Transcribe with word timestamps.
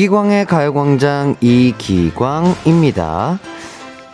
이기광의 0.00 0.46
가요광장 0.46 1.36
이기광입니다. 1.42 3.38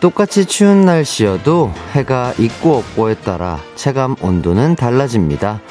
똑같이 0.01 0.43
추운 0.45 0.81
날씨여도 0.81 1.71
해가 1.93 2.33
있고 2.39 2.75
없고에 2.75 3.15
따라 3.15 3.61
체감 3.75 4.17
온도는 4.19 4.75
달라집니다. 4.75 5.61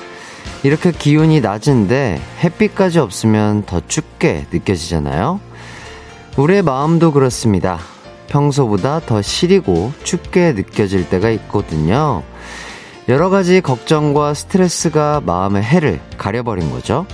이렇게 0.63 0.91
기온이 0.91 1.43
낮은데 1.43 2.19
햇빛까지 2.43 2.99
없으면 2.99 3.65
더 3.67 3.83
춥게 3.87 4.47
느껴지잖아요. 4.51 5.39
우리의 6.39 6.63
마음도 6.63 7.13
그렇습니다. 7.13 7.79
평소보다 8.29 9.01
더 9.01 9.21
시리고 9.21 9.93
춥게 10.03 10.53
느껴질 10.53 11.11
때가 11.11 11.29
있거든요. 11.31 12.23
여러 13.11 13.29
가지 13.29 13.61
걱정과 13.61 14.33
스트레스가 14.33 15.21
마음의 15.27 15.63
해를 15.63 16.01
가려버린 16.17 16.71
거죠. 16.71 17.05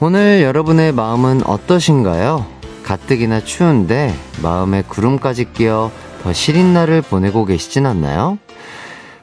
오늘 0.00 0.42
여러분의 0.42 0.92
마음은 0.92 1.46
어떠신가요? 1.46 2.46
가뜩이나 2.82 3.40
추운데 3.40 4.12
마음에 4.42 4.82
구름까지 4.82 5.52
끼어 5.52 5.90
더 6.22 6.32
시린 6.32 6.74
날을 6.74 7.00
보내고 7.00 7.44
계시진 7.44 7.86
않나요? 7.86 8.38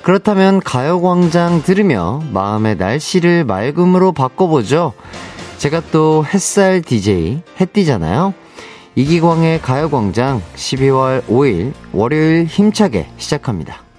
그렇다면 0.02 0.62
가요광장 0.62 1.62
들으며 1.62 2.24
마음의 2.32 2.78
날씨를 2.78 3.44
맑음으로 3.44 4.14
바꿔보죠. 4.14 4.94
제가 5.58 5.82
또 5.92 6.26
햇살 6.26 6.82
DJ 6.82 7.42
해띠잖아요. 7.60 8.34
이기광의 8.96 9.62
가요광장 9.62 10.42
12월 10.56 11.24
5일 11.26 11.74
월요일 11.92 12.46
힘차게 12.46 13.10
시작합니다. 13.18 13.91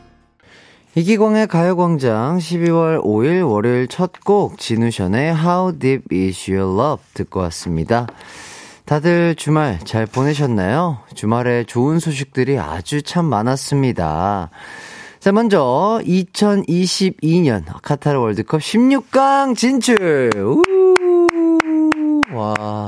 이기광의 0.95 1.47
가요광장 1.47 2.37
12월 2.37 3.03
5일 3.03 3.49
월요일 3.49 3.89
첫 3.89 4.13
곡 4.25 4.59
진우션의 4.59 5.35
How 5.35 5.79
Deep 5.79 6.05
Is 6.13 6.51
Your 6.51 6.79
Love 6.79 7.03
듣고 7.15 7.41
왔습니다. 7.41 8.07
다들 8.85 9.35
주말 9.35 9.79
잘 9.87 10.05
보내셨나요? 10.05 10.99
주말에 11.15 11.65
좋은 11.65 11.99
소식들이 11.99 12.59
아주 12.59 13.01
참 13.01 13.25
많았습니다. 13.25 14.51
자, 15.19 15.33
먼저 15.33 16.03
2022년 16.05 17.65
카타르 17.81 18.19
월드컵 18.21 18.61
16강 18.61 19.57
진출! 19.57 20.31
우! 20.37 20.61
와. 22.35 22.85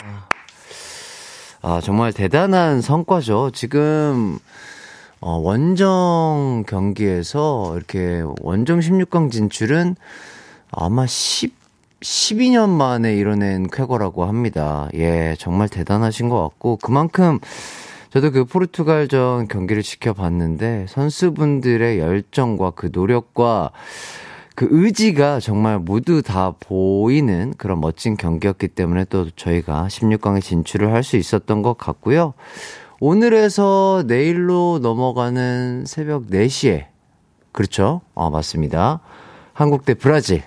아, 1.63 1.81
정말 1.83 2.13
대단한 2.13 2.83
성과죠. 2.83 3.53
지금 3.55 4.39
어, 5.27 5.39
원정 5.39 6.65
경기에서 6.69 7.73
이렇게 7.77 8.23
원정 8.43 8.81
16강 8.81 9.33
진출은 9.33 9.97
아마 10.71 11.07
10, 11.07 11.55
12년 12.03 12.69
만에 12.69 13.17
이뤄낸 13.17 13.71
쾌거라고 13.71 14.27
합니다. 14.27 14.91
예, 14.93 15.35
정말 15.39 15.71
대단하신 15.71 16.29
것 16.29 16.43
같고, 16.43 16.77
그만큼 16.77 17.39
저도 18.11 18.33
그 18.33 18.45
포르투갈전 18.45 19.49
경기를 19.49 19.83
지켜봤는데, 19.83 20.89
선수분들의 20.91 22.01
열정과 22.01 22.73
그 22.73 22.91
노력과 22.93 23.71
그 24.55 24.69
의지가 24.71 25.41
정말 25.41 25.79
모두 25.79 26.21
다 26.21 26.53
보이는 26.61 27.55
그런 27.57 27.81
멋진 27.81 28.19
경기였기 28.19 28.69
때문에 28.69 29.07
또 29.07 29.31
저희가 29.31 29.87
16강에 29.89 30.43
진출을 30.43 30.93
할 30.93 31.03
수 31.03 31.17
있었던 31.17 31.63
것 31.63 31.79
같고요. 31.79 32.35
오늘에서 33.01 34.05
내일로 34.07 34.79
넘어가는 34.81 35.85
새벽 35.87 36.29
4시에 36.29 36.87
그렇죠? 37.53 38.01
아, 38.15 38.31
맞습니다. 38.31 39.01
한국 39.53 39.85
대 39.85 39.95
브라질. 39.95 40.43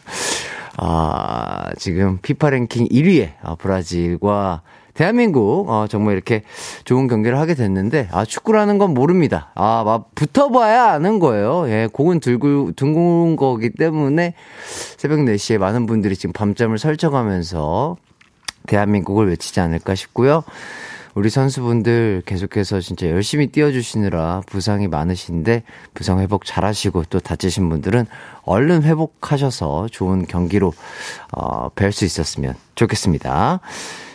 아, 0.78 1.70
지금 1.78 2.18
피파 2.20 2.50
랭킹 2.50 2.88
1위에 2.88 3.32
아, 3.42 3.54
브라질과 3.54 4.62
대한민국 4.94 5.68
어, 5.68 5.86
정말 5.88 6.14
이렇게 6.14 6.42
좋은 6.84 7.06
경기를 7.06 7.38
하게 7.38 7.54
됐는데 7.54 8.08
아 8.12 8.24
축구라는 8.24 8.78
건 8.78 8.94
모릅니다. 8.94 9.50
아, 9.54 9.82
막 9.84 10.14
붙어봐야 10.14 10.90
아는 10.92 11.18
거예요. 11.18 11.68
예, 11.68 11.88
공은 11.92 12.20
들고 12.20 12.72
둥근 12.72 13.36
거기 13.36 13.70
때문에 13.70 14.34
새벽 14.96 15.18
4시에 15.18 15.58
많은 15.58 15.86
분들이 15.86 16.16
지금 16.16 16.32
밤잠을 16.32 16.78
설쳐가면서 16.78 17.96
대한민국을 18.66 19.28
외치지 19.28 19.60
않을까 19.60 19.94
싶고요. 19.94 20.44
우리 21.16 21.30
선수분들 21.30 22.24
계속해서 22.26 22.80
진짜 22.82 23.08
열심히 23.08 23.46
뛰어주시느라 23.46 24.42
부상이 24.44 24.86
많으신데 24.86 25.62
부상 25.94 26.20
회복 26.20 26.44
잘 26.44 26.66
하시고 26.66 27.04
또 27.08 27.20
다치신 27.20 27.70
분들은 27.70 28.04
얼른 28.42 28.82
회복하셔서 28.82 29.88
좋은 29.90 30.26
경기로 30.26 30.74
어, 31.32 31.70
뵐 31.70 31.90
수 31.90 32.04
있었으면 32.04 32.54
좋겠습니다. 32.74 33.60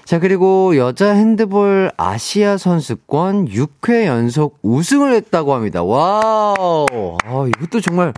자, 0.06 0.20
그리고 0.20 0.78
여자 0.78 1.14
핸드볼 1.14 1.92
아시아 1.98 2.58
선수권 2.58 3.48
6회 3.48 4.06
연속 4.06 4.60
우승을 4.62 5.12
했다고 5.16 5.56
합니다. 5.56 5.82
Wow. 5.82 6.86
아, 7.26 7.48
이것도 7.48 7.82
정말 7.82 8.14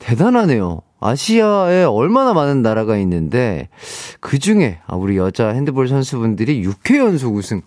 대단하네요. 0.00 0.80
아시아에 0.98 1.84
얼마나 1.84 2.32
많은 2.32 2.62
나라가 2.62 2.96
있는데 2.96 3.68
그 4.18 4.40
중에 4.40 4.80
아, 4.88 4.96
우리 4.96 5.16
여자 5.16 5.50
핸드볼 5.50 5.86
선수분들이 5.86 6.64
6회 6.64 6.96
연속 6.96 7.36
우승. 7.36 7.62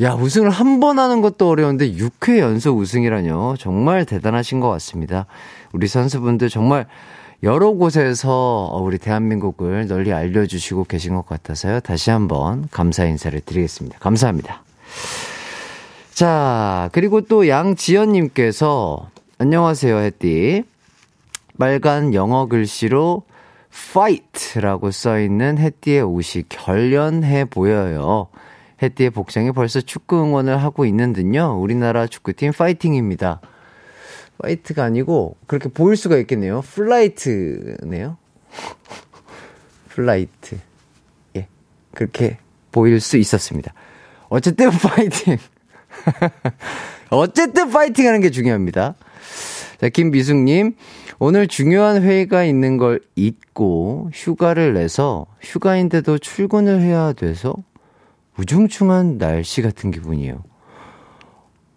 야, 0.00 0.14
우승을 0.14 0.50
한 0.50 0.78
번 0.78 0.98
하는 1.00 1.20
것도 1.20 1.48
어려운데 1.48 1.92
6회 1.92 2.38
연속 2.38 2.78
우승이라뇨. 2.78 3.56
정말 3.58 4.04
대단하신 4.04 4.60
것 4.60 4.68
같습니다. 4.70 5.26
우리 5.72 5.88
선수분들 5.88 6.48
정말 6.50 6.86
여러 7.42 7.70
곳에서 7.72 8.78
우리 8.80 8.98
대한민국을 8.98 9.88
널리 9.88 10.12
알려주시고 10.12 10.84
계신 10.84 11.14
것 11.16 11.26
같아서요. 11.26 11.80
다시 11.80 12.10
한번 12.10 12.68
감사 12.70 13.04
인사를 13.04 13.40
드리겠습니다. 13.40 13.98
감사합니다. 13.98 14.62
자, 16.14 16.90
그리고 16.92 17.20
또 17.22 17.48
양지연님께서 17.48 19.10
안녕하세요, 19.38 19.96
햇띠. 19.98 20.62
빨간 21.58 22.14
영어 22.14 22.46
글씨로 22.46 23.24
fight라고 23.72 24.92
써있는 24.92 25.58
햇띠의 25.58 26.02
옷이 26.02 26.44
결연해 26.48 27.46
보여요. 27.46 28.28
해띠의 28.82 29.10
복장이 29.10 29.52
벌써 29.52 29.80
축구 29.80 30.22
응원을 30.22 30.62
하고 30.62 30.84
있는 30.84 31.12
듯요. 31.12 31.58
우리나라 31.60 32.06
축구팀 32.06 32.52
파이팅입니다. 32.52 33.40
fight가 34.38 34.84
아니고 34.84 35.36
그렇게 35.46 35.68
보일 35.68 35.96
수가 35.96 36.16
있겠네요. 36.18 36.62
flight네요. 36.62 38.16
Flight. 39.88 40.58
예. 41.36 41.48
그렇게 41.92 42.38
보일 42.70 43.00
수 43.00 43.16
있었습니다. 43.16 43.74
어쨌든 44.28 44.70
파이팅. 44.70 45.38
어쨌든 47.10 47.70
파이팅 47.70 48.06
하는 48.06 48.20
게 48.20 48.30
중요합니다. 48.30 48.94
자, 49.80 49.88
김미숙님. 49.88 50.74
오늘 51.20 51.48
중요한 51.48 52.02
회의가 52.02 52.44
있는 52.44 52.76
걸 52.76 53.00
잊고 53.16 54.08
휴가를 54.12 54.74
내서 54.74 55.26
휴가인데도 55.40 56.18
출근을 56.18 56.80
해야 56.80 57.12
돼서 57.12 57.56
우중충한 58.38 59.18
날씨 59.18 59.62
같은 59.62 59.90
기분이에요. 59.90 60.42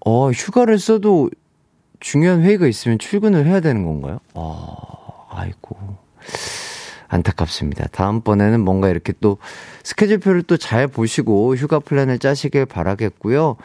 어, 0.06 0.32
휴가를 0.32 0.80
써도 0.80 1.30
중요한 2.00 2.42
회의가 2.42 2.68
있으면 2.68 2.98
출근을 2.98 3.46
해야 3.46 3.60
되는 3.60 3.86
건가요? 3.86 4.20
아, 4.34 4.66
아이고. 5.30 5.78
안타깝습니다. 7.08 7.88
다음번에는 7.92 8.62
뭔가 8.62 8.90
이렇게 8.90 9.14
또 9.20 9.38
스케줄표를 9.84 10.44
또 10.44 10.58
잘 10.58 10.88
보시고 10.88 11.56
휴가 11.56 11.80
플랜을 11.80 12.20
짜시길 12.20 12.66
바라겠고요. 12.68 13.58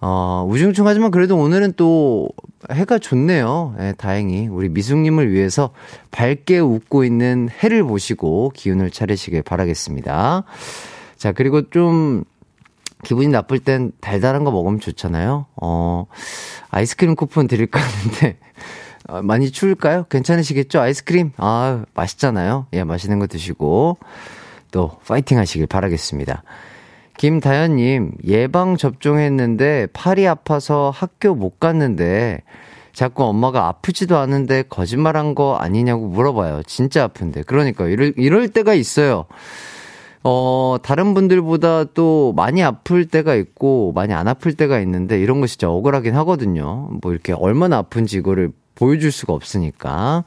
어, 0.00 0.46
우중충하지만 0.50 1.10
그래도 1.10 1.36
오늘은 1.38 1.72
또 1.76 2.28
해가 2.70 2.98
좋네요. 2.98 3.74
예, 3.80 3.94
다행히. 3.96 4.48
우리 4.48 4.68
미숙님을 4.68 5.32
위해서 5.32 5.70
밝게 6.10 6.58
웃고 6.58 7.04
있는 7.04 7.48
해를 7.62 7.84
보시고 7.84 8.52
기운을 8.54 8.90
차리시길 8.90 9.42
바라겠습니다. 9.42 10.44
자, 11.24 11.32
그리고 11.32 11.70
좀 11.70 12.22
기분이 13.02 13.28
나쁠 13.28 13.58
땐 13.58 13.92
달달한 14.02 14.44
거 14.44 14.50
먹으면 14.50 14.78
좋잖아요. 14.78 15.46
어, 15.56 16.04
아이스크림 16.68 17.14
쿠폰 17.14 17.46
드릴까 17.46 17.80
하는데, 17.80 18.36
어, 19.08 19.22
많이 19.22 19.50
추울까요? 19.50 20.04
괜찮으시겠죠? 20.10 20.82
아이스크림? 20.82 21.30
아, 21.38 21.86
맛있잖아요. 21.94 22.66
예, 22.74 22.84
맛있는 22.84 23.20
거 23.20 23.26
드시고, 23.26 23.96
또, 24.70 24.98
파이팅 25.06 25.38
하시길 25.38 25.66
바라겠습니다. 25.66 26.42
김다현님, 27.16 28.18
예방 28.26 28.76
접종했는데, 28.76 29.86
팔이 29.94 30.28
아파서 30.28 30.92
학교 30.94 31.34
못 31.34 31.58
갔는데, 31.58 32.42
자꾸 32.92 33.24
엄마가 33.24 33.66
아프지도 33.68 34.18
않은데 34.18 34.62
거짓말 34.68 35.16
한 35.16 35.34
거 35.34 35.56
아니냐고 35.56 36.06
물어봐요. 36.06 36.64
진짜 36.64 37.04
아픈데. 37.04 37.44
그러니까, 37.44 37.86
이럴, 37.88 38.12
이럴 38.18 38.48
때가 38.50 38.74
있어요. 38.74 39.24
어, 40.24 40.76
다른 40.82 41.12
분들보다 41.12 41.84
또 41.92 42.32
많이 42.34 42.62
아플 42.62 43.04
때가 43.06 43.34
있고, 43.34 43.92
많이 43.94 44.14
안 44.14 44.26
아플 44.26 44.54
때가 44.54 44.80
있는데, 44.80 45.20
이런 45.20 45.40
거 45.40 45.46
진짜 45.46 45.68
억울하긴 45.68 46.16
하거든요. 46.16 46.88
뭐 47.02 47.12
이렇게 47.12 47.34
얼마나 47.34 47.78
아픈지 47.78 48.16
이거를 48.16 48.50
보여줄 48.74 49.12
수가 49.12 49.34
없으니까. 49.34 50.24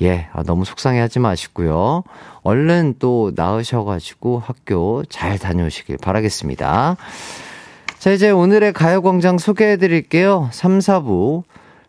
예, 0.00 0.28
아, 0.32 0.42
너무 0.44 0.64
속상해 0.64 1.00
하지 1.00 1.18
마시고요. 1.18 2.04
얼른 2.42 2.96
또 3.00 3.32
나으셔가지고 3.34 4.38
학교 4.38 5.02
잘 5.08 5.38
다녀오시길 5.38 5.98
바라겠습니다. 5.98 6.96
자, 7.98 8.10
이제 8.12 8.30
오늘의 8.30 8.72
가요광장 8.72 9.38
소개해 9.38 9.78
드릴게요. 9.78 10.48
3, 10.52 10.78
4부. 10.78 11.42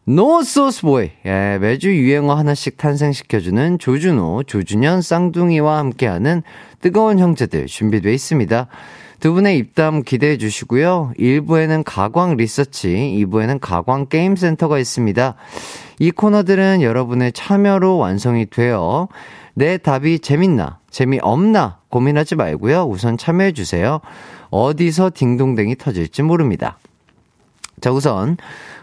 노소스보이. 0.09 1.11
예, 1.25 1.57
매주 1.59 1.93
유행어 1.93 2.33
하나씩 2.33 2.77
탄생시켜주는 2.77 3.77
조준호, 3.77 4.43
조준현, 4.43 5.01
쌍둥이와 5.01 5.79
함께하는 5.79 6.43
뜨거운 6.79 7.19
형제들 7.19 7.65
준비되어 7.65 8.13
있습니다. 8.13 8.67
두 9.19 9.33
분의 9.33 9.57
입담 9.57 10.03
기대해 10.03 10.37
주시고요. 10.37 11.11
1부에는 11.19 11.83
가광 11.85 12.37
리서치, 12.37 12.87
2부에는 13.27 13.59
가광 13.59 14.05
게임센터가 14.05 14.79
있습니다. 14.79 15.35
이 15.99 16.11
코너들은 16.11 16.81
여러분의 16.83 17.33
참여로 17.33 17.97
완성이 17.97 18.45
되어 18.45 19.09
내 19.55 19.77
답이 19.77 20.19
재밌나, 20.19 20.79
재미없나 20.89 21.79
고민하지 21.89 22.35
말고요. 22.35 22.83
우선 22.83 23.17
참여해 23.17 23.51
주세요. 23.51 23.99
어디서 24.51 25.11
딩동댕이 25.13 25.75
터질지 25.75 26.21
모릅니다. 26.21 26.77
자, 27.81 27.91
우선 27.91 28.37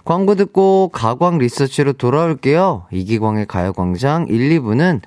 광고 0.05 0.35
듣고 0.35 0.91
가광 0.93 1.39
리서치로 1.39 1.95
돌아올게요. 1.95 2.87
이기광의 2.91 3.47
가요광장 3.47 4.27
1, 4.29 4.61
2부는 4.61 5.01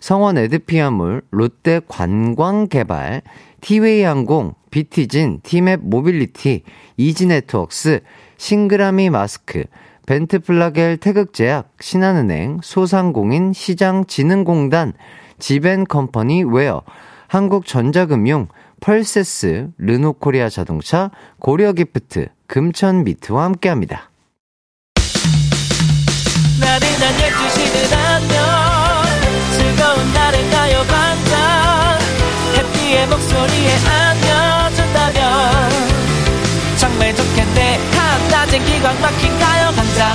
성원 0.00 0.38
에드피아물, 0.38 1.22
롯데 1.30 1.80
관광개발, 1.86 3.22
티웨이 3.60 4.02
항공, 4.02 4.54
비티진, 4.70 5.40
티맵 5.42 5.80
모빌리티, 5.82 6.62
이지네트웍스, 6.96 8.00
싱그라미 8.38 9.10
마스크, 9.10 9.64
벤트플라겔 10.06 10.96
태극제약, 10.96 11.72
신한은행, 11.80 12.60
소상공인 12.62 13.52
시장진흥공단, 13.52 14.94
지벤컴퍼니 15.38 16.44
웨어, 16.44 16.82
한국전자금융, 17.26 18.48
펄세스, 18.80 19.72
르노코리아 19.76 20.48
자동차, 20.48 21.10
고려기프트, 21.40 22.28
금천미트와 22.46 23.44
함께합니다. 23.44 24.07
나른한 27.00 27.16
12시는 27.16 27.92
안녕 27.96 28.36
즐거운 29.52 30.12
날을 30.12 30.50
가요 30.50 30.82
반짝 30.88 31.98
해피의 32.56 33.06
목소리에 33.06 33.76
안겨준다면. 33.86 35.70
정말 36.76 37.14
좋겠네. 37.14 37.78
한낮엔 37.94 38.64
기광 38.64 39.00
막힌 39.00 39.38
가요 39.38 39.70
강자 39.76 40.14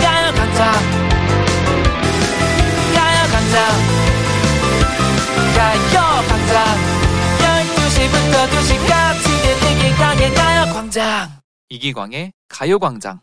가요 0.00 0.32
강자 0.34 0.72
가요 2.94 3.20
강자 3.32 3.56
가요 5.56 6.24
강자 6.28 6.64
12시부터 7.38 8.34
2시까지 8.50 9.24
이기광의 9.72 10.34
가요 10.34 10.72
광장. 10.74 11.30
이기광의 11.70 12.32
가요 12.48 12.78
광장 12.78 13.20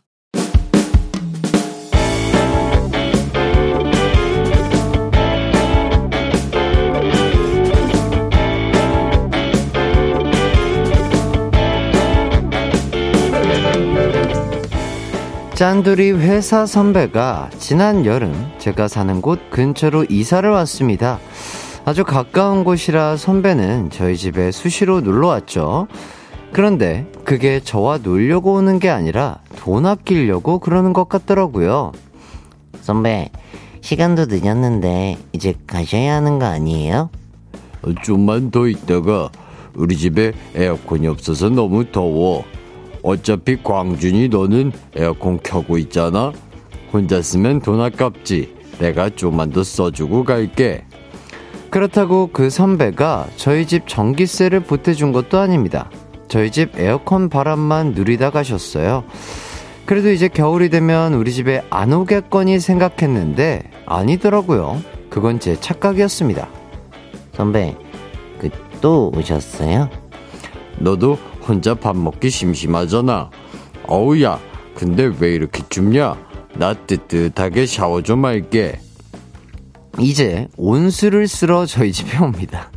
짠돌이 15.58 16.12
회사 16.12 16.66
선배가 16.66 17.50
지난 17.58 18.06
여름 18.06 18.32
제가 18.58 18.86
사는 18.86 19.20
곳 19.20 19.50
근처로 19.50 20.04
이사를 20.08 20.48
왔습니다. 20.48 21.18
아주 21.84 22.04
가까운 22.04 22.62
곳이라 22.62 23.16
선배는 23.16 23.90
저희 23.90 24.16
집에 24.16 24.52
수시로 24.52 25.00
놀러 25.00 25.26
왔죠. 25.26 25.88
그런데 26.52 27.10
그게 27.24 27.58
저와 27.58 27.98
놀려고 27.98 28.54
오는 28.54 28.78
게 28.78 28.88
아니라 28.88 29.40
돈 29.56 29.84
아끼려고 29.84 30.60
그러는 30.60 30.92
것 30.92 31.08
같더라고요. 31.08 31.90
선배, 32.80 33.28
시간도 33.80 34.26
늦었는데 34.26 35.18
이제 35.32 35.54
가셔야 35.66 36.14
하는 36.14 36.38
거 36.38 36.46
아니에요? 36.46 37.10
좀만 38.04 38.52
더 38.52 38.68
있다가 38.68 39.28
우리 39.74 39.96
집에 39.96 40.34
에어컨이 40.54 41.08
없어서 41.08 41.48
너무 41.48 41.90
더워. 41.90 42.44
어차피 43.02 43.62
광준이 43.62 44.28
너는 44.28 44.72
에어컨 44.94 45.38
켜고 45.42 45.78
있잖아. 45.78 46.32
혼자 46.92 47.22
쓰면 47.22 47.60
돈 47.60 47.80
아깝지. 47.80 48.56
내가 48.78 49.10
좀만 49.10 49.50
더 49.50 49.62
써주고 49.62 50.24
갈게. 50.24 50.84
그렇다고 51.70 52.30
그 52.32 52.50
선배가 52.50 53.26
저희 53.36 53.66
집 53.66 53.86
전기세를 53.86 54.60
보태준 54.60 55.12
것도 55.12 55.38
아닙니다. 55.38 55.90
저희 56.28 56.50
집 56.50 56.78
에어컨 56.78 57.28
바람만 57.28 57.92
누리다 57.92 58.30
가셨어요. 58.30 59.04
그래도 59.84 60.10
이제 60.10 60.28
겨울이 60.28 60.70
되면 60.70 61.14
우리 61.14 61.32
집에 61.32 61.62
안 61.70 61.92
오겠거니 61.92 62.60
생각했는데 62.60 63.70
아니더라고요. 63.86 64.82
그건 65.10 65.40
제 65.40 65.58
착각이었습니다. 65.58 66.48
선배, 67.34 67.76
그 68.38 68.48
또 68.80 69.10
오셨어요? 69.16 69.88
너도 70.78 71.18
혼자 71.48 71.74
밥 71.74 71.96
먹기 71.96 72.28
심심하잖아. 72.28 73.30
어우야, 73.86 74.38
근데 74.74 75.10
왜 75.18 75.34
이렇게 75.34 75.62
춥냐? 75.70 76.14
나 76.54 76.74
뜨뜻하게 76.74 77.64
샤워 77.64 78.02
좀 78.02 78.26
할게. 78.26 78.78
이제 79.98 80.46
온수를 80.56 81.26
쓰러 81.26 81.64
저희 81.64 81.90
집에 81.90 82.18
옵니다. 82.18 82.70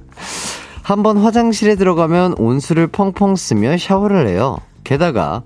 한번 0.84 1.18
화장실에 1.18 1.76
들어가면 1.76 2.36
온수를 2.38 2.88
펑펑 2.88 3.36
쓰며 3.36 3.78
샤워를 3.78 4.28
해요. 4.28 4.58
게다가 4.84 5.44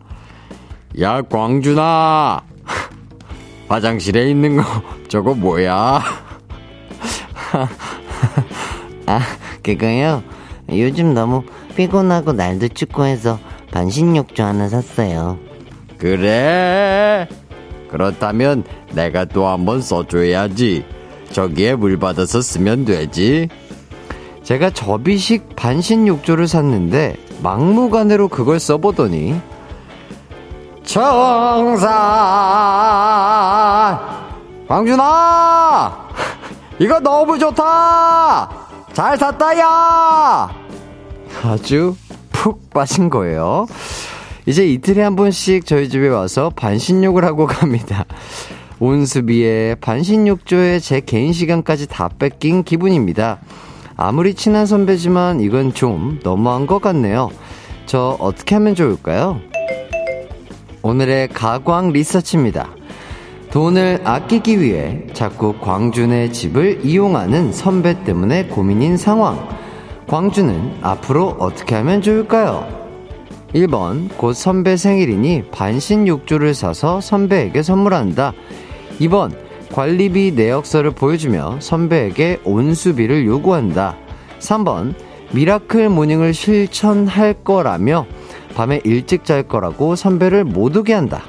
야 1.01 1.21
광준아 1.21 2.41
화장실에 3.67 4.29
있는 4.29 4.57
거 4.57 4.63
저거 5.09 5.33
뭐야? 5.33 6.01
아 9.07 9.19
그거요? 9.61 10.23
요즘 10.69 11.13
너무 11.13 11.43
피곤하고 11.75 12.33
날도 12.33 12.69
춥고 12.69 13.05
해서 13.05 13.39
반신욕조 13.71 14.43
하나 14.43 14.67
샀어요. 14.69 15.37
그래? 15.97 17.27
그렇다면 17.89 18.63
내가 18.93 19.25
또 19.25 19.45
한 19.47 19.65
번 19.65 19.81
써줘야지. 19.81 20.85
저기에 21.31 21.75
물 21.75 21.97
받아서 21.97 22.41
쓰면 22.41 22.85
되지. 22.85 23.49
제가 24.43 24.69
접이식 24.69 25.55
반신욕조를 25.55 26.47
샀는데 26.47 27.17
막무가내로 27.41 28.27
그걸 28.27 28.59
써보더니 28.59 29.35
청산 32.35 33.97
광준아 34.67 35.97
이거 36.79 36.99
너무 36.99 37.37
좋다 37.39 38.49
잘 38.93 39.17
샀다 39.17 39.59
야 39.59 40.49
아주 41.43 41.95
푹 42.31 42.69
빠진 42.71 43.09
거예요 43.09 43.67
이제 44.45 44.67
이틀에 44.67 45.01
한 45.03 45.15
번씩 45.15 45.65
저희 45.65 45.89
집에 45.89 46.07
와서 46.07 46.51
반신욕을 46.55 47.23
하고 47.25 47.45
갑니다 47.47 48.05
온수비에 48.79 49.75
반신욕조에 49.75 50.79
제 50.79 50.99
개인 50.99 51.33
시간까지 51.33 51.87
다 51.87 52.09
뺏긴 52.19 52.63
기분입니다 52.63 53.39
아무리 53.97 54.33
친한 54.33 54.65
선배지만 54.65 55.39
이건 55.39 55.73
좀 55.73 56.19
너무한 56.21 56.67
것 56.67 56.81
같네요. 56.81 57.31
저 57.85 58.17
어떻게 58.19 58.55
하면 58.55 58.75
좋을까요? 58.75 59.39
오늘의 60.81 61.29
가광 61.29 61.93
리서치입니다. 61.93 62.69
돈을 63.51 64.01
아끼기 64.03 64.59
위해 64.59 65.03
자꾸 65.13 65.57
광준의 65.61 66.33
집을 66.33 66.85
이용하는 66.85 67.53
선배 67.53 68.03
때문에 68.03 68.47
고민인 68.47 68.97
상황. 68.97 69.47
광준은 70.07 70.79
앞으로 70.81 71.35
어떻게 71.39 71.75
하면 71.75 72.01
좋을까요? 72.01 72.67
1번, 73.53 74.15
곧 74.17 74.33
선배 74.33 74.77
생일이니 74.77 75.49
반신욕조를 75.51 76.53
사서 76.53 77.01
선배에게 77.01 77.63
선물한다. 77.63 78.33
2번, 78.99 79.35
관리비 79.71 80.33
내역서를 80.33 80.91
보여주며 80.91 81.57
선배에게 81.59 82.41
온수비를 82.43 83.25
요구한다. 83.25 83.97
3번, 84.39 84.93
miracle 85.31 85.89
morning을 85.89 86.33
실천할 86.33 87.33
거라며 87.43 88.05
밤에 88.55 88.81
일찍 88.83 89.25
잘 89.25 89.43
거라고 89.43 89.95
선배를 89.95 90.43
못 90.43 90.77
오게 90.77 90.93
한다. 90.93 91.23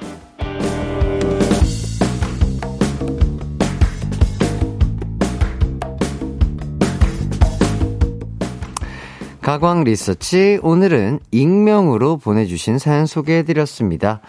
가광 9.46 9.84
리서치 9.84 10.58
오늘은 10.64 11.20
익명으로 11.30 12.16
보내주신 12.16 12.80
사연 12.80 13.06
소개해드렸습니다. 13.06 14.20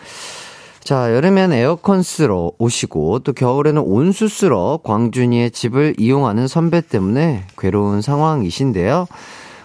자, 0.80 1.12
여름엔 1.12 1.54
에어컨 1.54 2.04
쓰러 2.04 2.52
오시고 2.60 3.22
또 3.24 3.34
겨울에는 3.34 3.82
온수 3.82 4.28
쓰러 4.28 4.80
광준이의 4.84 5.50
집을 5.50 5.96
이용하는 5.98 6.48
선배 6.48 6.82
때문에 6.82 7.46
괴로운 7.58 8.04
상황이신데요. 8.04 9.08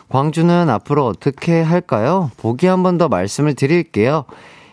광주는 0.08 0.70
앞으로 0.70 1.04
어떻게 1.04 1.60
할까요? 1.60 2.30
보기 2.38 2.66
한 2.66 2.82
번 2.82 2.96
더 2.96 3.08
말씀을 3.08 3.52
드릴게요. 3.52 4.24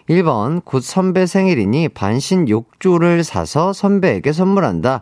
1번, 0.10 0.64
곧 0.64 0.82
선배 0.82 1.26
생일이니 1.26 1.90
반신 1.90 2.48
욕조를 2.48 3.26
사서 3.26 3.74
선배에게 3.74 4.32
선물한다. 4.32 5.02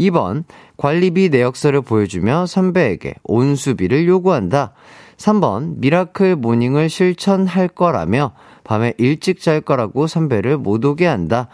2번, 0.00 0.44
관리비 0.78 1.28
내역서를 1.28 1.82
보여주며 1.82 2.46
선배에게 2.46 3.16
온수비를 3.24 4.08
요구한다. 4.08 4.72
3번, 5.20 5.74
miracle 5.76 6.36
morning을 6.36 6.88
실천할 6.88 7.68
거라며 7.68 8.32
밤에 8.64 8.94
일찍 8.96 9.40
잘 9.40 9.60
거라고 9.60 10.06
선배를 10.06 10.56
못 10.56 10.82
오게 10.82 11.06
한다. 11.06 11.48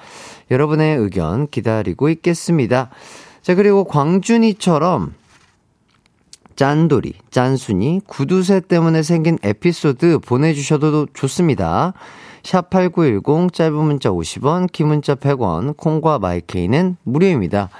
여러분의 0.53 0.97
의견 0.99 1.49
기다리고 1.49 2.09
있겠습니다. 2.09 2.91
자, 3.43 3.55
그리고 3.57 3.85
광준이처럼 3.85 5.15
짠돌이, 6.55 7.15
짠순이, 7.31 8.03
구두쇠 8.07 8.61
때문에 8.61 9.03
생긴 9.03 9.37
에피소드 9.43 10.21
보내주셔도 10.21 11.07
좋습니다. 11.13 11.93
샵8910 12.45 13.53
짧은 13.53 13.75
문자 13.75 14.11
50원, 14.11 14.71
긴 14.71 14.87
문자 14.87 15.17
100원, 15.17 15.77
콩과 15.77 16.21
마이케이는 16.21 16.97
무료입니다. 17.03 17.71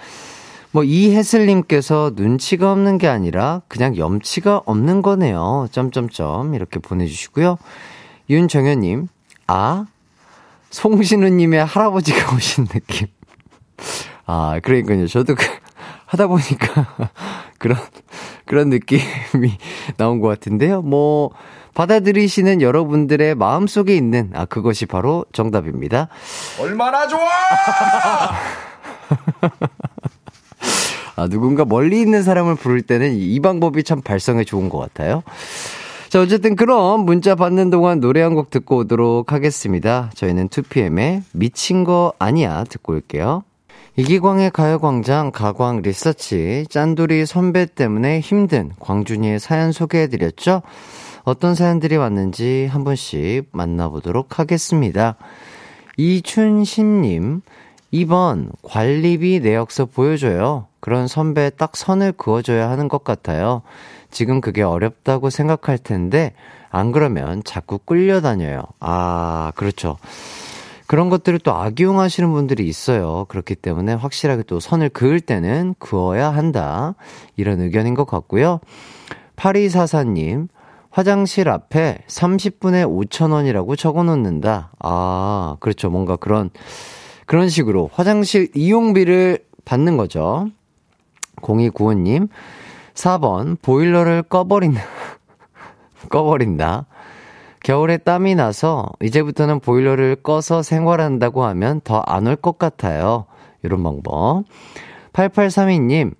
뭐 0.77 0.85
이혜슬님께서 0.85 2.13
눈치가 2.17 2.71
없는 2.71 2.99
게 2.99 3.09
아니라 3.09 3.63
그냥 3.67 3.97
염치가 3.97 4.61
없는 4.67 5.01
거네요. 5.01 5.69
점점점 5.73 6.53
이렇게 6.53 6.81
보내주시고요. 6.81 7.57
윤정현님, 8.29 9.09
아 9.47 9.87
송신우님의 10.69 11.65
할아버지가 11.65 12.29
오신 12.37 12.67
느낌. 12.67 13.07
아 14.27 14.61
그러니까요. 14.63 15.07
저도 15.07 15.35
그, 15.35 15.47
하다 16.05 16.27
보니까 16.27 16.95
그런 17.57 17.79
그런 18.45 18.69
느낌이 18.69 19.57
나온 19.97 20.21
것 20.21 20.29
같은데요. 20.29 20.83
뭐 20.83 21.31
받아들이시는 21.73 22.61
여러분들의 22.61 23.35
마음 23.35 23.67
속에 23.67 23.97
있는 23.97 24.31
아 24.35 24.45
그것이 24.45 24.85
바로 24.85 25.25
정답입니다. 25.33 26.09
얼마나 26.61 27.09
좋아! 27.09 27.27
아, 31.17 31.29
누군가 31.29 31.65
멀리 31.65 32.01
있는 32.01 32.23
사람을 32.23 32.55
부를 32.57 32.83
때는 32.83 33.15
이 33.17 33.41
방법이 33.41 33.83
참 33.85 34.01
발성에 34.03 34.45
좋은 34.45 34.69
것 34.69 34.79
같아요. 34.79 35.23
자, 36.09 36.21
어쨌든 36.21 36.55
그럼 36.57 37.05
문자 37.05 37.35
받는 37.35 37.71
동안 37.71 38.01
노래 38.01 38.21
한 38.23 38.35
곡 38.35 38.51
듣고 38.51 38.79
오도록 38.79 39.33
하겠습니다. 39.33 40.11
저희는 40.15 40.49
2PM의 40.49 41.23
미친 41.33 41.85
거 41.85 42.13
아니야 42.19 42.65
듣고 42.69 42.93
올게요. 42.93 43.43
이기광의 43.97 44.51
가요광장 44.51 45.31
가광 45.33 45.81
리서치 45.81 46.67
짠돌이 46.69 47.25
선배 47.25 47.65
때문에 47.65 48.21
힘든 48.21 48.71
광준이의 48.79 49.41
사연 49.41 49.73
소개해드렸죠? 49.73 50.61
어떤 51.25 51.55
사연들이 51.55 51.97
왔는지 51.97 52.69
한 52.71 52.85
분씩 52.85 53.49
만나보도록 53.53 54.39
하겠습니다. 54.39 55.17
이춘심님, 55.97 57.41
2번 57.93 58.51
관리비 58.63 59.41
내역서 59.41 59.87
보여줘요. 59.87 60.67
그런 60.87 61.09
선배 61.09 61.51
딱 61.51 61.77
선을 61.77 62.13
그어줘야 62.13 62.71
하는 62.71 62.87
것 62.87 63.03
같아요. 63.03 63.63
지금 64.13 64.41
그게 64.41 64.63
어렵다고 64.63 65.31
생각할 65.31 65.79
텐데, 65.79 66.33
안 66.71 66.93
그러면 66.93 67.43
자꾸 67.43 67.79
끌려다녀요. 67.79 68.63
아, 68.79 69.51
그렇죠. 69.57 69.97
그런 70.87 71.11
것들을 71.11 71.41
또 71.41 71.53
악용하시는 71.53 72.31
분들이 72.31 72.69
있어요. 72.69 73.25
그렇기 73.29 73.57
때문에 73.57 73.95
확실하게 73.95 74.45
또 74.45 74.61
선을 74.61 74.91
그을 74.91 75.19
때는 75.19 75.75
그어야 75.81 76.31
한다. 76.31 76.95
이런 77.37 77.61
의견인 77.61 77.95
것 77.95 78.07
같고요. 78.07 78.61
8244님, 79.35 80.47
화장실 80.91 81.49
앞에 81.49 81.99
30분에 82.07 82.89
5천원이라고 82.89 83.77
적어 83.77 84.05
놓는다. 84.05 84.71
아, 84.79 85.57
그렇죠. 85.59 85.91
뭔가 85.91 86.15
그런, 86.15 86.51
그런 87.27 87.49
식으로 87.49 87.91
화장실 87.93 88.53
이용비를 88.55 89.41
받는 89.65 89.97
거죠. 89.97 90.47
0295님, 91.43 92.29
4번, 92.95 93.61
보일러를 93.63 94.23
꺼버린다. 94.23 94.83
꺼버린다. 96.11 96.87
겨울에 97.63 97.97
땀이 97.97 98.35
나서 98.37 98.87
이제부터는 99.03 99.61
보일러를 99.61 100.17
꺼서 100.17 100.63
생활한다고 100.63 101.45
하면 101.45 101.81
더 101.83 102.03
안 102.07 102.27
올 102.27 102.37
것 102.37 102.59
같아요. 102.59 103.27
이런 103.63 103.83
방법. 103.83 104.45
8832님, 105.13 106.15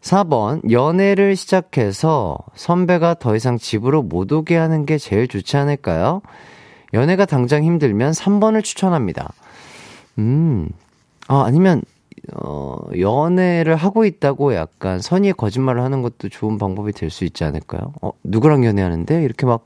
4번, 0.00 0.70
연애를 0.70 1.34
시작해서 1.36 2.38
선배가 2.54 3.14
더 3.14 3.34
이상 3.34 3.56
집으로 3.58 4.02
못 4.02 4.30
오게 4.32 4.56
하는 4.56 4.86
게 4.86 4.98
제일 4.98 5.26
좋지 5.28 5.56
않을까요? 5.56 6.22
연애가 6.94 7.24
당장 7.24 7.64
힘들면 7.64 8.12
3번을 8.12 8.62
추천합니다. 8.62 9.32
음, 10.18 10.68
아, 11.28 11.42
아니면 11.46 11.82
어, 12.34 12.78
연애를 12.98 13.74
하고 13.76 14.04
있다고 14.04 14.54
약간 14.54 15.00
선의의 15.00 15.34
거짓말을 15.34 15.82
하는 15.82 16.02
것도 16.02 16.28
좋은 16.28 16.56
방법이 16.58 16.92
될 16.92 17.10
수 17.10 17.24
있지 17.24 17.44
않을까요? 17.44 17.92
어, 18.00 18.12
누구랑 18.24 18.64
연애하는데? 18.64 19.22
이렇게 19.22 19.44
막 19.46 19.64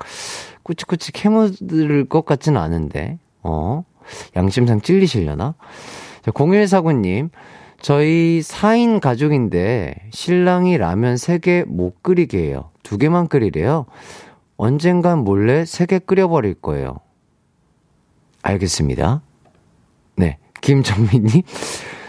꾸치꾸치 0.63 1.13
캐묻을 1.13 2.09
것 2.09 2.25
같지는 2.25 2.61
않은데, 2.61 3.19
어, 3.43 3.85
양심상 4.37 4.81
찔리시려나? 4.81 5.55
자, 6.23 6.31
0149님, 6.31 7.31
저희 7.81 8.41
4인 8.43 9.01
가족인데 9.01 9.95
신랑이 10.11 10.79
라면 10.79 11.17
3개 11.17 11.65
못 11.67 12.03
끓이게 12.03 12.39
해요. 12.39 12.71
2개만 12.83 13.29
끓이래요. 13.29 13.85
언젠간 14.57 15.19
몰래 15.19 15.63
3개 15.65 16.07
끓여버릴 16.07 16.55
거예요. 16.55 16.97
알겠습니다. 18.43 19.21
네. 20.17 20.39
김정민님. 20.63 21.43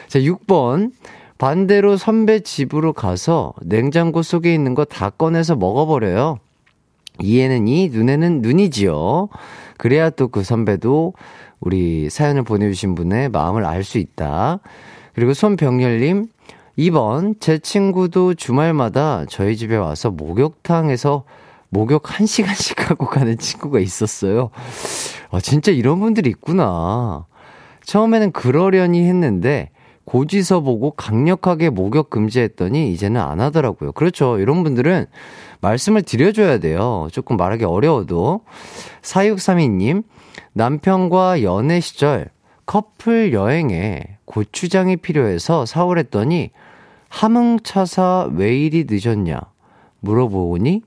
자, 0.08 0.20
6번. 0.20 0.92
반대로 1.38 1.98
선배 1.98 2.40
집으로 2.40 2.94
가서 2.94 3.54
냉장고 3.62 4.24
속에 4.24 4.54
있는 4.54 4.74
거 4.74 4.86
다 4.86 5.10
꺼내서 5.12 5.56
먹어버려요. 5.56 6.40
이에는 7.22 7.68
이, 7.68 7.90
눈에는 7.90 8.42
눈이지요. 8.42 9.30
그래야 9.78 10.10
또 10.10 10.30
그 10.30 10.44
선배도 10.44 11.14
우리 11.60 12.10
사연을 12.10 12.44
보내주신 12.44 12.96
분의 12.96 13.30
마음을 13.30 13.66
알 13.66 13.84
수 13.84 13.98
있다. 14.00 14.60
그리고 15.14 15.34
손병렬님, 15.34 16.28
2번. 16.78 17.40
제 17.40 17.58
친구도 17.60 18.34
주말마다 18.36 19.26
저희 19.30 19.58
집에 19.58 19.76
와서 19.76 20.10
목욕탕에서 20.12 21.24
목욕 21.70 22.04
1시간씩 22.04 22.80
하고 22.90 23.08
가는 23.08 23.38
친구가 23.38 23.80
있었어요. 23.80 24.50
아, 25.32 25.40
진짜 25.40 25.72
이런 25.72 26.00
분들이 26.00 26.30
있구나. 26.30 27.26
처음에는 27.86 28.32
그러려니 28.32 29.04
했는데, 29.08 29.70
고지서 30.08 30.62
보고 30.62 30.92
강력하게 30.92 31.70
목욕 31.70 32.10
금지했더니 32.10 32.94
이제는 32.94 33.20
안 33.20 33.42
하더라고요. 33.42 33.92
그렇죠. 33.92 34.40
이런 34.40 34.64
분들은 34.64 35.06
말씀을 35.60 36.02
드려줘야 36.02 36.60
돼요. 36.60 37.10
조금 37.12 37.36
말하기 37.36 37.66
어려워도. 37.66 38.42
4632님, 39.02 40.04
남편과 40.54 41.44
연애 41.44 41.82
시절 41.82 42.30
커플 42.66 43.34
여행에 43.34 44.18
고추장이 44.24 44.96
필요해서 44.96 45.66
사오랬더니 45.66 46.52
함흥차사 47.10 48.30
왜 48.34 48.58
이리 48.58 48.86
늦었냐 48.90 49.42
물어보니 50.00 50.84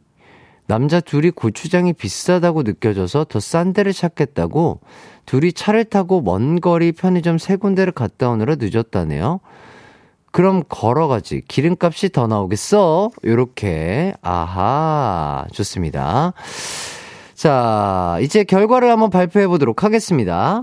남자 0.71 1.01
둘이 1.01 1.31
고추장이 1.33 1.95
비싸다고 1.95 2.63
느껴져서 2.63 3.25
더 3.25 3.41
싼 3.41 3.73
데를 3.73 3.93
찾겠다고 3.93 4.79
둘이 5.27 5.53
차를 5.53 5.85
타고 5.85 6.23
먼 6.23 6.61
거리 6.61 6.93
편의점 6.93 7.39
세 7.39 7.57
군데를 7.57 7.93
갔다 7.93 8.31
오느라 8.31 8.55
늦었다네요. 8.57 9.41
그럼 10.31 10.63
걸어가지. 10.69 11.43
기름값이 11.49 12.11
더 12.11 12.29
나오겠어? 12.29 13.11
요렇게. 13.25 14.15
아하. 14.23 15.45
좋습니다. 15.53 16.35
자, 17.35 18.19
이제 18.23 18.45
결과를 18.45 18.93
한번 18.93 19.11
발표해 19.11 19.49
보도록 19.49 19.83
하겠습니다. 19.83 20.63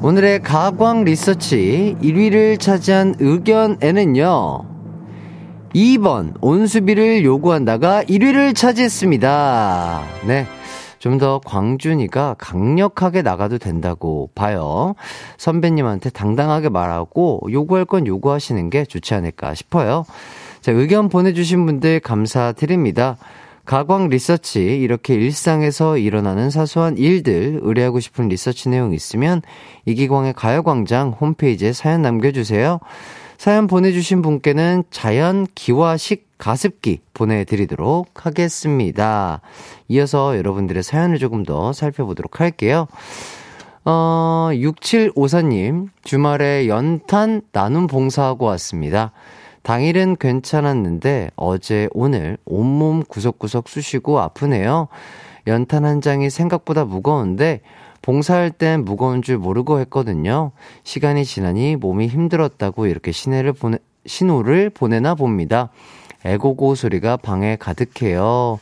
오늘의 0.00 0.42
가광 0.42 1.02
리서치 1.02 1.96
1위를 2.00 2.60
차지한 2.60 3.16
의견에는요. 3.18 4.77
2번 5.74 6.34
온수비를 6.40 7.24
요구한다가 7.24 8.02
1위를 8.04 8.54
차지했습니다. 8.54 10.02
네. 10.26 10.46
좀 10.98 11.18
더 11.18 11.40
광준이가 11.44 12.36
강력하게 12.38 13.22
나가도 13.22 13.58
된다고 13.58 14.30
봐요. 14.34 14.94
선배님한테 15.36 16.10
당당하게 16.10 16.68
말하고 16.68 17.40
요구할 17.50 17.84
건 17.84 18.06
요구하시는 18.06 18.70
게 18.70 18.84
좋지 18.84 19.14
않을까 19.14 19.54
싶어요. 19.54 20.04
자, 20.60 20.72
의견 20.72 21.08
보내주신 21.08 21.66
분들 21.66 22.00
감사드립니다. 22.00 23.16
가광 23.64 24.08
리서치, 24.08 24.60
이렇게 24.80 25.14
일상에서 25.14 25.98
일어나는 25.98 26.50
사소한 26.50 26.96
일들, 26.96 27.60
의뢰하고 27.62 28.00
싶은 28.00 28.28
리서치 28.28 28.70
내용 28.70 28.94
있으면 28.94 29.42
이기광의 29.84 30.32
가요광장 30.32 31.10
홈페이지에 31.20 31.72
사연 31.72 32.00
남겨주세요. 32.02 32.80
사연 33.38 33.68
보내주신 33.68 34.20
분께는 34.20 34.82
자연 34.90 35.46
기화식 35.54 36.26
가습기 36.38 36.98
보내드리도록 37.14 38.26
하겠습니다. 38.26 39.40
이어서 39.86 40.36
여러분들의 40.36 40.82
사연을 40.82 41.18
조금 41.20 41.44
더 41.44 41.72
살펴보도록 41.72 42.40
할게요. 42.40 42.88
어, 43.84 44.48
6754님, 44.52 45.86
주말에 46.02 46.66
연탄 46.66 47.42
나눔 47.52 47.86
봉사하고 47.86 48.44
왔습니다. 48.46 49.12
당일은 49.62 50.16
괜찮았는데 50.16 51.30
어제 51.36 51.88
오늘 51.92 52.38
온몸 52.44 53.04
구석구석 53.04 53.68
쑤시고 53.68 54.18
아프네요. 54.18 54.88
연탄 55.46 55.84
한 55.84 56.00
장이 56.00 56.28
생각보다 56.28 56.84
무거운데 56.84 57.60
봉사할 58.02 58.50
땐 58.50 58.84
무거운 58.84 59.22
줄 59.22 59.38
모르고 59.38 59.80
했거든요. 59.80 60.52
시간이 60.84 61.24
지나니 61.24 61.76
몸이 61.76 62.08
힘들었다고 62.08 62.86
이렇게 62.86 63.12
신호를 63.12 63.52
보내, 63.52 63.78
신호를 64.06 64.70
보내나 64.70 65.14
봅니다. 65.14 65.70
애고고 66.24 66.74
소리가 66.74 67.16
방에 67.16 67.56
가득해요. 67.56 68.58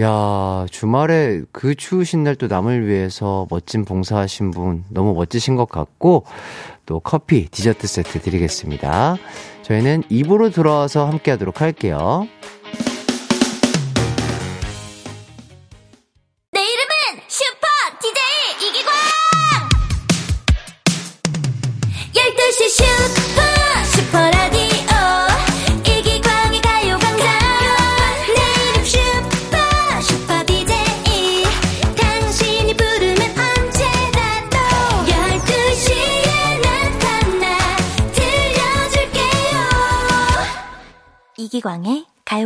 야, 0.00 0.66
주말에 0.70 1.42
그 1.52 1.74
추우신 1.74 2.24
날 2.24 2.36
또 2.36 2.46
남을 2.48 2.86
위해서 2.86 3.46
멋진 3.50 3.84
봉사하신 3.84 4.50
분 4.50 4.84
너무 4.88 5.14
멋지신 5.14 5.54
것 5.54 5.68
같고, 5.68 6.24
또 6.86 6.98
커피, 6.98 7.46
디저트 7.48 7.86
세트 7.86 8.20
드리겠습니다. 8.22 9.16
저희는 9.62 10.02
입으로 10.08 10.50
돌아와서 10.50 11.06
함께 11.06 11.30
하도록 11.32 11.60
할게요. 11.60 12.26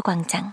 광의 0.06 0.24
가요광장 0.26 0.52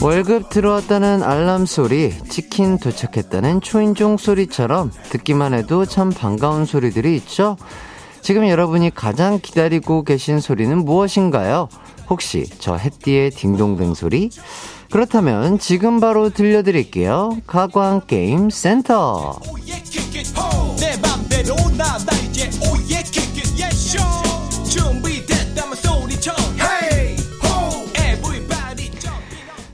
월급 0.00 0.48
들어왔다는 0.48 1.22
알람 1.22 1.66
소리, 1.66 2.12
치킨 2.30 2.78
도착했다는 2.78 3.60
초인종 3.60 4.16
소리처럼 4.16 4.90
듣기만 5.10 5.52
해도 5.52 5.84
참 5.84 6.08
반가운 6.08 6.64
소리들이 6.64 7.14
있죠? 7.16 7.58
지금 8.22 8.48
여러분이 8.48 8.94
가장 8.94 9.38
기다리고 9.38 10.02
계신 10.02 10.40
소리는 10.40 10.82
무엇인가요? 10.82 11.68
혹시 12.08 12.46
저 12.58 12.76
햇띠의 12.76 13.30
딩동댕 13.32 13.92
소리? 13.92 14.30
그렇다면 14.94 15.58
지금 15.58 15.98
바로 15.98 16.30
들려드릴게요. 16.30 17.38
가광 17.48 18.02
게임 18.06 18.48
센터. 18.48 19.40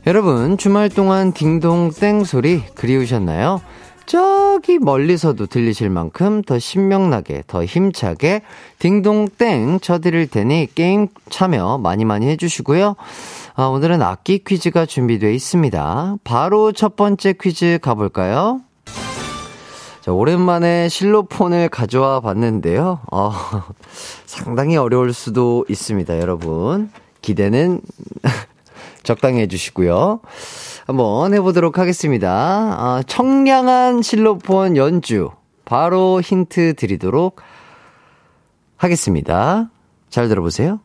여러분, 0.07 0.57
주말 0.57 0.89
동안 0.89 1.35
딩동 1.35 1.91
땡 1.91 2.25
소리 2.25 2.65
그리우셨나요? 2.75 3.61
저기 4.11 4.81
멀리서도 4.81 5.46
들리실 5.46 5.88
만큼 5.88 6.42
더 6.42 6.59
신명나게, 6.59 7.44
더 7.46 7.64
힘차게 7.64 8.42
딩동땡 8.81 9.79
쳐드릴 9.79 10.27
테니 10.27 10.66
게임 10.75 11.07
참여 11.29 11.79
많이 11.79 12.05
많이 12.05 12.27
해주시고요. 12.27 12.96
아, 13.55 13.62
오늘은 13.66 14.03
악기 14.03 14.42
퀴즈가 14.42 14.85
준비되어 14.85 15.31
있습니다. 15.31 16.16
바로 16.25 16.73
첫 16.73 16.96
번째 16.96 17.35
퀴즈 17.40 17.79
가볼까요? 17.81 18.62
자, 20.01 20.11
오랜만에 20.11 20.88
실로폰을 20.88 21.68
가져와 21.68 22.18
봤는데요. 22.18 22.99
어, 23.12 23.33
상당히 24.27 24.77
어려울 24.77 25.12
수도 25.12 25.64
있습니다, 25.68 26.18
여러분. 26.18 26.90
기대는 27.23 27.81
적당히 29.05 29.38
해주시고요. 29.42 30.18
한번 30.90 31.33
해보도록 31.35 31.79
하겠습니다. 31.79 32.33
아, 32.33 33.03
청량한 33.07 34.03
실로폰 34.03 34.76
연주. 34.76 35.31
바로 35.64 36.20
힌트 36.20 36.74
드리도록 36.74 37.40
하겠습니다. 38.76 39.70
잘 40.09 40.26
들어보세요. 40.26 40.81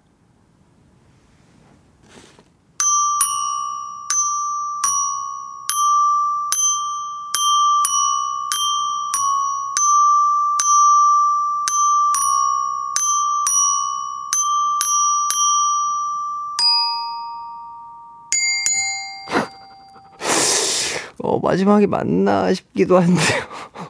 마지막이 21.56 21.88
맞나 21.88 22.54
싶기도 22.54 22.98
한데요. 23.00 23.44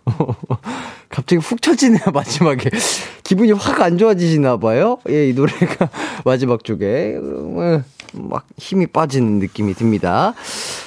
갑자기 1.09 1.37
훅 1.41 1.61
쳐지네요, 1.61 2.11
마지막에. 2.13 2.69
기분이 3.23 3.53
확 3.53 3.81
안 3.81 3.97
좋아지시나 3.97 4.57
봐요? 4.57 4.99
예, 5.09 5.29
이 5.29 5.33
노래가 5.33 5.89
마지막 6.25 6.63
쪽에. 6.63 7.15
음, 7.17 7.83
막 8.13 8.45
힘이 8.57 8.85
빠지는 8.85 9.39
느낌이 9.39 9.73
듭니다. 9.73 10.33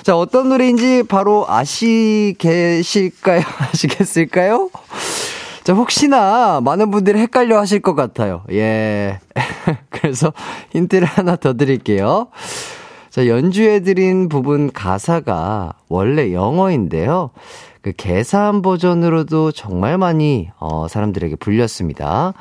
자, 0.02 0.16
어떤 0.16 0.48
노래인지 0.50 1.02
바로 1.08 1.46
아시 1.48 2.36
계실까요? 2.38 3.42
아시겠을까요? 3.72 4.70
자, 5.64 5.72
혹시나 5.74 6.60
많은 6.62 6.90
분들이 6.92 7.18
헷갈려 7.18 7.58
하실 7.58 7.80
것 7.80 7.94
같아요. 7.94 8.44
예. 8.52 9.18
그래서 9.90 10.32
힌트를 10.70 11.06
하나 11.08 11.34
더 11.36 11.54
드릴게요. 11.54 12.28
자, 13.11 13.27
연주해드린 13.27 14.29
부분 14.29 14.71
가사가 14.73 15.75
원래 15.88 16.33
영어인데요. 16.33 17.31
그 17.81 17.92
개사한 17.97 18.62
버전으로도 18.62 19.53
정말 19.53 19.99
많이, 19.99 20.51
어, 20.59 20.88
사람들에게 20.88 21.37
불렸습니다. 21.37 22.35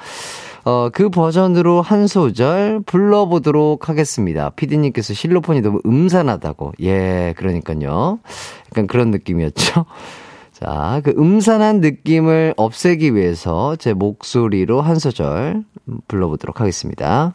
어, 0.66 0.90
그 0.92 1.10
버전으로 1.10 1.82
한 1.82 2.08
소절 2.08 2.82
불러보도록 2.86 3.88
하겠습니다. 3.88 4.50
피디님께서 4.50 5.14
실로폰이 5.14 5.62
너무 5.62 5.80
음산하다고. 5.86 6.74
예, 6.82 7.34
그러니까요. 7.38 8.20
약간 8.66 8.88
그런 8.88 9.12
느낌이었죠. 9.12 9.86
자, 10.52 11.02
그 11.06 11.12
음산한 11.12 11.80
느낌을 11.80 12.56
없애기 12.58 13.16
위해서 13.16 13.78
제 13.78 13.94
목소리로 13.94 14.82
한 14.82 15.00
소절 15.00 15.64
불러보도록 16.10 16.60
하겠습니다. 16.60 17.32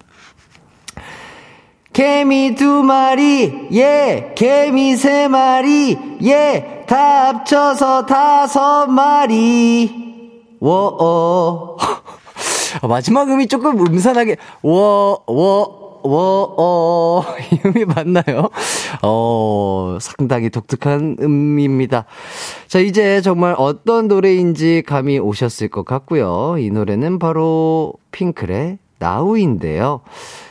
개미 1.93 2.55
두 2.55 2.83
마리, 2.83 3.69
예, 3.73 4.33
개미 4.35 4.97
세 4.97 5.29
마리, 5.29 5.99
예, 6.25 6.85
다 6.87 7.29
합쳐서 7.29 8.07
다섯 8.07 8.87
마리. 8.87 10.13
워어. 10.61 11.77
마지막 12.89 13.29
음이 13.29 13.47
조금 13.49 13.79
음산하게, 13.79 14.37
워, 14.63 15.23
워, 15.27 16.01
워, 16.03 16.55
어, 16.59 17.25
이 17.53 17.61
음이 17.65 17.85
맞나요? 17.85 18.49
어, 19.03 19.99
상당히 20.01 20.51
독특한 20.51 21.17
음입니다. 21.21 22.07
자, 22.69 22.79
이제 22.79 23.21
정말 23.21 23.55
어떤 23.59 24.09
노래인지 24.09 24.83
감이 24.87 25.19
오셨을 25.19 25.69
것 25.69 25.85
같고요. 25.85 26.57
이 26.59 26.71
노래는 26.71 27.19
바로 27.19 27.93
핑클의 28.11 28.79
나우인데요. 29.03 30.01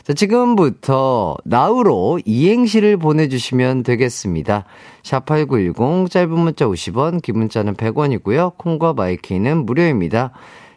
자, 0.03 0.13
지금부터 0.13 1.37
나우로 1.45 2.19
이행시를 2.25 2.97
보내주시면 2.97 3.83
되겠습니다. 3.83 4.65
샵8910 5.03 6.11
짧은 6.11 6.29
문자 6.31 6.65
50원, 6.65 7.21
긴 7.21 7.37
문자는 7.37 7.75
100원이고요. 7.75 8.57
콩과 8.57 8.91
마이키는 8.93 9.65
무료입니다. 9.65 10.31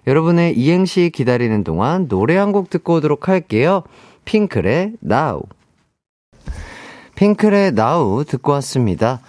여러분의 0.07 0.57
이행시 0.57 1.11
기다리는 1.13 1.65
동안 1.65 2.07
노래 2.07 2.37
한 2.37 2.53
곡 2.53 2.71
듣고 2.71 2.95
오도록 2.95 3.29
할게요. 3.29 3.83
핑클의 4.25 4.93
Now. 5.01 5.43
핑클의 7.17 7.73
Now 7.73 8.25
듣고 8.25 8.53
왔습니다. 8.53 9.21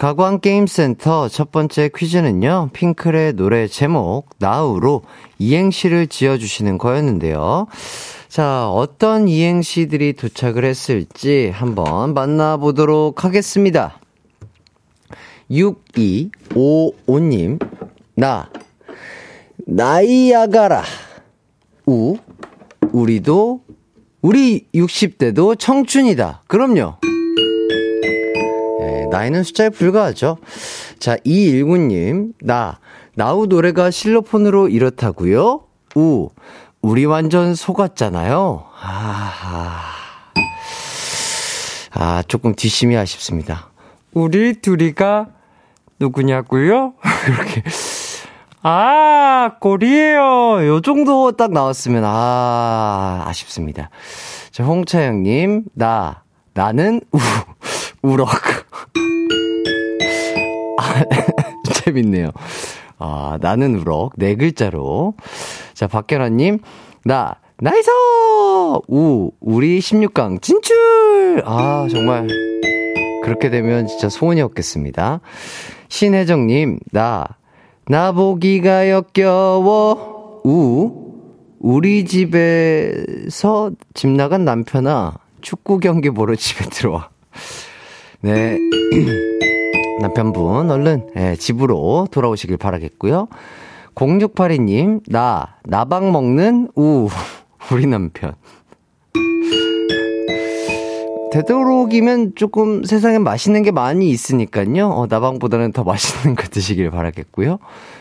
가광게임센터 0.00 1.28
첫 1.28 1.52
번째 1.52 1.90
퀴즈는요, 1.94 2.70
핑클의 2.72 3.34
노래 3.34 3.68
제목, 3.68 4.30
Now로 4.38 5.02
이행시를 5.38 6.06
지어주시는 6.06 6.78
거였는데요. 6.78 7.66
자, 8.26 8.70
어떤 8.70 9.28
이행시들이 9.28 10.14
도착을 10.14 10.64
했을지 10.64 11.50
한번 11.52 12.14
만나보도록 12.14 13.26
하겠습니다. 13.26 14.00
6255님, 15.50 17.62
나, 18.14 18.48
나이아가라. 19.66 20.82
우, 21.84 22.16
우리도, 22.92 23.60
우리 24.22 24.66
60대도 24.74 25.58
청춘이다. 25.58 26.44
그럼요. 26.46 26.96
예, 29.10 29.16
나이는 29.16 29.42
숫자에 29.42 29.68
불과하죠. 29.70 30.38
자, 30.98 31.16
219님, 31.16 32.32
나, 32.42 32.78
나우 33.14 33.46
노래가 33.46 33.90
실로폰으로 33.90 34.68
이렇다고요? 34.68 35.64
우, 35.96 36.28
우리 36.80 37.04
완전 37.04 37.54
속았잖아요. 37.54 38.66
아, 38.80 39.82
아, 41.92 42.22
조금 42.28 42.54
뒷심이 42.54 42.96
아쉽습니다. 42.96 43.70
우리 44.12 44.54
둘이가 44.54 45.28
누구냐고요? 45.98 46.94
이렇게. 47.28 47.62
아, 48.62 49.52
꼴이에요. 49.60 50.66
요 50.66 50.80
정도 50.82 51.32
딱 51.32 51.52
나왔으면, 51.52 52.04
아, 52.06 53.24
아쉽습니다. 53.26 53.90
자, 54.50 54.64
홍차영님, 54.64 55.64
나, 55.74 56.22
나는 56.54 57.00
우, 57.12 57.18
우럭. 58.02 58.28
아, 60.78 61.04
재밌네요. 61.74 62.30
아, 62.98 63.38
나는 63.40 63.76
우럭. 63.76 64.12
네 64.16 64.34
글자로. 64.36 65.14
자, 65.74 65.86
박현아님, 65.86 66.58
나, 67.04 67.36
nice! 67.58 67.90
우, 68.88 69.30
우리 69.40 69.78
16강 69.80 70.40
진출! 70.42 71.42
아, 71.44 71.86
정말. 71.90 72.26
그렇게 73.22 73.50
되면 73.50 73.86
진짜 73.86 74.08
소원이 74.08 74.40
없겠습니다. 74.40 75.20
신혜정님, 75.88 76.78
나, 76.92 77.26
나보기가 77.86 78.88
역겨워. 78.90 80.40
우, 80.44 81.10
우리 81.58 82.06
집에서 82.06 83.70
집 83.92 84.08
나간 84.08 84.44
남편아, 84.46 85.14
축구 85.42 85.78
경기 85.80 86.08
보러 86.08 86.34
집에 86.34 86.64
들어와. 86.70 87.10
네. 88.22 88.58
남편분, 90.00 90.70
얼른, 90.70 91.10
예, 91.16 91.36
집으로 91.36 92.06
돌아오시길 92.10 92.56
바라겠고요. 92.56 93.28
0682님, 93.94 95.00
나, 95.08 95.56
나방 95.64 96.12
먹는 96.12 96.68
우, 96.74 97.08
우리 97.72 97.86
남편. 97.86 98.34
되도록이면 101.32 102.32
조금 102.34 102.82
세상에 102.84 103.18
맛있는 103.18 103.62
게 103.62 103.70
많이 103.70 104.10
있으니까요. 104.10 104.88
어, 104.88 105.06
나방보다는 105.08 105.72
더 105.72 105.84
맛있는 105.84 106.34
거 106.34 106.42
드시길 106.48 106.90
바라겠고요. 106.90 107.58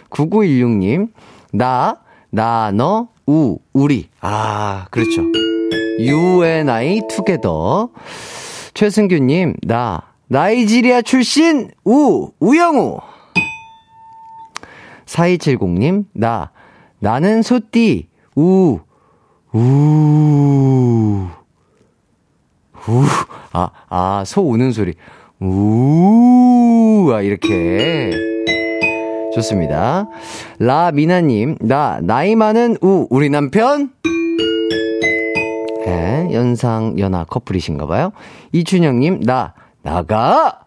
9916님, 0.10 1.10
나, 1.54 1.98
나, 2.32 2.72
너, 2.74 3.10
우, 3.28 3.60
우리. 3.74 4.10
아, 4.22 4.88
그렇죠. 4.90 5.22
You 6.00 6.44
and 6.44 6.72
I 6.72 7.02
together. 7.08 7.88
최승규님, 8.74 9.56
나, 9.64 10.09
나이지리아 10.30 11.02
출신, 11.02 11.72
우, 11.84 12.30
우영우. 12.40 13.00
4270님, 15.06 16.06
나, 16.14 16.52
나는 17.00 17.42
소띠, 17.42 18.08
우, 18.36 18.78
우, 19.52 19.60
우, 22.88 23.04
아, 23.54 23.70
아, 23.90 24.24
소 24.28 24.44
우는 24.44 24.72
소리. 24.72 24.94
우, 25.42 27.10
아, 27.12 27.22
이렇게. 27.22 28.12
좋습니다. 29.34 30.08
라미나님, 30.60 31.58
나, 31.60 32.00
나이 32.04 32.36
많은 32.36 32.78
우, 32.84 33.08
우리 33.10 33.32
남편? 33.32 33.92
네, 35.86 36.30
연상, 36.34 37.00
연하 37.00 37.24
커플이신가봐요. 37.24 38.12
이춘영님, 38.52 39.22
나, 39.22 39.56
나가! 39.82 40.66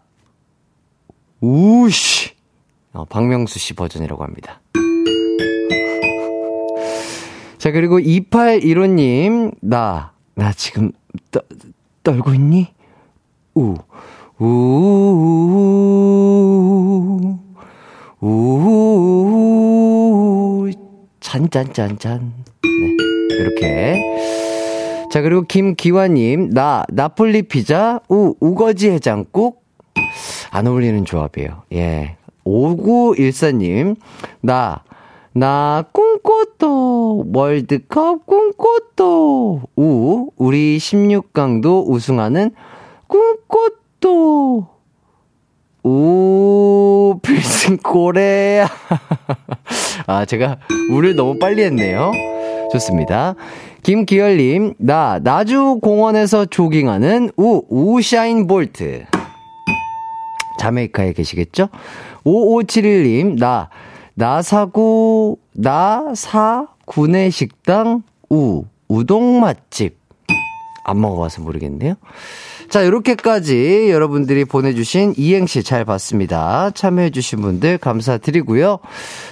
우씨! 1.40 2.30
어, 2.92 3.04
박명수 3.04 3.58
씨 3.58 3.74
버전이라고 3.74 4.22
합니다. 4.22 4.60
자, 7.58 7.70
그리고 7.70 7.98
2815님, 7.98 9.54
나, 9.60 10.12
나 10.34 10.52
지금 10.52 10.92
떠, 11.30 11.40
떨고 12.02 12.32
있니? 12.34 12.72
우, 13.54 13.74
우, 14.38 14.46
우, 18.20 18.20
우, 18.20 20.70
잔짠짠짠. 21.20 22.32
네, 22.62 22.96
이렇게. 23.36 24.00
자, 25.12 25.20
그리고 25.20 25.42
김기화님, 25.42 26.54
나, 26.54 26.84
나폴리 26.88 27.42
피자, 27.42 28.00
우, 28.08 28.34
우거지 28.40 28.88
해장국. 28.88 29.62
안 30.50 30.66
어울리는 30.66 31.04
조합이에요. 31.04 31.64
예. 31.74 32.16
5914님, 32.46 33.96
나, 34.40 34.82
나 35.34 35.84
꿈꽃도 35.92 37.26
월드컵 37.30 38.24
꿈꽃도 38.24 39.60
우 39.76 40.30
우리 40.36 40.78
16강도 40.78 41.86
우승하는 41.86 42.50
꿈꽃도 43.06 44.66
우 45.84 47.18
필승 47.22 47.76
고래야 47.78 48.66
아 50.06 50.24
제가 50.24 50.58
우를 50.90 51.16
너무 51.16 51.38
빨리 51.38 51.62
했네요 51.64 52.12
좋습니다 52.72 53.34
김기열님 53.82 54.74
나 54.78 55.18
나주 55.22 55.78
공원에서 55.82 56.46
조깅하는 56.46 57.30
우 57.36 57.62
우샤인 57.68 58.46
볼트 58.46 59.04
자메이카에 60.58 61.12
계시겠죠 61.12 61.68
5571님 62.24 63.38
나 63.38 63.68
나사구, 64.14 65.36
나사, 65.52 66.68
구내 66.84 67.30
식당, 67.30 68.02
우, 68.28 68.64
우동 68.88 69.40
맛집. 69.40 69.96
안 70.84 71.00
먹어봐서 71.00 71.42
모르겠네요. 71.42 71.94
자, 72.68 72.82
이렇게까지 72.82 73.90
여러분들이 73.90 74.44
보내주신 74.44 75.14
이행시 75.16 75.62
잘 75.62 75.84
봤습니다. 75.84 76.70
참여해주신 76.70 77.40
분들 77.40 77.78
감사드리고요. 77.78 78.78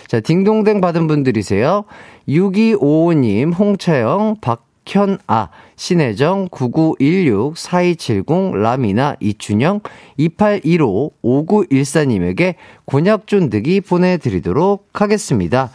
자, 0.06 0.20
딩동댕 0.20 0.80
받은 0.80 1.08
분들이세요. 1.08 1.84
6255님, 2.28 3.56
홍차영, 3.58 4.36
박현아, 4.40 5.50
신혜정, 5.76 6.48
9916, 6.50 7.56
4270, 7.56 8.52
라미나, 8.60 9.16
이춘영, 9.20 9.80
2815, 10.16 11.12
5914님에게 11.22 12.54
곤약 12.84 13.26
쫀득이 13.26 13.80
보내드리도록 13.80 14.88
하겠습니다. 14.92 15.70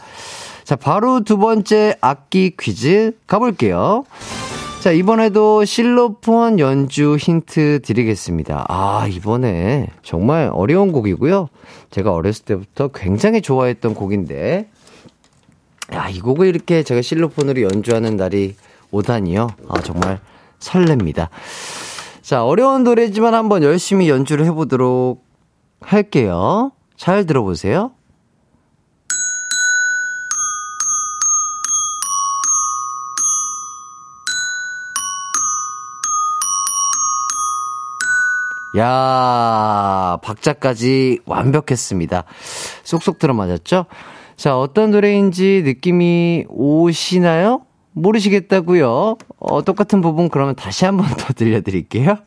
자, 0.64 0.76
바로 0.76 1.20
두 1.20 1.38
번째 1.38 1.94
악기 2.00 2.52
퀴즈 2.58 3.12
가볼게요. 3.26 4.04
자, 4.80 4.92
이번에도 4.92 5.64
실로폰 5.64 6.60
연주 6.60 7.16
힌트 7.16 7.80
드리겠습니다. 7.82 8.66
아, 8.68 9.08
이번에 9.10 9.88
정말 10.02 10.48
어려운 10.52 10.92
곡이고요. 10.92 11.48
제가 11.90 12.12
어렸을 12.12 12.44
때부터 12.44 12.88
굉장히 12.88 13.40
좋아했던 13.40 13.94
곡인데, 13.94 14.68
야, 15.92 16.08
이 16.08 16.20
곡을 16.20 16.46
이렇게 16.46 16.82
제가 16.82 17.02
실로폰으로 17.02 17.62
연주하는 17.62 18.16
날이 18.16 18.56
오다니요. 18.90 19.48
아, 19.68 19.80
정말 19.82 20.20
설렙니다. 20.58 21.28
자, 22.22 22.44
어려운 22.44 22.82
노래지만 22.82 23.34
한번 23.34 23.62
열심히 23.62 24.08
연주를 24.08 24.46
해보도록 24.46 25.22
할게요. 25.80 26.72
잘 26.96 27.24
들어보세요. 27.26 27.92
야, 38.76 40.18
박자까지 40.22 41.20
완벽했습니다. 41.24 42.24
쏙쏙 42.82 43.18
들어맞았죠? 43.18 43.86
자, 44.36 44.58
어떤 44.58 44.90
노래인지 44.90 45.62
느낌이 45.64 46.44
오시나요? 46.48 47.62
모르시겠다고요. 47.92 49.16
어, 49.38 49.62
똑같은 49.64 50.02
부분 50.02 50.28
그러면 50.28 50.54
다시 50.54 50.84
한 50.84 50.96
번 50.98 51.06
더 51.16 51.32
들려드릴게요. 51.34 52.18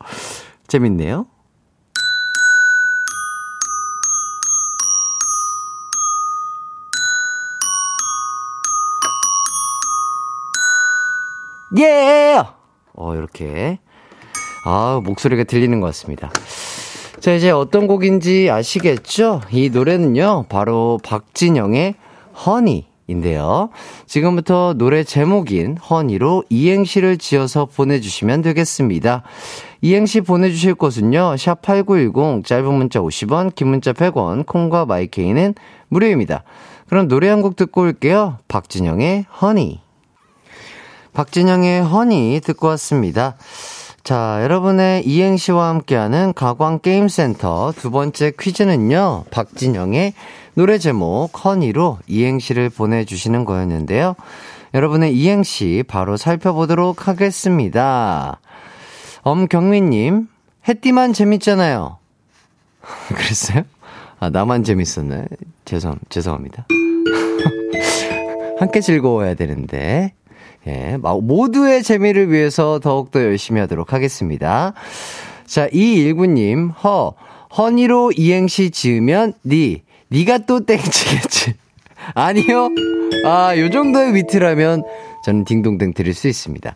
재밌네요. 0.67 1.27
예! 11.77 11.83
Yeah! 11.83 12.49
어, 12.95 13.15
이렇게. 13.15 13.79
아, 14.65 14.99
목소리가 15.03 15.43
들리는 15.43 15.79
것 15.79 15.87
같습니다. 15.87 16.31
자, 17.29 17.35
이제 17.35 17.51
어떤 17.51 17.85
곡인지 17.85 18.49
아시겠죠? 18.49 19.41
이 19.51 19.69
노래는요, 19.69 20.45
바로 20.49 20.99
박진영의 21.03 21.93
허니인데요. 22.43 23.69
지금부터 24.07 24.73
노래 24.75 25.03
제목인 25.03 25.77
허니로 25.77 26.45
이행시를 26.49 27.19
지어서 27.19 27.67
보내주시면 27.67 28.41
되겠습니다. 28.41 29.21
이행시 29.81 30.21
보내주실 30.21 30.73
곳은요, 30.73 31.35
샵8910, 31.35 32.45
짧은 32.45 32.73
문자 32.73 32.99
50원, 32.99 33.53
긴 33.53 33.67
문자 33.67 33.93
100원, 33.93 34.47
콩과 34.47 34.87
마이케이는 34.87 35.53
무료입니다. 35.89 36.41
그럼 36.87 37.07
노래 37.07 37.29
한 37.29 37.43
곡 37.43 37.55
듣고 37.55 37.81
올게요. 37.81 38.39
박진영의 38.47 39.27
허니. 39.39 39.81
박진영의 41.13 41.83
허니 41.83 42.41
듣고 42.43 42.65
왔습니다. 42.69 43.37
자, 44.03 44.39
여러분의 44.41 45.05
이행시와 45.05 45.69
함께하는 45.69 46.33
가광게임센터 46.33 47.73
두 47.77 47.91
번째 47.91 48.31
퀴즈는요, 48.39 49.25
박진영의 49.29 50.13
노래 50.55 50.77
제목 50.77 51.29
허니로 51.43 51.99
이행시를 52.07 52.69
보내주시는 52.69 53.45
거였는데요. 53.45 54.15
여러분의 54.73 55.15
이행시 55.15 55.83
바로 55.87 56.17
살펴보도록 56.17 57.07
하겠습니다. 57.07 58.39
엄경민님, 59.21 60.27
해띠만 60.67 61.13
재밌잖아요. 61.13 61.97
그랬어요? 63.09 63.63
아, 64.19 64.29
나만 64.29 64.63
재밌었네. 64.63 65.25
죄송, 65.65 65.95
죄송합니다. 66.09 66.67
함께 68.59 68.81
즐거워야 68.81 69.35
되는데. 69.35 70.13
예, 70.69 70.97
모두의 70.97 71.83
재미를 71.83 72.31
위해서 72.31 72.79
더욱더 72.79 73.21
열심히 73.23 73.59
하도록 73.61 73.91
하겠습니다. 73.91 74.73
자, 75.45 75.67
이일구님, 75.71 76.69
허, 76.69 77.13
허니로 77.57 78.11
이행시 78.15 78.69
지으면 78.69 79.33
니, 79.45 79.81
니가 80.11 80.39
또 80.39 80.65
땡치겠지. 80.65 81.53
아니요. 82.13 82.69
아, 83.25 83.57
요 83.57 83.69
정도의 83.69 84.13
위트라면 84.15 84.83
저는 85.25 85.45
딩동댕 85.45 85.93
드릴 85.93 86.13
수 86.13 86.27
있습니다. 86.27 86.75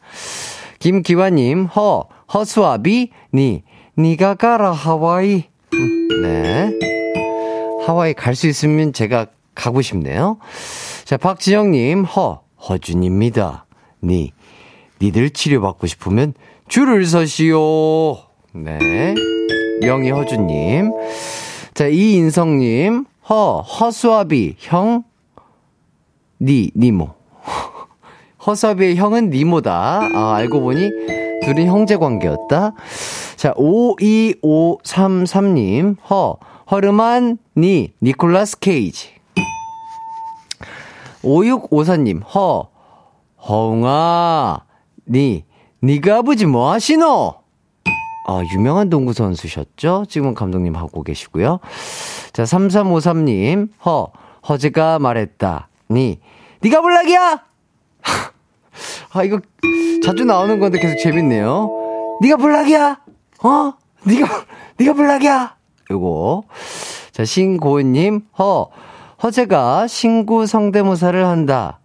김기화님, 0.79 1.65
허, 1.65 2.07
허수아비, 2.33 3.09
니, 3.33 3.63
니가 3.97 4.33
가라, 4.35 4.71
하와이. 4.71 5.45
음, 5.73 6.07
네. 6.23 6.71
하와이 7.85 8.13
갈 8.13 8.35
수 8.35 8.47
있으면 8.47 8.91
제가 8.93 9.27
가고 9.55 9.81
싶네요. 9.81 10.37
자, 11.05 11.17
박지영님, 11.17 12.05
허, 12.05 12.41
허준입니다. 12.67 13.65
니, 14.03 14.31
니들 15.01 15.31
치료받고 15.31 15.87
싶으면 15.87 16.35
줄을 16.67 17.05
서시오. 17.05 18.17
네. 18.53 19.15
명희 19.81 20.11
허준님. 20.11 20.91
자, 21.73 21.87
이인성님, 21.87 23.05
허, 23.29 23.61
허수아비, 23.61 24.55
형, 24.59 25.03
니, 26.39 26.69
니모. 26.75 27.09
허수아비의 28.45 28.97
형은 28.97 29.29
니모다. 29.29 30.09
아, 30.13 30.35
알고 30.35 30.59
보니 30.61 30.89
둘이 31.45 31.65
형제 31.65 31.95
관계였다. 31.97 32.73
자, 33.37 33.53
52533님, 33.53 35.95
허, 36.09 36.37
허름한 36.69 37.37
니, 37.57 37.93
니콜라스 38.01 38.59
케이지. 38.59 39.13
5654님, 41.23 42.21
허, 42.35 42.67
허웅아, 43.47 44.61
니, 45.09 45.43
니가 45.83 46.17
아버지 46.19 46.45
뭐 46.45 46.71
하시노? 46.71 47.35
아, 48.25 48.41
유명한 48.53 48.89
농구 48.89 49.11
선수셨죠? 49.11 50.05
지금 50.07 50.33
감독님 50.33 50.75
하고 50.75 51.03
계시고요. 51.03 51.59
자, 52.31 52.43
3353님, 52.43 53.69
허, 53.85 54.11
허재가 54.47 54.99
말했다. 54.99 55.67
니, 55.91 56.19
니가 56.63 56.81
불락이야! 56.81 57.43
아, 59.13 59.23
이거 59.23 59.39
자주 60.03 60.23
나오는 60.23 60.59
건데 60.59 60.79
계속 60.79 60.97
재밌네요. 60.99 61.69
니가 62.21 62.37
불락이야! 62.37 63.01
어? 63.43 63.73
니가, 64.07 64.45
니가 64.79 64.93
불락이야! 64.93 65.55
요거. 65.91 66.43
자, 67.11 67.25
신고은님, 67.25 68.21
허, 68.39 68.69
허재가 69.21 69.87
신구 69.87 70.47
성대모사를 70.47 71.27
한다. 71.27 71.81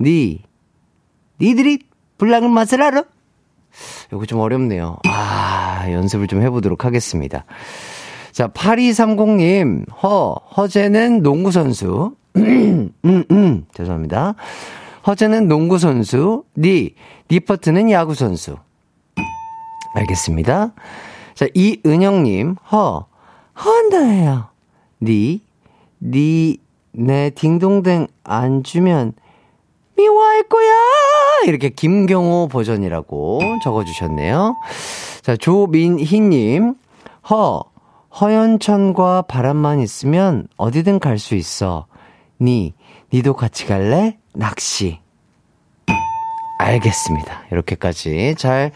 니, 0.00 0.47
니들이 1.40 1.80
불락을 2.18 2.48
맛을 2.48 2.82
알아? 2.82 3.04
요거 4.12 4.26
좀 4.26 4.40
어렵네요. 4.40 4.98
아, 5.06 5.86
연습을 5.90 6.26
좀 6.26 6.42
해보도록 6.42 6.84
하겠습니다. 6.84 7.44
자, 8.32 8.48
8230님, 8.48 9.84
허, 10.02 10.34
허재는 10.56 11.22
농구선수. 11.22 12.16
음, 12.36 12.92
음, 13.04 13.66
죄송합니다. 13.72 14.34
허재는 15.06 15.48
농구선수. 15.48 16.44
니, 16.56 16.94
니 17.30 17.40
퍼트는 17.40 17.90
야구선수. 17.90 18.56
알겠습니다. 19.94 20.72
자, 21.34 21.46
이은영님, 21.54 22.56
허, 22.72 23.06
헌다예요. 23.64 24.48
니, 25.02 25.42
니, 26.00 26.58
내 26.92 27.30
딩동댕 27.30 28.06
안 28.24 28.62
주면 28.62 29.12
미워할 30.02 30.44
거야! 30.44 30.72
이렇게 31.46 31.70
김경호 31.70 32.48
버전이라고 32.52 33.40
적어주셨네요. 33.64 34.54
자, 35.22 35.36
조민희님, 35.36 36.74
허, 37.28 37.64
허연천과 38.20 39.22
바람만 39.22 39.80
있으면 39.80 40.46
어디든 40.56 41.00
갈 41.00 41.18
수 41.18 41.34
있어. 41.34 41.86
니, 42.40 42.74
니도 43.12 43.34
같이 43.34 43.66
갈래? 43.66 44.16
낚시. 44.34 45.00
알겠습니다. 46.60 47.42
이렇게까지 47.50 48.36
잘 48.38 48.70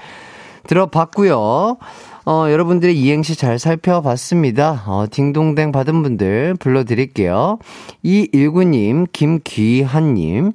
들어봤고요. 0.66 1.76
어, 2.24 2.46
여러분들의 2.50 2.96
이행시 2.98 3.36
잘 3.36 3.58
살펴봤습니다. 3.60 4.84
어, 4.86 5.06
딩동댕 5.10 5.70
받은 5.72 6.02
분들 6.02 6.54
불러드릴게요. 6.58 7.58
이일구님, 8.02 9.06
김귀한님, 9.12 10.52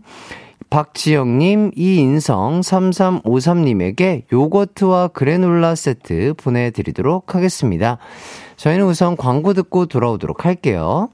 박지영님, 0.70 1.72
이인성, 1.76 2.62
3353님에게 2.62 4.24
요거트와 4.32 5.10
그래놀라 5.10 5.76
세트 5.76 6.34
보내드리도록 6.38 7.36
하겠습니다. 7.36 7.98
저희는 8.58 8.86
우선 8.86 9.16
광고 9.16 9.54
듣고 9.54 9.86
돌아오도록 9.86 10.46
할게요. 10.46 11.10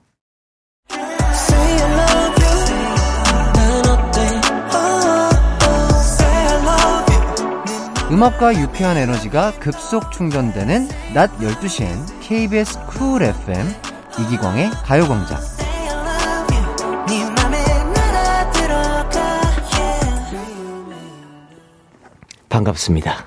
음악과 8.12 8.60
유쾌한 8.62 8.98
에너지가 8.98 9.54
급속 9.60 10.12
충전되는 10.12 10.88
낮 11.16 11.32
12시엔 11.40 11.88
KBS 12.22 12.86
쿨 12.86 13.24
FM 13.24 13.68
이기광의 14.20 14.70
가요광장. 14.84 15.73
반갑습니다. 22.54 23.26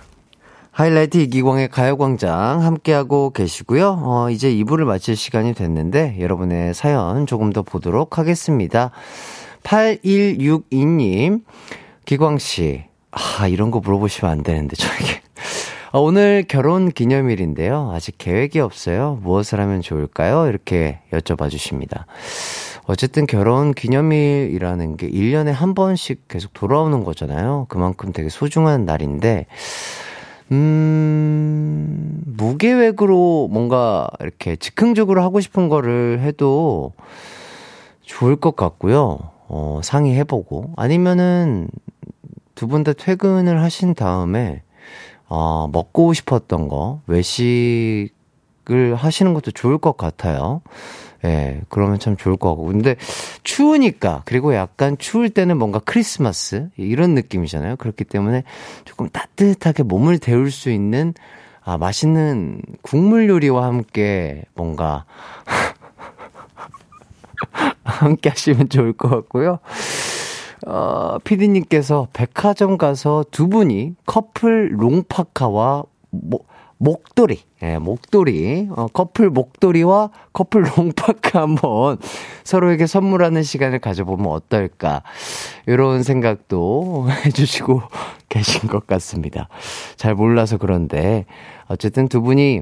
하이라이트 0.70 1.18
이기광의 1.18 1.68
가요광장 1.68 2.62
함께하고 2.62 3.30
계시고요. 3.30 4.00
어, 4.04 4.30
이제 4.30 4.54
2부를 4.54 4.84
마칠 4.84 5.16
시간이 5.16 5.52
됐는데 5.52 6.18
여러분의 6.20 6.74
사연 6.74 7.26
조금 7.26 7.52
더 7.52 7.62
보도록 7.62 8.18
하겠습니다. 8.18 8.92
8162님, 9.64 11.42
기광씨, 12.04 12.84
아, 13.10 13.48
이런 13.48 13.72
거 13.72 13.80
물어보시면 13.80 14.30
안 14.30 14.42
되는데, 14.44 14.76
저에게. 14.76 15.20
아, 15.90 15.98
오늘 15.98 16.44
결혼 16.46 16.92
기념일인데요. 16.92 17.90
아직 17.92 18.18
계획이 18.18 18.60
없어요. 18.60 19.18
무엇을 19.22 19.58
하면 19.58 19.82
좋을까요? 19.82 20.46
이렇게 20.46 21.00
여쭤봐 21.12 21.50
주십니다. 21.50 22.06
어쨌든 22.86 23.26
결혼 23.26 23.72
기념일이라는 23.74 24.96
게 24.96 25.10
1년에 25.10 25.46
한 25.50 25.74
번씩 25.74 26.28
계속 26.28 26.52
돌아오는 26.54 27.02
거잖아요. 27.04 27.66
그만큼 27.68 28.12
되게 28.12 28.28
소중한 28.28 28.84
날인데, 28.84 29.46
음, 30.52 32.22
무계획으로 32.26 33.48
뭔가 33.50 34.08
이렇게 34.20 34.54
즉흥적으로 34.56 35.22
하고 35.22 35.40
싶은 35.40 35.68
거를 35.68 36.20
해도 36.20 36.92
좋을 38.02 38.36
것 38.36 38.54
같고요. 38.54 39.18
어, 39.48 39.80
상의해보고. 39.82 40.72
아니면은 40.76 41.68
두 42.54 42.68
분 42.68 42.84
다 42.84 42.92
퇴근을 42.92 43.62
하신 43.62 43.94
다음에, 43.94 44.62
어, 45.28 45.68
먹고 45.72 46.12
싶었던 46.14 46.68
거, 46.68 47.00
외식을 47.08 48.94
하시는 48.94 49.34
것도 49.34 49.50
좋을 49.50 49.78
것 49.78 49.96
같아요. 49.96 50.62
예, 51.26 51.60
그러면 51.68 51.98
참 51.98 52.16
좋을 52.16 52.36
것 52.36 52.50
같고. 52.50 52.66
근데 52.66 52.94
추우니까, 53.42 54.22
그리고 54.24 54.54
약간 54.54 54.96
추울 54.96 55.28
때는 55.28 55.58
뭔가 55.58 55.80
크리스마스, 55.84 56.68
이런 56.76 57.14
느낌이잖아요. 57.14 57.76
그렇기 57.76 58.04
때문에 58.04 58.44
조금 58.84 59.08
따뜻하게 59.08 59.82
몸을 59.82 60.18
데울 60.18 60.52
수 60.52 60.70
있는, 60.70 61.14
아, 61.64 61.76
맛있는 61.78 62.62
국물 62.82 63.28
요리와 63.28 63.66
함께 63.66 64.44
뭔가, 64.54 65.04
함께 67.82 68.30
하시면 68.30 68.68
좋을 68.68 68.92
것 68.92 69.08
같고요. 69.08 69.58
어, 70.66 71.18
피디님께서 71.24 72.08
백화점 72.12 72.78
가서 72.78 73.24
두 73.30 73.48
분이 73.48 73.94
커플 74.06 74.70
롱파카와 74.72 75.84
목, 76.10 76.46
목도리, 76.78 77.40
예, 77.62 77.78
목도리, 77.78 78.68
어, 78.76 78.86
커플 78.88 79.30
목도리와 79.30 80.10
커플 80.32 80.64
롱파카 80.76 81.40
한번 81.40 81.98
서로에게 82.44 82.86
선물하는 82.86 83.42
시간을 83.42 83.78
가져보면 83.78 84.26
어떨까. 84.26 85.02
이런 85.66 86.02
생각도 86.02 87.08
해주시고 87.24 87.82
계신 88.28 88.68
것 88.68 88.86
같습니다. 88.86 89.48
잘 89.96 90.14
몰라서 90.14 90.58
그런데, 90.58 91.24
어쨌든 91.68 92.08
두 92.08 92.20
분이 92.20 92.60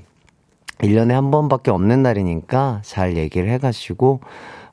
1년에 0.79 1.11
한 1.11 1.31
번밖에 1.31 1.71
없는 1.71 2.03
날이니까 2.03 2.83
잘 2.85 3.17
얘기를 3.17 3.51
해가시고, 3.51 4.21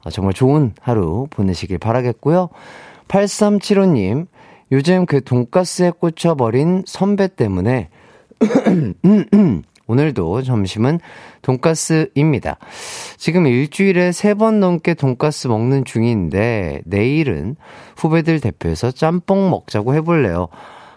어, 0.03 0.09
정말 0.11 0.33
좋은 0.33 0.73
하루 0.79 1.27
보내시길 1.31 1.79
바라겠고요. 1.79 2.49
8375님, 3.07 4.27
요즘 4.71 5.05
그 5.05 5.23
돈가스에 5.23 5.91
꽂혀버린 5.91 6.83
선배 6.85 7.27
때문에, 7.27 7.89
오늘도 9.87 10.41
점심은 10.43 10.99
돈가스입니다. 11.41 12.57
지금 13.17 13.45
일주일에 13.47 14.11
세 14.11 14.33
번 14.35 14.59
넘게 14.59 14.93
돈가스 14.93 15.47
먹는 15.47 15.83
중인데, 15.85 16.81
내일은 16.85 17.55
후배들 17.97 18.39
대표해서 18.39 18.91
짬뽕 18.91 19.49
먹자고 19.49 19.93
해볼래요. 19.95 20.47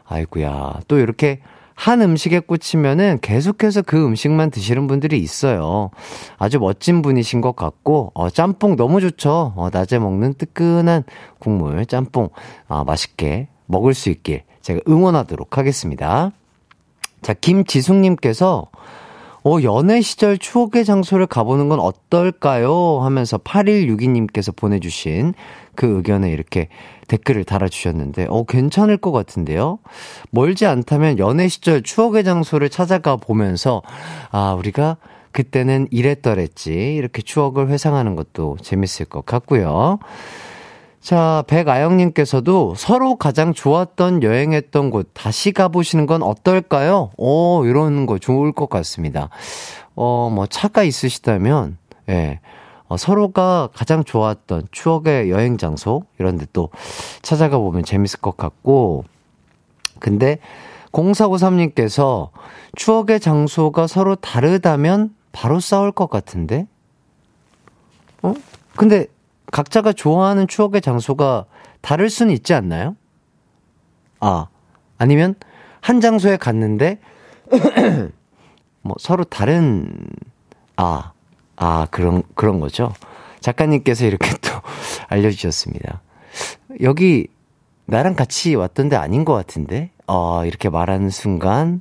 아이구야, 0.07 0.80
또 0.87 0.98
이렇게 0.98 1.40
한 1.74 2.02
음식에 2.02 2.38
꽂히면은 2.38 3.18
계속해서 3.20 3.83
그 3.83 4.04
음식만 4.07 4.52
드시는 4.52 4.87
분들이 4.87 5.18
있어요. 5.18 5.90
아주 6.38 6.61
멋진 6.61 7.02
분이신 7.02 7.40
것 7.40 7.57
같고, 7.57 8.12
어, 8.14 8.30
짬뽕 8.30 8.76
너무 8.76 9.00
좋죠. 9.00 9.54
어, 9.57 9.68
낮에 9.72 9.98
먹는 9.98 10.35
뜨끈한 10.35 11.02
국물, 11.40 11.85
짬뽕, 11.87 12.28
아, 12.68 12.85
맛있게 12.85 13.48
먹을 13.66 13.92
수 13.92 14.09
있길 14.11 14.42
제가 14.62 14.80
응원하도록 14.88 15.59
하겠습니다. 15.59 16.30
자, 17.24 17.32
김지숙님께서, 17.32 18.66
어, 19.46 19.56
연애 19.62 20.02
시절 20.02 20.37
추억의 20.37 20.84
장소를 20.84 21.26
가보는 21.26 21.70
건 21.70 21.80
어떨까요? 21.80 23.00
하면서 23.00 23.38
8162님께서 23.38 24.54
보내주신 24.54 25.32
그 25.74 25.87
의견에 25.96 26.30
이렇게 26.30 26.68
댓글을 27.08 27.44
달아주셨는데, 27.44 28.26
어, 28.28 28.44
괜찮을 28.44 28.98
것 28.98 29.10
같은데요? 29.10 29.78
멀지 30.32 30.66
않다면 30.66 31.18
연애 31.18 31.48
시절 31.48 31.82
추억의 31.82 32.24
장소를 32.24 32.68
찾아가 32.68 33.16
보면서, 33.16 33.80
아, 34.30 34.54
우리가 34.58 34.98
그때는 35.32 35.88
이랬더랬지. 35.90 36.94
이렇게 36.94 37.22
추억을 37.22 37.68
회상하는 37.70 38.16
것도 38.16 38.58
재밌을 38.60 39.06
것 39.06 39.24
같고요. 39.24 39.98
자, 41.04 41.44
백아영님께서도 41.48 42.76
서로 42.78 43.16
가장 43.16 43.52
좋았던 43.52 44.22
여행했던 44.22 44.88
곳 44.88 45.10
다시 45.12 45.52
가보시는 45.52 46.06
건 46.06 46.22
어떨까요? 46.22 47.10
오, 47.18 47.66
이런 47.66 48.06
거 48.06 48.18
좋을 48.18 48.52
것 48.52 48.70
같습니다. 48.70 49.28
어, 49.94 50.30
뭐, 50.34 50.46
차가 50.46 50.82
있으시다면, 50.82 51.76
예. 52.08 52.40
어, 52.88 52.96
서로가 52.96 53.68
가장 53.74 54.02
좋았던 54.02 54.68
추억의 54.72 55.30
여행 55.30 55.58
장소, 55.58 56.04
이런 56.18 56.38
데 56.38 56.46
또 56.54 56.70
찾아가 57.20 57.58
보면 57.58 57.84
재밌을 57.84 58.20
것 58.20 58.38
같고, 58.38 59.04
근데 59.98 60.38
0453님께서 60.92 62.30
추억의 62.76 63.20
장소가 63.20 63.88
서로 63.88 64.14
다르다면 64.16 65.14
바로 65.32 65.60
싸울 65.60 65.92
것 65.92 66.08
같은데? 66.08 66.66
어? 68.22 68.32
근데 68.74 69.06
각자가 69.54 69.92
좋아하는 69.92 70.48
추억의 70.48 70.80
장소가 70.80 71.44
다를 71.80 72.10
수는 72.10 72.34
있지 72.34 72.54
않나요? 72.54 72.96
아, 74.18 74.48
아니면 74.98 75.36
한 75.80 76.00
장소에 76.00 76.38
갔는데, 76.38 76.98
뭐 78.82 78.96
서로 78.98 79.22
다른, 79.22 80.08
아, 80.74 81.12
아, 81.54 81.86
그런, 81.92 82.24
그런 82.34 82.58
거죠. 82.58 82.92
작가님께서 83.38 84.06
이렇게 84.06 84.28
또 84.42 84.50
알려 85.06 85.30
주셨습니다. 85.30 86.02
여기 86.80 87.28
나랑 87.84 88.16
같이 88.16 88.56
왔던데 88.56 88.96
아닌 88.96 89.24
것 89.24 89.34
같은데? 89.34 89.92
어, 90.08 90.44
이렇게 90.44 90.68
말하는 90.68 91.10
순간, 91.10 91.80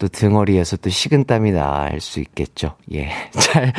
또 0.00 0.08
등어리에서 0.08 0.76
또 0.78 0.90
식은땀이 0.90 1.52
날 1.52 2.00
수 2.00 2.18
있겠죠. 2.18 2.74
예. 2.92 3.12
잘, 3.30 3.72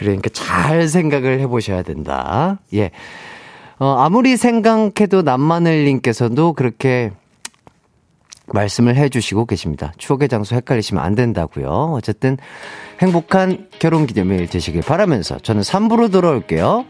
그러니까 0.00 0.30
잘 0.32 0.88
생각을 0.88 1.40
해보셔야 1.40 1.82
된다. 1.82 2.58
예. 2.72 2.90
어, 3.78 3.96
아무리 3.98 4.38
생각해도 4.38 5.20
남마늘님께서도 5.20 6.54
그렇게 6.54 7.10
말씀을 8.46 8.96
해주시고 8.96 9.44
계십니다. 9.44 9.92
추억의 9.98 10.30
장소 10.30 10.56
헷갈리시면 10.56 11.04
안 11.04 11.14
된다고요. 11.14 11.92
어쨌든 11.94 12.38
행복한 13.02 13.68
결혼 13.78 14.06
기념일 14.06 14.48
되시길 14.48 14.80
바라면서 14.80 15.38
저는 15.38 15.60
3부로 15.60 16.10
돌아올게요. 16.10 16.86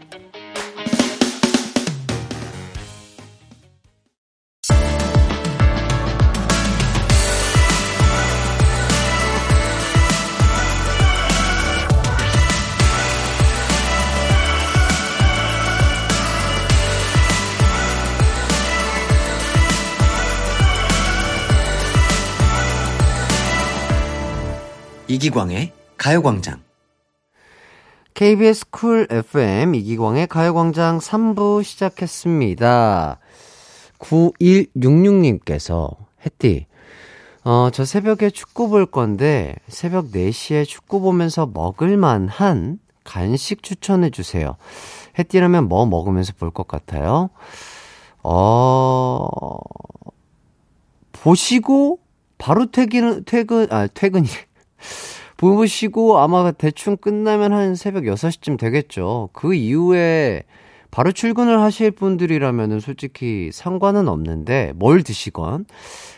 이기광의 25.11 25.73
가요광장. 25.97 26.61
KBS 28.13 28.69
쿨 28.69 29.07
FM 29.11 29.75
이기광의 29.75 30.27
가요광장 30.27 30.99
3부 30.99 31.63
시작했습니다. 31.65 33.19
9166님께서, 33.99 35.97
햇띠, 36.25 36.65
어, 37.43 37.69
저 37.73 37.83
새벽에 37.83 38.29
축구 38.29 38.69
볼 38.69 38.85
건데, 38.85 39.55
새벽 39.67 40.11
4시에 40.11 40.65
축구 40.65 41.01
보면서 41.01 41.45
먹을만 41.45 42.29
한 42.29 42.79
간식 43.03 43.63
추천해주세요. 43.63 44.55
햇띠라면 45.19 45.67
뭐 45.67 45.85
먹으면서 45.85 46.31
볼 46.39 46.51
것 46.51 46.69
같아요? 46.69 47.29
어, 48.23 49.27
보시고, 51.11 51.99
바로 52.37 52.71
퇴근, 52.71 53.25
퇴근, 53.25 53.67
아, 53.71 53.87
퇴근이, 53.87 54.27
보시고 55.37 56.19
아마 56.19 56.51
대충 56.51 56.97
끝나면 56.97 57.53
한 57.53 57.75
새벽 57.75 58.03
6시쯤 58.03 58.59
되겠죠. 58.59 59.29
그 59.33 59.53
이후에 59.53 60.43
바로 60.91 61.11
출근을 61.11 61.61
하실 61.61 61.89
분들이라면은 61.91 62.79
솔직히 62.79 63.49
상관은 63.51 64.07
없는데 64.07 64.73
뭘 64.75 65.03
드시건. 65.03 65.65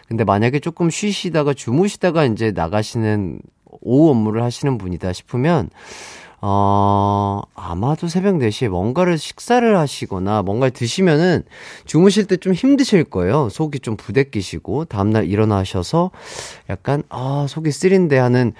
근데 0.07 0.23
만약에 0.23 0.59
조금 0.59 0.89
쉬시다가 0.89 1.53
주무시다가 1.53 2.25
이제 2.25 2.51
나가시는 2.51 3.39
오후 3.81 4.09
업무를 4.09 4.43
하시는 4.43 4.77
분이다 4.77 5.13
싶으면 5.13 5.69
어, 6.45 7.41
아마도 7.55 8.09
새벽 8.09 8.35
4시에 8.35 8.67
뭔가를 8.67 9.17
식사를 9.17 9.77
하시거나 9.77 10.41
뭔가를 10.41 10.71
드시면은 10.71 11.43
주무실 11.85 12.25
때 12.25 12.35
좀 12.35 12.51
힘드실 12.53 13.05
거예요. 13.05 13.47
속이 13.47 13.79
좀 13.79 13.95
부대끼시고, 13.95 14.83
다음날 14.85 15.25
일어나셔서 15.29 16.11
약간, 16.69 17.03
아, 17.07 17.45
속이 17.47 17.71
쓰린데 17.71 18.17
하는, 18.17 18.51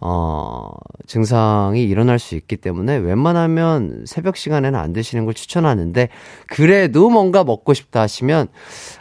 어, 0.00 0.70
증상이 1.06 1.84
일어날 1.84 2.18
수 2.18 2.34
있기 2.34 2.56
때문에 2.56 2.96
웬만하면 2.96 4.04
새벽 4.06 4.36
시간에는 4.36 4.76
안 4.76 4.92
드시는 4.92 5.24
걸 5.24 5.34
추천하는데, 5.34 6.08
그래도 6.48 7.08
뭔가 7.08 7.44
먹고 7.44 7.72
싶다 7.72 8.00
하시면, 8.00 8.48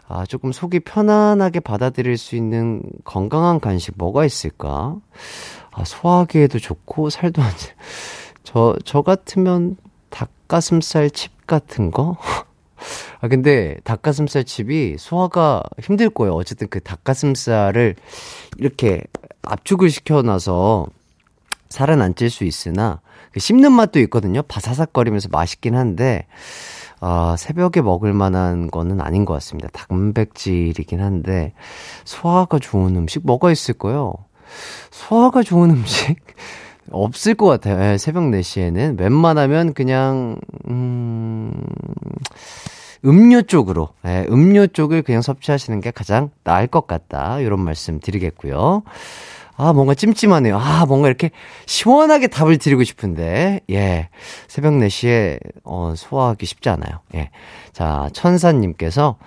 아, 0.08 0.28
조금 0.28 0.52
속이 0.52 0.82
편안하게 0.82 1.62
받아들일 1.62 2.18
수 2.18 2.36
있는 2.36 2.84
건강한 3.04 3.60
간식 3.60 3.96
뭐가 3.98 4.26
있을까? 4.26 4.96
아, 5.72 5.84
소화기에도 5.86 6.60
좋고, 6.60 7.10
살도 7.10 7.42
안 7.42 7.50
찌. 7.58 7.70
저, 8.48 8.78
저 8.86 9.02
같으면 9.02 9.76
닭가슴살 10.10 11.10
칩 11.10 11.46
같은 11.48 11.92
거? 11.92 12.16
아, 13.20 13.28
근데 13.28 13.76
닭가슴살 13.84 14.46
칩이 14.46 14.96
소화가 14.98 15.64
힘들 15.82 16.10
거예요. 16.10 16.34
어쨌든 16.34 16.70
그 16.70 16.80
닭가슴살을 16.80 17.96
이렇게 18.58 19.02
압축을 19.42 19.90
시켜놔서 19.90 20.88
살은 21.68 22.02
안 22.02 22.16
찔 22.16 22.30
수 22.30 22.46
있으나 22.46 23.02
그 23.34 23.42
씹는 23.42 23.74
맛도 23.74 24.00
있거든요. 24.00 24.42
바사삭거리면서 24.44 25.28
맛있긴 25.30 25.76
한데 25.76 26.26
어, 27.02 27.36
새벽에 27.38 27.82
먹을 27.82 28.14
만한 28.14 28.72
거는 28.72 29.02
아닌 29.02 29.26
것 29.26 29.34
같습니다. 29.34 29.68
단백질이긴 29.74 31.02
한데 31.02 31.52
소화가 32.06 32.60
좋은 32.60 32.96
음식 32.96 33.26
뭐가 33.26 33.52
있을까요? 33.52 34.14
소화가 34.92 35.44
좋은 35.44 35.70
음식 35.70 36.16
없을 36.92 37.36
것 37.36 37.46
같아요. 37.48 37.94
예, 37.94 37.98
새벽 37.98 38.24
4시에는 38.24 39.00
웬만하면 39.00 39.74
그냥 39.74 40.38
음 40.70 41.54
음료 43.06 43.42
쪽으로 43.42 43.90
예, 44.06 44.26
음료 44.30 44.68
쪽을 44.68 45.02
그냥 45.02 45.22
섭취하시는 45.22 45.82
게 45.82 45.92
가장 45.92 46.30
나을 46.44 46.68
것 46.68 46.88
같다. 46.88 47.40
이런 47.40 47.60
말씀 47.62 48.00
드리겠고요. 48.00 48.84
아, 49.60 49.74
뭔가 49.74 49.96
찜찜하네요. 49.96 50.56
아, 50.56 50.86
뭔가 50.86 51.08
이렇게 51.08 51.32
시원하게 51.66 52.28
답을 52.28 52.60
드리고 52.60 52.84
싶은데, 52.84 53.62
예. 53.72 54.10
새벽 54.48 54.74
4시에, 54.74 55.40
어, 55.64 55.94
소화하기 55.98 56.46
쉽지 56.46 56.70
않아요. 56.70 57.00
예. 57.16 57.32
자, 57.74 58.08
천사님께서, 58.14 59.18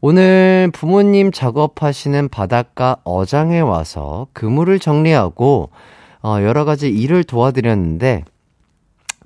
오늘 0.00 0.70
부모님 0.72 1.30
작업하시는 1.30 2.30
바닷가 2.30 2.96
어장에 3.04 3.60
와서 3.60 4.28
그물을 4.32 4.78
정리하고, 4.78 5.68
어, 6.26 6.42
여러 6.42 6.64
가지 6.64 6.88
일을 6.88 7.22
도와드렸는데, 7.22 8.24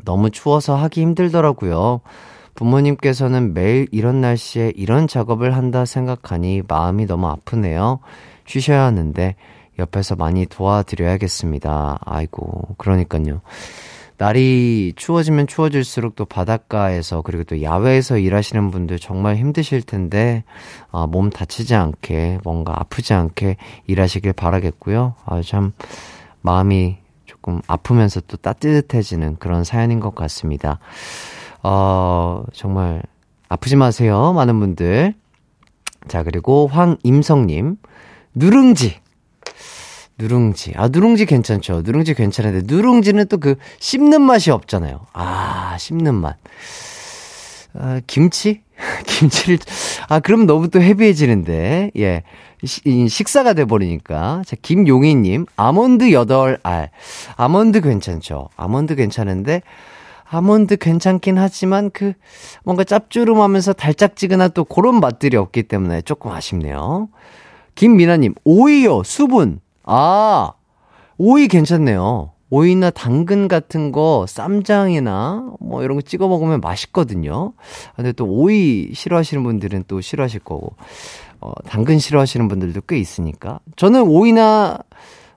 너무 0.05 0.29
추워서 0.29 0.77
하기 0.77 1.01
힘들더라고요. 1.01 2.03
부모님께서는 2.55 3.55
매일 3.55 3.89
이런 3.91 4.21
날씨에 4.21 4.75
이런 4.77 5.09
작업을 5.09 5.57
한다 5.57 5.87
생각하니 5.87 6.61
마음이 6.69 7.07
너무 7.07 7.29
아프네요. 7.29 8.01
쉬셔야 8.45 8.83
하는데, 8.83 9.35
옆에서 9.79 10.15
많이 10.15 10.45
도와드려야겠습니다. 10.45 12.01
아이고, 12.05 12.75
그러니까요. 12.77 13.41
날이 14.19 14.93
추워지면 14.97 15.47
추워질수록 15.47 16.15
또 16.17 16.27
바닷가에서 16.27 17.23
그리고 17.23 17.45
또 17.45 17.63
야외에서 17.63 18.19
일하시는 18.19 18.71
분들 18.71 18.99
정말 18.99 19.37
힘드실 19.37 19.81
텐데 19.81 20.45
아, 20.93 21.07
몸 21.07 21.31
다치지 21.31 21.75
않게 21.75 22.41
뭔가 22.45 22.75
아프지 22.79 23.15
않게 23.15 23.57
일하시길 23.87 24.35
바라겠고요. 24.35 25.15
아, 25.25 25.41
참 25.41 25.73
마음이 26.43 26.99
조금 27.27 27.61
아프면서 27.67 28.21
또 28.23 28.37
따뜻해지는 28.37 29.37
그런 29.39 29.65
사연인 29.65 30.01
것 30.01 30.15
같습니다. 30.15 30.79
어, 31.63 32.45
정말 32.53 33.03
아프지 33.49 33.77
마세요. 33.77 34.33
많은 34.33 34.59
분들. 34.61 35.15
자, 36.09 36.23
그리고 36.23 36.67
황임성님. 36.69 37.77
누룽지. 38.35 39.01
누룽지. 40.19 40.75
아, 40.77 40.89
누룽지 40.89 41.27
괜찮죠. 41.27 41.83
누룽지 41.83 42.15
괜찮은데, 42.15 42.73
누룽지는 42.73 43.27
또 43.29 43.39
그 43.39 43.55
씹는 43.79 44.21
맛이 44.23 44.51
없잖아요. 44.51 45.07
아, 45.13 45.77
씹는 45.79 46.15
맛. 46.15 46.37
아, 47.75 48.01
김치? 48.07 48.63
김치를, 49.07 49.59
아, 50.09 50.21
그럼 50.21 50.47
너무 50.47 50.69
또 50.69 50.81
헤비해지는데, 50.81 51.93
예. 51.99 52.23
시, 52.65 53.09
식사가 53.09 53.55
돼버리니까. 53.55 54.43
자, 54.47 54.57
김용희님, 54.61 55.47
아몬드 55.57 56.07
8알. 56.07 56.91
아몬드 57.37 57.81
괜찮죠. 57.81 58.49
아몬드 58.57 58.95
괜찮은데, 58.95 59.63
아몬드 60.25 60.77
괜찮긴 60.77 61.39
하지만 61.39 61.91
그, 61.91 62.13
뭔가 62.65 62.85
짭조름하면서 62.85 63.73
달짝지근한 63.73 64.53
또 64.55 64.65
그런 64.65 65.01
맛들이 65.01 65.37
없기 65.37 65.65
때문에 65.65 66.03
조금 66.03 66.31
아쉽네요. 66.31 67.09
김미나님, 67.75 68.35
오이요, 68.45 69.03
수분. 69.03 69.61
아, 69.85 70.53
오이 71.19 71.49
괜찮네요. 71.49 72.33
오이나 72.51 72.91
당근 72.91 73.47
같은 73.47 73.93
거 73.93 74.27
쌈장이나 74.29 75.53
뭐 75.61 75.85
이런 75.85 75.97
거 75.97 76.03
찍어 76.03 76.27
먹으면 76.27 76.61
맛있거든요. 76.61 77.53
근데 77.95 78.11
또 78.13 78.27
오이 78.27 78.91
싫어하시는 78.93 79.43
분들은 79.43 79.85
또 79.87 80.01
싫어하실 80.01 80.41
거고, 80.41 80.75
어, 81.41 81.53
당근 81.67 81.99
싫어하시는 81.99 82.49
분들도 82.49 82.83
꽤 82.83 82.99
있으니까. 82.99 83.61
저는 83.77 84.03
오이나, 84.03 84.79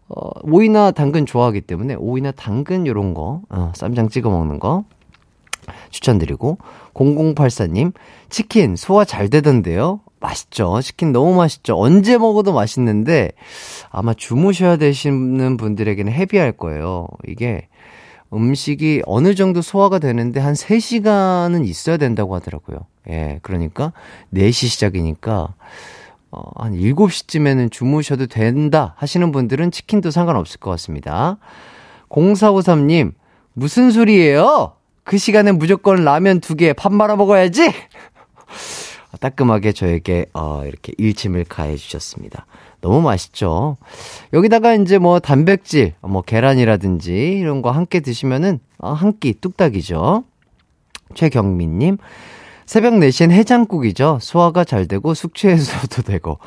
어, 0.09 0.29
오이나 0.43 0.91
당근 0.91 1.25
좋아하기 1.25 1.61
때문에 1.61 1.95
오이나 1.95 2.31
당근 2.31 2.85
요런 2.85 3.13
거, 3.13 3.41
어, 3.49 3.71
쌈장 3.75 4.09
찍어 4.09 4.29
먹는 4.29 4.59
거 4.59 4.83
추천드리고, 5.91 6.57
0084님, 6.93 7.93
치킨 8.29 8.75
소화 8.75 9.05
잘 9.05 9.29
되던데요? 9.29 10.01
맛있죠. 10.19 10.81
치킨 10.81 11.11
너무 11.11 11.35
맛있죠. 11.35 11.77
언제 11.77 12.17
먹어도 12.17 12.53
맛있는데 12.53 13.31
아마 13.89 14.13
주무셔야 14.13 14.77
되시는 14.77 15.57
분들에게는 15.57 16.11
헤비할 16.11 16.53
거예요. 16.53 17.07
이게 17.27 17.67
음식이 18.33 19.03
어느 19.05 19.35
정도 19.35 19.61
소화가 19.61 19.99
되는데 19.99 20.39
한 20.39 20.53
3시간은 20.53 21.67
있어야 21.67 21.97
된다고 21.97 22.35
하더라고요. 22.35 22.79
예, 23.09 23.39
그러니까 23.41 23.91
4시 24.33 24.67
시작이니까 24.67 25.53
어, 26.31 26.41
한 26.63 26.73
7시쯤에는 26.73 27.71
주무셔도 27.71 28.27
된다 28.27 28.95
하시는 28.97 29.31
분들은 29.31 29.71
치킨도 29.71 30.09
상관없을 30.11 30.59
것 30.59 30.71
같습니다. 30.71 31.37
0453님, 32.09 33.13
무슨 33.53 33.91
소리예요? 33.91 34.73
그 35.03 35.17
시간에 35.17 35.51
무조건 35.51 36.03
라면 36.03 36.39
두 36.39 36.55
개 36.55 36.73
밥 36.73 36.93
말아 36.93 37.15
먹어야지? 37.17 37.71
따끔하게 39.19 39.73
저에게 39.73 40.25
어, 40.33 40.63
이렇게 40.65 40.93
일침을 40.97 41.45
가해 41.45 41.75
주셨습니다. 41.75 42.45
너무 42.81 43.01
맛있죠. 43.01 43.77
여기다가 44.33 44.73
이제 44.73 44.97
뭐 44.97 45.19
단백질, 45.19 45.93
뭐 46.01 46.21
계란이라든지 46.21 47.13
이런 47.39 47.61
거 47.61 47.71
함께 47.71 47.99
드시면은 47.99 48.59
어, 48.79 48.91
한끼 48.91 49.33
뚝딱이죠. 49.39 50.23
최경민님, 51.13 51.97
새벽 52.65 52.93
4시엔 52.93 53.31
해장국이죠. 53.31 54.19
소화가 54.21 54.63
잘 54.63 54.87
되고 54.87 55.13
숙취 55.13 55.47
해소도 55.47 56.01
되고. 56.03 56.39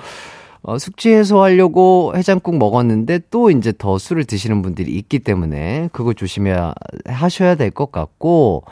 어, 0.62 0.78
숙취 0.78 1.10
해소하려고 1.10 2.12
해장국 2.16 2.56
먹었는데 2.58 3.20
또 3.30 3.50
이제 3.50 3.72
더 3.76 3.98
술을 3.98 4.24
드시는 4.24 4.62
분들이 4.62 4.92
있기 4.92 5.20
때문에 5.20 5.88
그거 5.92 6.12
조심해야 6.12 6.74
하셔야 7.06 7.54
될 7.54 7.70
것 7.70 7.92
같고 7.92 8.64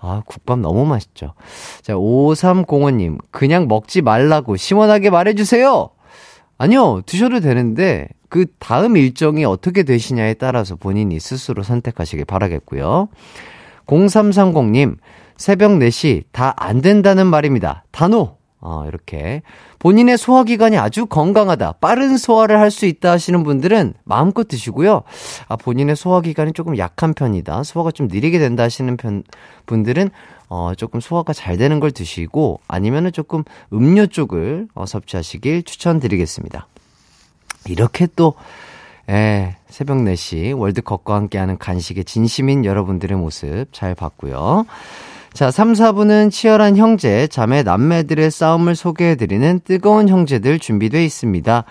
아, 0.00 0.22
국밥 0.26 0.58
너무 0.58 0.84
맛있죠. 0.84 1.34
자, 1.80 1.94
5305님, 1.94 3.18
그냥 3.30 3.68
먹지 3.68 4.02
말라고 4.02 4.56
시원하게 4.56 5.10
말해주세요! 5.10 5.90
아니요, 6.58 7.02
드셔도 7.06 7.38
되는데, 7.38 8.08
그 8.28 8.46
다음 8.58 8.96
일정이 8.96 9.44
어떻게 9.44 9.84
되시냐에 9.84 10.34
따라서 10.34 10.74
본인이 10.74 11.20
스스로 11.20 11.62
선택하시길 11.62 12.24
바라겠고요. 12.24 13.08
0330님, 13.86 14.96
새벽 15.42 15.72
4시 15.72 16.22
다 16.30 16.54
안 16.56 16.80
된다는 16.80 17.26
말입니다. 17.26 17.84
단호! 17.90 18.36
어, 18.60 18.84
이렇게. 18.86 19.42
본인의 19.80 20.16
소화기관이 20.16 20.78
아주 20.78 21.06
건강하다, 21.06 21.72
빠른 21.80 22.16
소화를 22.16 22.60
할 22.60 22.70
수 22.70 22.86
있다 22.86 23.10
하시는 23.10 23.42
분들은 23.42 23.94
마음껏 24.04 24.46
드시고요. 24.46 25.02
아, 25.48 25.56
본인의 25.56 25.96
소화기관이 25.96 26.52
조금 26.52 26.78
약한 26.78 27.12
편이다, 27.12 27.64
소화가 27.64 27.90
좀 27.90 28.06
느리게 28.06 28.38
된다 28.38 28.62
하시는 28.62 28.96
편, 28.96 29.24
분들은 29.66 30.10
어, 30.48 30.74
조금 30.76 31.00
소화가 31.00 31.32
잘 31.32 31.56
되는 31.56 31.80
걸 31.80 31.90
드시고 31.90 32.60
아니면은 32.68 33.10
조금 33.10 33.42
음료 33.72 34.06
쪽을 34.06 34.68
어, 34.76 34.86
섭취하시길 34.86 35.64
추천드리겠습니다. 35.64 36.68
이렇게 37.66 38.06
또, 38.14 38.34
에, 39.10 39.56
새벽 39.68 39.96
4시 39.96 40.56
월드컵과 40.56 41.16
함께하는 41.16 41.58
간식의 41.58 42.04
진심인 42.04 42.64
여러분들의 42.64 43.18
모습 43.18 43.66
잘 43.72 43.96
봤고요. 43.96 44.66
자, 45.32 45.50
3, 45.50 45.72
4부는 45.72 46.30
치열한 46.30 46.76
형제, 46.76 47.26
자매, 47.26 47.62
남매들의 47.62 48.30
싸움을 48.30 48.76
소개해드리는 48.76 49.60
뜨거운 49.64 50.10
형제들 50.10 50.58
준비되어 50.58 51.00
있습니다. 51.00 51.64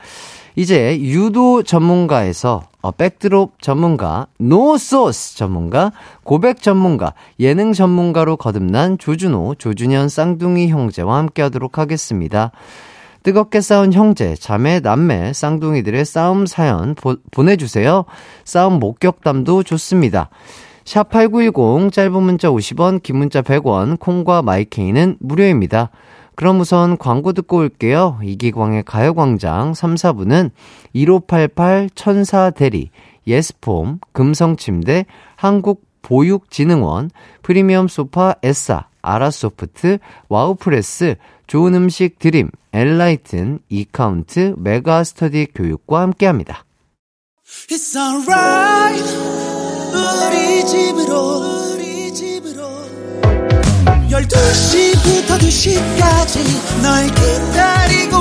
이제 0.55 0.99
유도 0.99 1.61
전문가에서 1.61 2.63
어, 2.81 2.89
백드롭 2.89 3.61
전문가, 3.61 4.25
노소스 4.39 5.37
전문가, 5.37 5.91
고백 6.23 6.63
전문가, 6.63 7.13
예능 7.39 7.73
전문가로 7.73 8.37
거듭난 8.37 8.97
조준호, 8.97 9.55
조준현 9.59 10.09
쌍둥이 10.09 10.69
형제와 10.69 11.17
함께 11.17 11.43
하도록 11.43 11.77
하겠습니다. 11.77 12.51
뜨겁게 13.21 13.61
싸운 13.61 13.93
형제, 13.93 14.35
자매, 14.35 14.79
남매, 14.79 15.33
쌍둥이들의 15.33 16.03
싸움 16.05 16.47
사연 16.47 16.95
보, 16.95 17.17
보내주세요. 17.29 18.05
싸움 18.43 18.79
목격담도 18.79 19.61
좋습니다. 19.61 20.29
샵8910 20.85 21.91
짧은 21.91 22.23
문자 22.23 22.49
50원, 22.49 23.01
긴 23.03 23.17
문자 23.17 23.41
100원, 23.41 23.99
콩과 23.99 24.41
마이케이는 24.41 25.17
무료입니다. 25.19 25.89
그럼 26.35 26.59
우선 26.59 26.97
광고 26.97 27.33
듣고 27.33 27.57
올게요. 27.57 28.19
이기광의 28.23 28.83
가요광장 28.83 29.73
3, 29.73 29.95
4부는 29.95 30.51
1588 30.93 31.89
천사대리, 31.93 32.89
예스폼, 33.27 33.99
금성침대, 34.13 35.05
한국보육진흥원, 35.35 37.11
프리미엄 37.43 37.87
소파 37.87 38.35
에싸, 38.41 38.87
아라소프트, 39.01 39.99
와우프레스, 40.29 41.15
좋은 41.47 41.75
음식 41.75 42.17
드림, 42.17 42.49
엔라이튼, 42.73 43.59
이카운트, 43.69 44.55
메가스터디 44.57 45.47
교육과 45.53 46.01
함께합니다. 46.01 46.65
It's 47.69 47.95
alright 47.95 49.30
우리 49.93 50.65
집으로. 50.65 51.73
우리 51.73 52.13
집으로 52.13 52.85
12시부터 54.09 55.37
2시까지 55.39 56.81
널 56.81 57.07
기다리고 57.07 58.20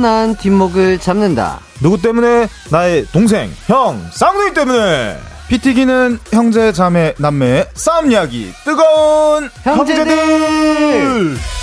오늘도 0.00 0.08
난 0.08 0.34
뒷목을 0.34 0.98
잡는다. 0.98 1.60
누구 1.80 2.00
때문에? 2.00 2.48
나의 2.70 3.06
동생, 3.12 3.50
형, 3.66 4.02
쌍둥이 4.12 4.54
때문에! 4.54 5.18
피튀기는 5.48 6.18
형제, 6.32 6.72
자매, 6.72 7.14
남매의 7.18 7.66
싸움 7.74 8.10
이야기. 8.10 8.52
뜨거운 8.64 9.48
형제들! 9.62 10.06
형제들! 10.08 11.59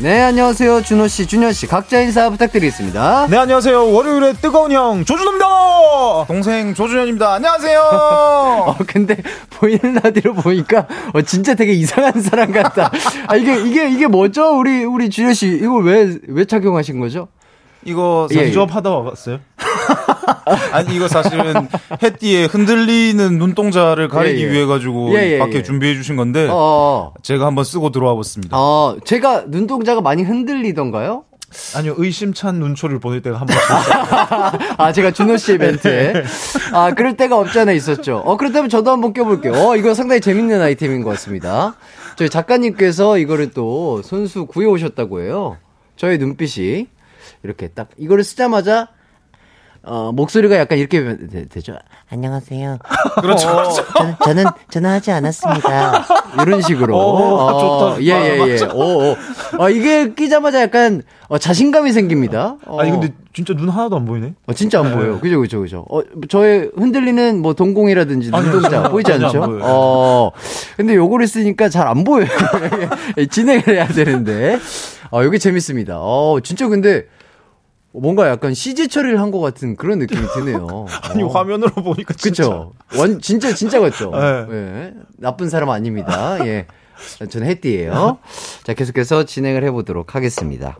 네, 0.00 0.20
안녕하세요. 0.22 0.82
준호 0.82 1.08
씨, 1.08 1.26
준현 1.26 1.52
씨. 1.52 1.66
각자 1.66 2.00
인사 2.00 2.30
부탁드리겠습니다. 2.30 3.26
네, 3.28 3.36
안녕하세요. 3.36 3.92
월요일에 3.92 4.34
뜨거운 4.34 4.70
형, 4.70 5.04
조준호입니다! 5.04 5.46
동생 6.28 6.72
조준현입니다. 6.72 7.34
안녕하세요! 7.34 7.80
어, 8.68 8.76
근데 8.86 9.16
보이는 9.50 9.94
라디오 9.94 10.34
보니까 10.34 10.86
어, 11.12 11.22
진짜 11.22 11.54
되게 11.56 11.72
이상한 11.72 12.12
사람 12.22 12.52
같다. 12.52 12.92
아, 13.26 13.34
이게, 13.34 13.60
이게, 13.60 13.90
이게 13.90 14.06
뭐죠? 14.06 14.56
우리, 14.56 14.84
우리 14.84 15.10
준현 15.10 15.34
씨. 15.34 15.48
이거 15.48 15.78
왜, 15.78 16.16
왜 16.28 16.44
착용하신 16.44 17.00
거죠? 17.00 17.26
이거 17.84 18.28
예, 18.34 18.38
예. 18.40 18.46
사조업 18.46 18.74
하다 18.76 18.90
와봤어요? 18.90 19.40
아니 20.72 20.94
이거 20.94 21.08
사실은 21.08 21.68
해띠의 22.02 22.48
흔들리는 22.48 23.38
눈동자를 23.38 24.08
가리기 24.08 24.42
예, 24.42 24.46
예. 24.46 24.50
위해 24.50 24.66
가지고 24.66 25.12
예, 25.14 25.34
예, 25.34 25.38
밖에 25.38 25.58
예. 25.58 25.62
준비해 25.62 25.94
주신 25.94 26.16
건데 26.16 26.48
어, 26.50 27.12
제가 27.22 27.46
한번 27.46 27.64
쓰고 27.64 27.90
들어와 27.90 28.14
봤습니다. 28.16 28.56
어, 28.58 28.96
제가 29.04 29.44
눈동자가 29.48 30.00
많이 30.00 30.22
흔들리던가요? 30.22 31.24
아니요 31.76 31.94
의심찬 31.96 32.56
눈초리를 32.56 33.00
보낼 33.00 33.22
때가 33.22 33.40
한 33.40 33.46
번. 33.46 33.56
아, 34.76 34.92
제가 34.92 35.12
준호 35.12 35.38
씨의 35.38 35.58
멘트에. 35.58 36.12
아, 36.72 36.92
그럴 36.94 37.16
때가 37.16 37.38
없지 37.38 37.58
않아 37.60 37.72
있었죠. 37.72 38.18
어, 38.18 38.36
그렇다면 38.36 38.68
저도 38.68 38.90
한번 38.90 39.14
껴볼게요. 39.14 39.54
어, 39.54 39.76
이거 39.76 39.94
상당히 39.94 40.20
재밌는 40.20 40.60
아이템인 40.60 41.02
것 41.02 41.10
같습니다. 41.10 41.74
저희 42.16 42.28
작가님께서 42.28 43.18
이거를 43.18 43.52
또 43.52 44.02
손수 44.02 44.44
구해 44.44 44.66
오셨다고 44.66 45.22
해요. 45.22 45.56
저의 45.96 46.18
눈빛이. 46.18 46.86
이렇게 47.42 47.68
딱, 47.68 47.88
이거를 47.96 48.24
쓰자마자, 48.24 48.88
어, 49.88 50.12
목소리가 50.12 50.56
약간 50.58 50.76
이렇게 50.78 51.02
되, 51.02 51.46
되죠. 51.48 51.74
안녕하세요. 52.10 52.78
그렇죠. 53.22 53.48
저는, 53.96 54.14
저는, 54.24 54.44
저는 54.70 54.90
하지 54.90 55.10
않았습니다. 55.10 56.04
이런 56.42 56.60
식으로. 56.60 56.94
오, 56.96 57.00
어, 57.00 57.88
좋다. 57.94 58.02
예, 58.02 58.12
아, 58.12 58.24
예, 58.24 58.38
예. 58.38 58.64
오, 58.74 58.80
오. 59.12 59.16
어, 59.58 59.70
이게 59.70 60.12
끼자마자 60.14 60.60
약간, 60.60 61.02
어, 61.28 61.38
자신감이 61.38 61.92
생깁니다. 61.92 62.56
어. 62.66 62.80
아니 62.80 62.90
근데 62.90 63.12
진짜 63.34 63.54
눈 63.54 63.68
하나도 63.70 63.96
안 63.96 64.04
보이네. 64.04 64.34
어, 64.46 64.52
진짜 64.52 64.80
안 64.80 64.92
보여요. 64.94 65.20
그죠, 65.20 65.40
그죠, 65.40 65.60
그죠. 65.60 65.84
어, 65.90 66.00
저의 66.28 66.70
흔들리는 66.76 67.40
뭐 67.40 67.54
동공이라든지 67.54 68.30
눈동자 68.30 68.82
보이지 68.90 69.12
않죠? 69.12 69.42
안 69.42 69.50
보여요. 69.50 69.62
어, 69.64 70.30
근데 70.76 70.94
요거를 70.96 71.26
쓰니까 71.26 71.68
잘 71.70 71.88
안 71.88 72.04
보여요. 72.04 72.26
진행을 73.30 73.68
해야 73.68 73.86
되는데. 73.86 74.58
어, 75.10 75.24
여기 75.24 75.38
재밌습니다. 75.38 75.96
어, 75.98 76.38
진짜 76.42 76.68
근데 76.68 77.06
뭔가 78.00 78.28
약간 78.28 78.54
CG 78.54 78.88
처리를 78.88 79.20
한 79.20 79.28
것 79.30 79.40
같은 79.40 79.76
그런 79.76 79.98
느낌이 79.98 80.20
드네요. 80.34 80.86
아니 81.02 81.22
어. 81.22 81.26
화면으로 81.28 81.70
보니까 81.70 82.14
진짜. 82.14 82.44
그쵸. 82.44 82.72
완, 82.96 83.20
진짜, 83.20 83.54
진짜 83.54 83.78
같죠? 83.80 84.10
네. 84.48 84.48
예. 84.52 84.94
나쁜 85.18 85.48
사람 85.50 85.68
아닙니다. 85.70 86.38
예. 86.46 86.66
저는 87.30 87.46
해띠예요 87.46 88.18
자, 88.64 88.72
계속해서 88.74 89.24
진행을 89.24 89.62
해보도록 89.64 90.14
하겠습니다. 90.16 90.78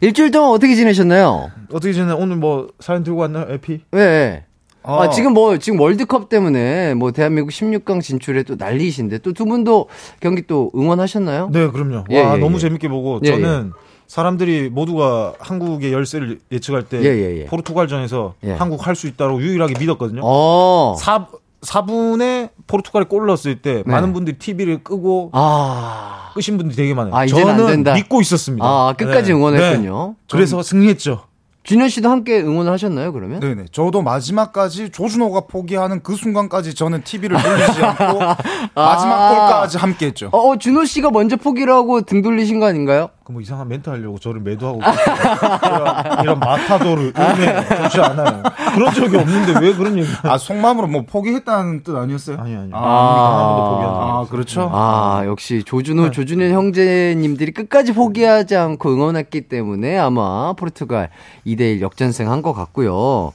일주일 0.00 0.30
동안 0.30 0.50
어떻게 0.50 0.74
지내셨나요? 0.76 1.50
어떻게 1.72 1.92
지내? 1.92 2.12
오늘 2.12 2.36
뭐 2.36 2.68
사연 2.80 3.02
들고 3.02 3.20
왔나요? 3.22 3.46
에피? 3.50 3.80
예, 3.94 3.98
예. 3.98 4.44
아, 4.84 5.02
아. 5.02 5.10
지금 5.10 5.34
뭐, 5.34 5.58
지금 5.58 5.80
월드컵 5.80 6.28
때문에 6.28 6.94
뭐 6.94 7.10
대한민국 7.10 7.50
16강 7.50 8.00
진출에 8.00 8.44
또 8.44 8.54
난리이신데 8.56 9.18
또 9.18 9.32
두 9.32 9.44
분도 9.44 9.88
경기 10.20 10.46
또 10.46 10.70
응원하셨나요? 10.74 11.50
네, 11.52 11.68
그럼요. 11.68 12.04
예, 12.10 12.22
와 12.22 12.36
예, 12.36 12.38
너무 12.38 12.54
예. 12.56 12.58
재밌게 12.60 12.88
보고 12.88 13.20
예, 13.24 13.30
저는 13.32 13.72
사람들이 14.08 14.70
모두가 14.70 15.34
한국의 15.38 15.92
열세를 15.92 16.40
예측할 16.50 16.84
때 16.84 16.98
예, 17.02 17.04
예, 17.04 17.40
예. 17.40 17.44
포르투갈전에서 17.44 18.34
예. 18.44 18.52
한국 18.54 18.86
할 18.86 18.96
수 18.96 19.06
있다고 19.06 19.40
유일하게 19.40 19.74
믿었거든요. 19.78 20.22
어. 20.24 20.96
4, 20.98 21.28
4분에 21.62 22.48
포르투갈이 22.66 23.04
골 23.04 23.26
넣었을 23.26 23.60
때 23.62 23.82
네. 23.86 23.92
많은 23.92 24.12
분들이 24.12 24.38
TV를 24.38 24.82
끄고 24.82 25.30
아. 25.32 26.30
끄신 26.34 26.56
분들이 26.56 26.74
되게 26.76 26.94
많아요. 26.94 27.14
아, 27.14 27.26
저는 27.26 27.66
된다. 27.66 27.94
믿고 27.94 28.20
있었습니다. 28.22 28.64
아, 28.66 28.94
끝까지 28.96 29.28
네. 29.32 29.36
응원했군요. 29.38 30.14
네. 30.18 30.24
그래서 30.30 30.62
승리했죠. 30.62 31.22
준현 31.64 31.90
씨도 31.90 32.08
함께 32.08 32.40
응원을 32.40 32.72
하셨나요, 32.72 33.12
그러면? 33.12 33.40
네네. 33.40 33.66
저도 33.72 34.00
마지막까지 34.00 34.88
조준호가 34.90 35.42
포기하는 35.42 36.02
그 36.02 36.14
순간까지 36.16 36.74
저는 36.74 37.02
TV를 37.04 37.36
돌리지 37.42 37.82
않고 37.84 38.18
마지막 38.74 39.28
골까지 39.28 39.76
함께 39.76 40.06
했죠. 40.06 40.30
어, 40.32 40.38
어, 40.38 40.56
준호 40.56 40.86
씨가 40.86 41.10
먼저 41.10 41.36
포기를 41.36 41.70
하고 41.74 42.00
등 42.00 42.22
돌리신 42.22 42.58
거 42.58 42.66
아닌가요? 42.66 43.10
그뭐 43.28 43.42
이상한 43.42 43.68
멘트 43.68 43.90
하려고 43.90 44.18
저를 44.18 44.40
매도하고 44.40 44.80
이런, 44.80 46.22
이런 46.22 46.38
마타도를 46.40 47.12
응해 47.14 47.82
좋지 47.82 48.00
않아요. 48.00 48.42
그런 48.74 48.94
적이 48.94 49.18
없는데 49.18 49.60
왜 49.60 49.74
그런 49.74 49.98
얘기? 49.98 50.08
아 50.22 50.38
속마음으로 50.38 50.86
뭐 50.86 51.02
포기했다는 51.02 51.82
뜻 51.82 51.94
아니었어요? 51.94 52.38
아니 52.40 52.56
아니. 52.56 52.70
아, 52.72 52.78
아 52.78 54.18
없어요. 54.20 54.30
그렇죠. 54.30 54.70
아, 54.72 55.24
역시 55.26 55.62
조준호, 55.62 56.10
조준현 56.10 56.52
형제님들이 56.52 57.52
끝까지 57.52 57.92
포기하지 57.92 58.56
않고 58.56 58.94
응원했기 58.94 59.42
때문에 59.42 59.98
아마 59.98 60.54
포르투갈 60.54 61.10
2대1 61.46 61.82
역전승 61.82 62.30
한 62.32 62.38
것 62.38 62.52
같고요. 62.54 63.32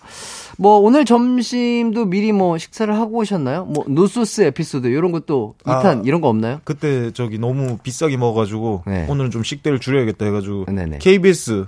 뭐, 0.57 0.77
오늘 0.77 1.05
점심도 1.05 2.05
미리 2.05 2.31
뭐 2.31 2.57
식사를 2.57 2.93
하고 2.95 3.17
오셨나요? 3.17 3.65
뭐, 3.65 3.83
노소스 3.87 4.41
에피소드, 4.41 4.87
이런 4.87 5.11
것도 5.11 5.55
2탄, 5.63 5.85
아. 5.85 6.01
이런 6.05 6.21
거 6.21 6.29
없나요? 6.29 6.59
그때 6.63 7.11
저기 7.11 7.39
너무 7.39 7.77
비싸게 7.81 8.17
먹어가지고 8.17 8.83
네. 8.87 9.07
오늘은 9.09 9.31
좀 9.31 9.43
식대를 9.43 9.79
줄여야겠다 9.79 10.25
해가지고 10.25 10.65
네네. 10.65 10.99
KBS 10.99 11.65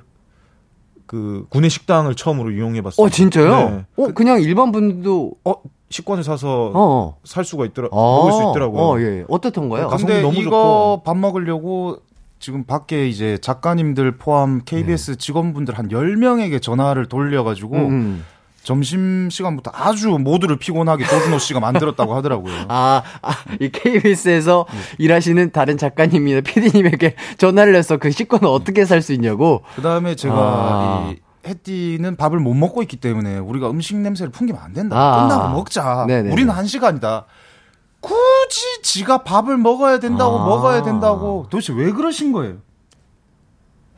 그 1.08 1.46
구내 1.50 1.70
식당을 1.70 2.16
처음으로 2.16 2.52
이용해봤어요. 2.52 3.06
어, 3.06 3.10
진짜요? 3.10 3.70
네. 3.70 3.86
어, 4.04 4.08
그냥 4.14 4.42
일반 4.42 4.72
분들도, 4.72 5.34
어 5.46 5.54
식권을 5.90 6.24
사서 6.24 6.68
어, 6.68 6.72
어. 6.74 7.18
살 7.24 7.46
수가 7.46 7.66
있더라. 7.68 7.90
아, 7.92 7.96
먹을 7.96 8.32
수 8.34 8.40
있더라고요. 8.50 8.82
어, 8.82 9.00
예. 9.00 9.24
어떻던가요? 9.30 9.88
가성비 9.88 10.14
근데 10.14 10.22
너무 10.24 10.40
이거 10.40 10.50
좋고. 10.50 11.02
밥 11.06 11.16
먹으려고 11.16 11.98
지금 12.40 12.64
밖에 12.64 13.08
이제 13.08 13.38
작가님들 13.38 14.18
포함 14.18 14.62
KBS 14.66 15.18
직원분들 15.18 15.78
한 15.78 15.90
10명에게 15.90 16.62
전화를 16.62 17.06
돌려가지고 17.06 17.76
음. 17.76 18.26
점심 18.66 19.30
시간부터 19.30 19.72
아주 19.74 20.10
모두를 20.10 20.58
피곤하게 20.58 21.06
조준호 21.06 21.38
씨가 21.38 21.60
만들었다고 21.60 22.16
하더라고요. 22.16 22.54
아, 22.68 23.04
아, 23.22 23.32
이 23.62 23.70
KBS에서 23.70 24.66
일하시는 24.98 25.52
다른 25.52 25.78
작가님이나 25.78 26.42
PD님에게 26.42 27.16
전화를 27.38 27.76
해서 27.76 27.98
그 27.98 28.12
식권을 28.12 28.48
어떻게 28.48 28.84
살 28.84 29.06
수 29.06 29.14
있냐고. 29.14 29.62
그 29.76 29.84
다음에 29.84 30.16
제가 30.16 30.36
아. 30.36 31.14
이 31.14 31.20
해띠는 31.48 32.16
밥을 32.16 32.40
못 32.40 32.56
먹고 32.56 32.82
있기 32.82 32.98
때문에 32.98 33.38
우리가 33.38 33.70
음식 33.70 33.96
냄새를 33.98 34.32
풍기면 34.32 34.60
안 34.60 34.74
된다. 34.74 34.98
아. 34.98 35.22
끝나고 35.28 35.50
먹자. 35.56 36.06
네네네. 36.08 36.34
우리는 36.34 36.52
한 36.52 36.66
시간이다. 36.66 37.26
굳이 38.02 38.82
지가 38.82 39.20
밥을 39.20 39.58
먹어야 39.58 40.00
된다고 40.00 40.40
아. 40.40 40.46
먹어야 40.48 40.82
된다고 40.82 41.46
도대체 41.52 41.72
왜 41.74 41.92
그러신 41.92 42.32
거예요? 42.32 42.56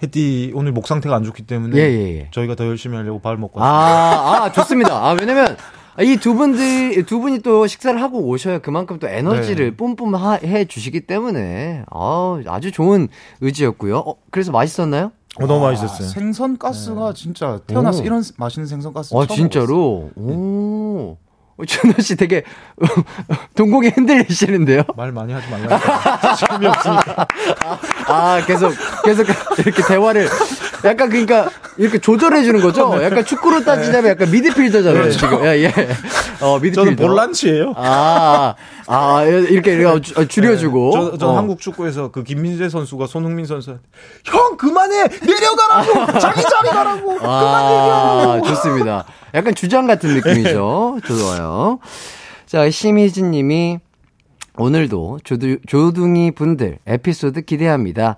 해띠 0.03 0.51
오늘 0.55 0.71
목 0.71 0.87
상태가 0.87 1.15
안 1.15 1.23
좋기 1.23 1.43
때문에 1.47 1.75
예, 1.77 1.81
예, 1.81 2.17
예. 2.19 2.27
저희가 2.31 2.55
더 2.55 2.65
열심히 2.65 2.95
하려고 2.97 3.19
밥 3.19 3.37
먹고 3.39 3.59
왔습니다. 3.59 4.21
아, 4.41 4.43
아, 4.45 4.51
좋습니다. 4.51 4.93
아, 4.95 5.15
왜냐면, 5.19 5.57
이 5.99 6.15
두 6.17 6.35
분들, 6.35 7.03
두 7.05 7.19
분이 7.19 7.39
또 7.39 7.65
식사를 7.65 7.99
하고 7.99 8.19
오셔야 8.27 8.59
그만큼 8.59 8.99
또 8.99 9.07
에너지를 9.07 9.71
네. 9.71 9.75
뿜뿜 9.75 10.13
하, 10.13 10.33
해 10.33 10.65
주시기 10.65 11.01
때문에, 11.07 11.83
아 11.89 12.39
아주 12.45 12.71
좋은 12.71 13.07
의지였고요. 13.41 13.97
어, 13.97 14.15
그래서 14.29 14.51
맛있었나요? 14.51 15.11
어, 15.39 15.47
너무 15.47 15.65
아, 15.65 15.69
맛있었어요. 15.71 16.07
생선 16.07 16.57
가스가 16.59 17.13
진짜 17.13 17.59
태어나서 17.65 18.01
오. 18.01 18.05
이런 18.05 18.23
맛있는 18.37 18.67
생선 18.67 18.93
가스 18.93 19.15
아, 19.15 19.25
처음 19.25 19.37
진짜로? 19.37 20.11
오. 20.15 21.17
어, 21.17 21.17
준호 21.65 22.01
씨 22.01 22.15
되게, 22.15 22.43
동공이 23.55 23.89
흔들리시는데요? 23.89 24.83
말 24.95 25.11
많이 25.11 25.33
하지 25.33 25.49
말라니까. 25.49 26.35
재미없으니까. 26.35 27.27
아, 28.07 28.41
계속, 28.45 28.73
계속 29.03 29.25
이렇게 29.59 29.81
대화를. 29.83 30.29
약간 30.85 31.09
그러니까 31.09 31.49
이렇게 31.77 31.97
조절해 31.97 32.43
주는 32.43 32.61
거죠. 32.61 33.01
약간 33.03 33.25
축구로 33.25 33.63
따지자면 33.63 34.11
약간 34.11 34.29
미드필더잖아요 34.31 35.11
지금. 35.11 35.43
예, 35.45 35.63
예. 35.63 35.73
어 36.41 36.55
미드필더. 36.59 36.81
저는 36.83 36.95
볼란치예요. 36.95 37.73
아, 37.75 38.55
아 38.87 39.23
이렇게 39.23 39.73
이렇게 39.73 40.01
주- 40.01 40.27
줄여주고. 40.27 40.91
저, 40.91 41.17
저 41.17 41.27
어. 41.29 41.37
한국 41.37 41.59
축구에서 41.59 42.11
그 42.11 42.23
김민재 42.23 42.69
선수가 42.69 43.07
손흥민 43.07 43.45
선수한테 43.45 43.83
형 44.25 44.57
그만해 44.57 45.07
내려가라고 45.21 46.19
자기 46.19 46.41
자리 46.41 46.69
가라고 46.69 47.17
아, 47.21 48.41
좋습니다. 48.45 49.05
약간 49.33 49.55
주장 49.55 49.87
같은 49.87 50.13
느낌이죠. 50.15 50.99
좋아요. 51.05 51.79
자, 52.45 52.69
심희진 52.69 53.31
님이 53.31 53.79
오늘도 54.57 55.19
조두, 55.23 55.57
조둥이 55.67 56.31
분들 56.31 56.79
에피소드 56.87 57.41
기대합니다. 57.41 58.15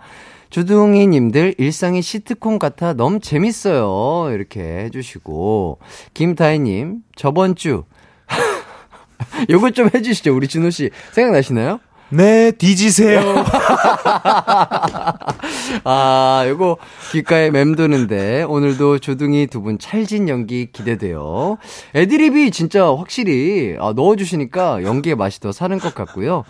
조둥이 0.49 1.05
님들 1.07 1.55
일상이 1.57 2.01
시트콤 2.01 2.57
같아 2.59 2.93
너무 2.93 3.19
재밌어요. 3.19 4.33
이렇게 4.33 4.61
해주시고. 4.85 5.77
김다희 6.13 6.59
님, 6.59 6.97
저번 7.15 7.55
주. 7.55 7.83
요거 9.49 9.71
좀 9.71 9.89
해주시죠. 9.93 10.35
우리 10.35 10.47
진호 10.47 10.69
씨. 10.71 10.89
생각나시나요? 11.11 11.79
네 12.11 12.49
뒤지세요 12.49 13.21
아, 15.83 16.43
요거 16.47 16.77
귓가에 17.11 17.51
맴도는데 17.51 18.43
오늘도 18.47 18.97
조둥이 18.97 19.45
두 19.45 19.61
분 19.61 19.77
찰진 19.77 20.27
연기 20.27 20.71
기대돼요. 20.71 21.57
애드립이 21.93 22.49
진짜 22.49 22.87
확실히 22.95 23.75
아, 23.79 23.93
넣어주시니까 23.95 24.81
연기의 24.83 25.15
맛이 25.17 25.39
더 25.39 25.51
사는 25.51 25.77
것 25.77 25.93
같고요. 25.93 26.45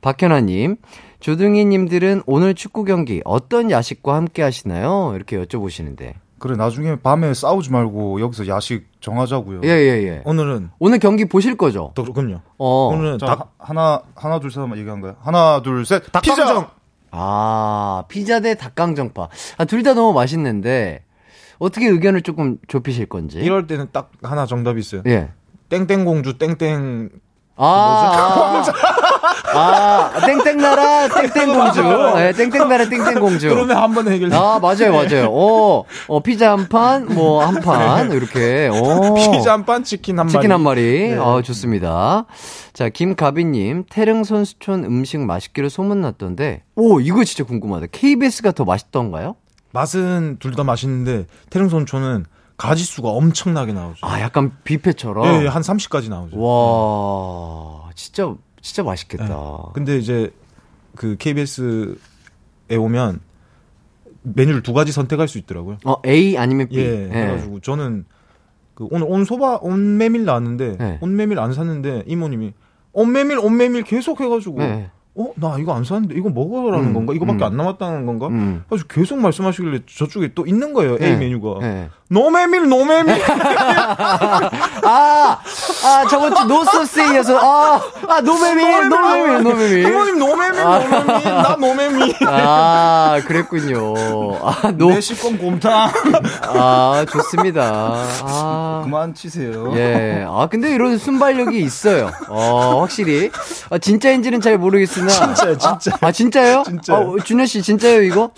박현아님, 0.00 0.76
조둥이님들은 1.22 2.22
오늘 2.26 2.52
축구 2.54 2.82
경기 2.84 3.22
어떤 3.24 3.70
야식과 3.70 4.14
함께 4.16 4.42
하시나요? 4.42 5.12
이렇게 5.14 5.40
여쭤보시는데. 5.42 6.14
그래 6.40 6.56
나중에 6.56 6.96
밤에 6.96 7.32
싸우지 7.32 7.70
말고 7.70 8.20
여기서 8.20 8.48
야식 8.48 8.88
정하자고요. 9.00 9.60
예, 9.62 9.68
예, 9.68 10.02
예. 10.08 10.22
오늘은 10.24 10.70
오늘 10.80 10.98
경기 10.98 11.24
보실 11.24 11.56
거죠? 11.56 11.92
또 11.94 12.02
그럼요 12.04 12.40
어. 12.58 12.88
오늘은 12.92 13.18
자, 13.20 13.26
닭 13.26 13.40
하- 13.40 13.46
하나 13.58 14.02
하나 14.16 14.40
둘셋 14.40 14.58
한번 14.62 14.78
얘기한 14.80 15.00
거야. 15.00 15.14
하나 15.20 15.62
둘 15.62 15.86
셋. 15.86 16.10
닭강정 16.10 16.46
피자. 16.46 16.70
아, 17.12 18.02
피자 18.08 18.40
대 18.40 18.56
닭강정파. 18.56 19.28
아, 19.58 19.64
둘 19.64 19.84
다 19.84 19.94
너무 19.94 20.12
맛있는데, 20.12 21.04
어떻게 21.60 21.86
의견을 21.86 22.22
조금 22.22 22.58
좁히실 22.66 23.06
건지. 23.06 23.38
이럴 23.38 23.68
때는 23.68 23.86
딱 23.92 24.10
하나 24.24 24.44
정답이 24.46 24.80
있어요 24.80 25.02
예. 25.06 25.28
땡땡공주 25.68 26.38
땡땡 26.38 27.10
아, 27.56 28.64
아, 29.54 30.10
아, 30.14 30.26
땡땡나라, 30.26 31.08
땡땡공주. 31.08 31.82
네, 32.16 32.32
땡땡나라, 32.32 32.88
땡땡공주. 32.88 33.48
그러면 33.50 33.76
한 33.76 33.92
번에 33.92 34.12
해결돼 34.12 34.34
아, 34.34 34.58
맞아요, 34.60 34.92
맞아요. 34.92 35.28
어, 35.30 35.84
어, 36.08 36.20
피자 36.22 36.52
한 36.52 36.68
판, 36.68 37.06
뭐, 37.14 37.44
한 37.44 37.56
판, 37.60 38.10
이렇게. 38.12 38.70
어. 38.72 39.14
피자 39.14 39.52
한 39.52 39.64
판 39.64 39.84
치킨 39.84 40.18
한 40.18 40.26
마리 40.26 40.32
치킨 40.32 40.50
한 40.52 40.60
마리. 40.62 41.10
네. 41.10 41.16
어, 41.16 41.42
좋습니다. 41.42 42.24
자, 42.72 42.88
김가비님, 42.88 43.84
태릉 43.90 44.24
선수촌 44.24 44.84
음식 44.84 45.20
맛있기로 45.20 45.68
소문났던데, 45.68 46.62
오, 46.76 47.00
이거 47.00 47.22
진짜 47.24 47.44
궁금하다. 47.44 47.86
KBS가 47.92 48.52
더 48.52 48.64
맛있던가요? 48.64 49.36
맛은 49.72 50.36
둘 50.38 50.52
다 50.54 50.64
맛있는데 50.64 51.26
태릉선초는 51.50 52.26
가지수가 52.62 53.08
엄청나게 53.08 53.72
나오죠 53.72 54.06
아, 54.06 54.20
약간 54.20 54.52
뷔페처럼? 54.64 55.26
예, 55.26 55.44
예, 55.44 55.48
한 55.48 55.62
30까지 55.62 56.08
나오죠 56.08 56.40
와, 56.40 57.90
진짜, 57.94 58.34
진짜 58.60 58.82
맛있겠다. 58.82 59.26
네. 59.26 59.34
근데 59.74 59.98
이제 59.98 60.32
그 60.94 61.16
KBS에 61.16 61.96
오면 62.78 63.20
메뉴를 64.22 64.62
두 64.62 64.72
가지 64.72 64.92
선택할 64.92 65.26
수 65.28 65.38
있더라고요. 65.38 65.78
어, 65.84 65.96
A 66.06 66.38
아니면 66.38 66.68
B. 66.68 66.78
예, 66.78 67.08
그래가지고 67.08 67.60
저는 67.60 68.04
그 68.74 68.86
오늘 68.90 69.06
온소바 69.08 69.58
온메밀 69.62 70.24
나왔는데 70.24 70.76
네. 70.78 70.98
온메밀 71.00 71.38
안 71.38 71.52
샀는데 71.52 72.04
이모님이 72.06 72.52
온메밀 72.92 73.38
온메밀 73.38 73.82
계속 73.82 74.20
해가지고 74.20 74.58
네. 74.58 74.90
어나 75.14 75.58
이거 75.58 75.74
안 75.74 75.84
샀는데 75.84 76.14
이거 76.14 76.30
먹으라는 76.30 76.88
음, 76.88 76.94
건가 76.94 77.12
이거밖에 77.12 77.44
음. 77.44 77.46
안 77.46 77.56
남았다는 77.56 78.06
건가 78.06 78.28
음. 78.28 78.64
그래서 78.68 78.86
계속 78.86 79.18
말씀하시길래 79.18 79.80
저쪽에 79.86 80.32
또 80.34 80.46
있는 80.46 80.72
거예요 80.72 80.92
A 80.92 80.98
네. 80.98 81.16
메뉴가 81.16 81.58
네. 81.60 81.90
노메밀 82.12 82.68
노메밀 82.68 83.22
아, 84.84 85.38
아, 85.84 86.06
저번 86.10 86.34
주 86.34 86.44
노소스에 86.44 87.14
이어서, 87.14 87.38
아, 87.38 87.80
아, 88.08 88.20
노메밀, 88.20 88.88
노메밀, 88.88 89.42
노메밀. 89.42 89.88
이모님 89.88 90.18
노메밀 90.18 90.60
노메밀 90.62 91.24
나 91.24 91.56
노메밀 91.58 92.14
아, 92.26 93.20
그랬군요. 93.26 93.94
아, 94.42 94.70
노, 94.72 94.90
내 94.90 95.00
식권 95.00 95.38
곰탕. 95.38 95.90
아, 96.48 97.06
좋습니다. 97.10 97.62
아. 98.24 98.80
그만 98.84 99.14
치세요. 99.14 99.72
예. 99.76 100.26
아, 100.28 100.48
근데 100.50 100.70
이런 100.74 100.98
순발력이 100.98 101.58
있어요. 101.60 102.10
어, 102.28 102.80
확실히. 102.80 103.30
아, 103.70 103.78
진짜인지는 103.78 104.40
잘 104.42 104.58
모르겠으나. 104.58 105.08
진짜요, 105.08 105.56
진짜. 105.56 105.96
아, 106.00 106.12
진짜요? 106.12 106.64
진짜요. 106.66 106.98
어, 106.98 107.16
준현 107.24 107.46
씨, 107.46 107.62
진짜요, 107.62 108.02
이거? 108.02 108.30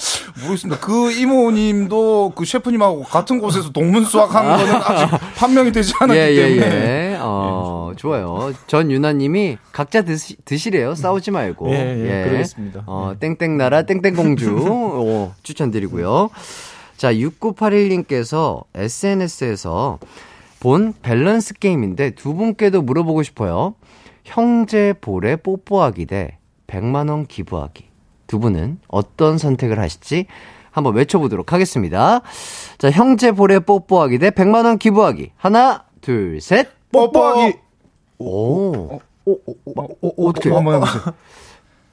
모르겠습니다. 0.42 0.80
그 0.80 1.10
이모님도 1.10 2.32
그 2.36 2.44
셰프님하고 2.44 3.04
같은 3.04 3.40
곳에 3.40 3.63
서 3.64 3.72
동문 3.72 4.04
수학한 4.04 4.44
거는 4.44 4.74
아직 4.74 5.18
판명이 5.36 5.72
되지 5.72 5.92
않았기 6.00 6.18
예, 6.18 6.30
예, 6.34 6.58
때문에. 6.60 6.66
예. 6.66 7.18
어, 7.20 7.92
좋아요. 7.96 8.52
전 8.66 8.90
유나님이 8.90 9.58
각자 9.72 10.02
드시, 10.02 10.36
드시래요. 10.44 10.94
싸우지 10.94 11.30
말고. 11.30 11.70
예, 11.70 12.20
예, 12.20 12.24
그러겠습니다. 12.28 12.84
어, 12.86 13.14
땡땡 13.18 13.56
나라, 13.56 13.82
땡땡 13.82 14.14
공주. 14.14 14.56
오, 14.56 15.32
추천드리고요. 15.42 16.30
자, 16.96 17.12
6981님께서 17.12 18.64
SNS에서 18.74 19.98
본 20.60 20.94
밸런스 21.02 21.54
게임인데 21.54 22.10
두 22.10 22.34
분께도 22.34 22.82
물어보고 22.82 23.22
싶어요. 23.22 23.74
형제 24.24 24.94
볼에 25.00 25.36
뽀뽀하기 25.36 26.06
대 26.06 26.38
100만원 26.66 27.28
기부하기. 27.28 27.84
두 28.26 28.38
분은 28.38 28.78
어떤 28.88 29.36
선택을 29.38 29.78
하실지 29.78 30.26
한번 30.74 30.94
외쳐보도록 30.94 31.52
하겠습니다. 31.52 32.20
자, 32.78 32.90
형제 32.90 33.30
볼에 33.30 33.60
뽀뽀하기 33.60 34.18
대 34.18 34.30
100만원 34.30 34.78
기부하기. 34.78 35.30
하나, 35.36 35.84
둘, 36.00 36.40
셋. 36.40 36.68
뽀뽀하기 36.90 37.56
오. 38.18 38.26
오, 38.96 39.00
오, 39.24 39.54
오, 40.02 40.28
어떻게? 40.28 40.50
한번 40.50 40.74
해보세요. 40.74 41.02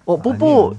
어, 0.05 0.17
뽀뽀 0.17 0.35
뭐, 0.35 0.73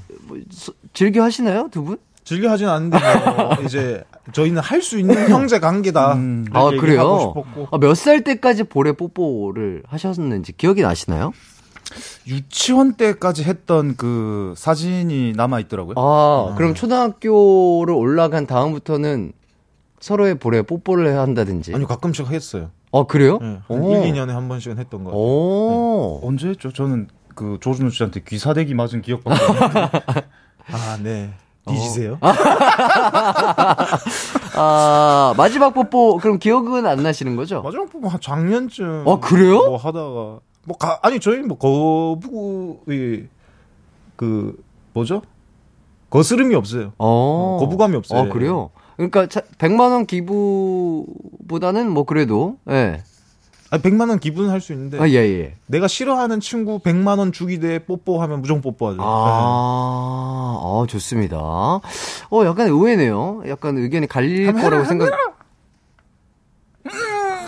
서- 0.51 0.73
즐겨 0.93 1.23
하시나요, 1.23 1.69
두 1.71 1.83
분? 1.85 1.97
즐겨 2.25 2.51
하진 2.51 2.69
않는데 2.69 2.99
뭐 2.99 3.57
이제 3.65 4.03
저희는 4.33 4.61
할 4.63 4.83
수 4.83 4.99
있는 4.99 5.29
형제 5.29 5.59
관계다. 5.61 6.15
음. 6.15 6.45
아, 6.53 6.71
그래요? 6.71 7.33
아, 7.71 7.79
몇 7.79 7.95
살 7.95 8.23
때까지 8.23 8.65
볼에 8.65 8.93
뽀뽀를 8.93 9.83
하셨는지 9.89 10.53
기억이 10.53 10.83
나시나요? 10.83 11.33
유치원 12.27 12.95
때까지 12.95 13.45
했던 13.45 13.97
그 13.97 14.55
사진이 14.57 15.33
남아 15.37 15.61
있더라고요. 15.61 15.95
아, 15.97 16.55
그럼 16.57 16.75
초등학교를 16.75 17.95
올라간 17.95 18.47
다음부터는 18.47 19.33
서로의 20.01 20.37
볼에 20.37 20.63
뽀뽀를 20.63 21.09
해야 21.09 21.21
한다든지. 21.21 21.75
아니 21.75 21.87
가끔씩 21.87 22.29
했어요. 22.31 22.71
어, 22.91 23.07
그래요? 23.07 23.39
네, 23.41 23.59
한 23.69 23.81
오. 23.81 23.95
1, 24.05 24.13
2년에 24.13 24.29
한 24.29 24.49
번씩은 24.49 24.79
했던 24.79 25.05
거 25.05 25.11
같아요. 25.11 25.23
오. 25.23 26.21
언제 26.25 26.49
했죠? 26.49 26.73
저는 26.73 27.09
그 27.35 27.59
조준호 27.61 27.91
씨한테 27.91 28.21
귀사대기 28.27 28.75
맞은 28.75 29.01
기억밖에. 29.03 29.41
아, 30.71 30.99
네. 31.03 31.31
뒤지세요? 31.67 32.19
아, 34.57 35.35
마지막 35.37 35.73
뽀뽀, 35.73 36.19
그럼 36.19 36.39
기억은 36.39 36.87
안 36.87 37.03
나시는 37.03 37.37
거죠? 37.37 37.63
마지막 37.63 37.89
한 38.13 38.21
작년쯤. 38.21 39.05
어, 39.07 39.21
그래요? 39.21 39.59
뭐 39.59 39.77
하다가 39.77 40.41
뭐 40.65 40.77
가, 40.79 40.99
아니 41.03 41.19
저희 41.21 41.39
뭐 41.39 41.59
거부의 41.59 43.29
그 44.17 44.63
뭐죠? 44.93 45.23
거스름이 46.11 46.55
없어요. 46.55 46.93
어. 46.99 47.57
거부감이 47.61 47.97
없어요. 47.97 48.21
어, 48.21 48.29
그래요? 48.29 48.71
그러니까 48.97 49.27
100만 49.27 49.81
원 49.93 50.05
기부보다는 50.07 51.91
뭐 51.91 52.05
그래도, 52.05 52.59
예. 52.69 53.03
아니 53.71 53.83
100만 53.83 54.11
원 54.11 54.19
기부는 54.21 54.51
할 54.51 54.61
수 54.61 54.75
있는데 54.75 54.99
아, 55.01 55.09
예, 55.09 55.15
예. 55.15 55.55
내가 55.67 55.89
싫어하는 55.89 56.41
친구 56.41 56.79
100만 56.81 57.19
원 57.19 57.33
주기 57.33 57.59
대 57.59 57.79
뽀뽀하면 57.85 58.43
무조건 58.43 58.61
뽀뽀하죠. 58.61 58.99
네. 58.99 59.03
아, 59.03 59.07
어, 60.61 60.85
좋습니다. 60.89 61.39
어, 61.39 61.81
약간 62.45 62.69
의외네요. 62.69 63.43
약간 63.49 63.79
의견이 63.79 64.07
갈릴 64.07 64.53
거라고 64.53 64.85
생각. 64.85 65.11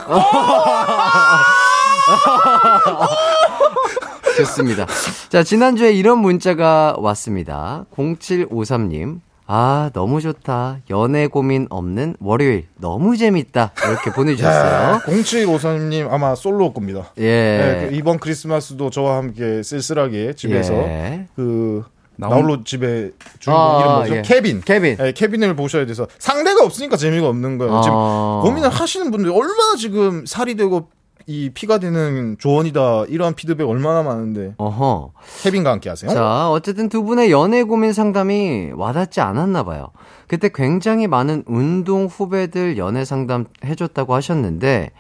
좋습니다. 4.37 4.87
자, 5.29 5.43
지난주에 5.43 5.93
이런 5.93 6.19
문자가 6.19 6.95
왔습니다. 6.99 7.85
0753님. 7.95 9.21
아, 9.47 9.91
너무 9.93 10.23
좋다. 10.23 10.79
연애 10.91 11.27
고민 11.27 11.67
없는 11.69 12.17
월요일. 12.19 12.67
너무 12.77 13.17
재밌다. 13.17 13.73
이렇게 13.87 14.11
보내주셨어요. 14.11 15.01
0753님 15.07 16.11
아마 16.11 16.35
솔로일 16.35 16.73
겁니다. 16.73 17.13
예. 17.19 17.23
네, 17.23 17.87
그 17.91 17.95
이번 17.95 18.19
크리스마스도 18.19 18.89
저와 18.91 19.19
함께 19.19 19.63
쓸쓸하게 19.63 20.33
집에서 20.35 20.73
예. 20.75 21.27
그 21.37 21.85
나홀로 22.17 22.65
집에 22.65 23.11
주인공 23.39 23.63
아, 23.63 23.81
이름 23.81 23.93
뭐죠? 23.97 24.17
예. 24.17 24.23
케빈. 24.23 24.63
케빈. 24.63 24.97
예, 24.99 25.13
케빈을 25.13 25.55
보셔야 25.57 25.85
돼서 25.85 26.07
상대가 26.19 26.65
없으니까 26.65 26.97
재미가 26.97 27.29
없는 27.29 27.59
거예요. 27.59 27.83
지금 27.83 27.97
아. 27.99 28.41
고민을 28.43 28.71
하시는 28.71 29.11
분들 29.11 29.31
얼마나 29.31 29.77
지금 29.77 30.25
살이 30.25 30.55
되고 30.55 30.89
이 31.27 31.51
피가 31.51 31.79
되는 31.79 32.37
조언이다 32.39 33.07
이러한 33.09 33.35
피드백 33.35 33.67
얼마나 33.69 34.03
많은데 34.03 34.55
어허. 34.59 35.13
케빈과 35.43 35.71
함께 35.71 35.89
하세요. 35.89 36.11
자, 36.11 36.51
어쨌든 36.51 36.89
두 36.89 37.03
분의 37.03 37.31
연애 37.31 37.63
고민 37.63 37.93
상담이 37.93 38.73
와닿지 38.75 39.21
않았나 39.21 39.63
봐요. 39.63 39.89
그때 40.29 40.51
굉장히 40.53 41.07
많은 41.07 41.45
운동 41.47 42.07
후배들 42.07 42.77
연애 42.77 43.05
상담 43.05 43.47
해줬다고 43.65 44.15
하셨는데, 44.15 44.91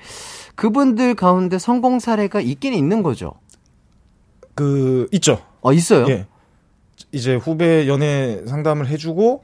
그분들 0.55 1.15
가운데 1.15 1.59
성공 1.59 1.99
사례가 1.99 2.41
있긴 2.41 2.75
있는 2.75 3.03
거죠. 3.03 3.33
그 4.55 5.09
있죠. 5.13 5.39
어, 5.61 5.73
있어요? 5.73 6.07
예. 6.09 6.27
이제 7.13 7.35
후배 7.35 7.89
연애 7.89 8.45
상담을 8.47 8.87
해주고 8.87 9.43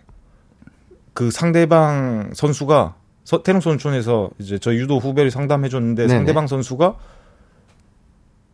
그 1.15 1.31
상대방 1.31 2.31
선수가 2.35 2.75
서, 2.75 3.00
태릉 3.45 3.61
선촌에서 3.61 4.31
이제 4.39 4.59
저 4.59 4.73
유도 4.75 4.99
후배를 4.99 5.31
상담해 5.31 5.69
줬는데 5.69 6.07
네네. 6.07 6.15
상대방 6.19 6.47
선수가 6.47 6.95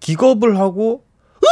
기겁을 0.01 0.59
하고 0.59 1.03
아 1.37 1.49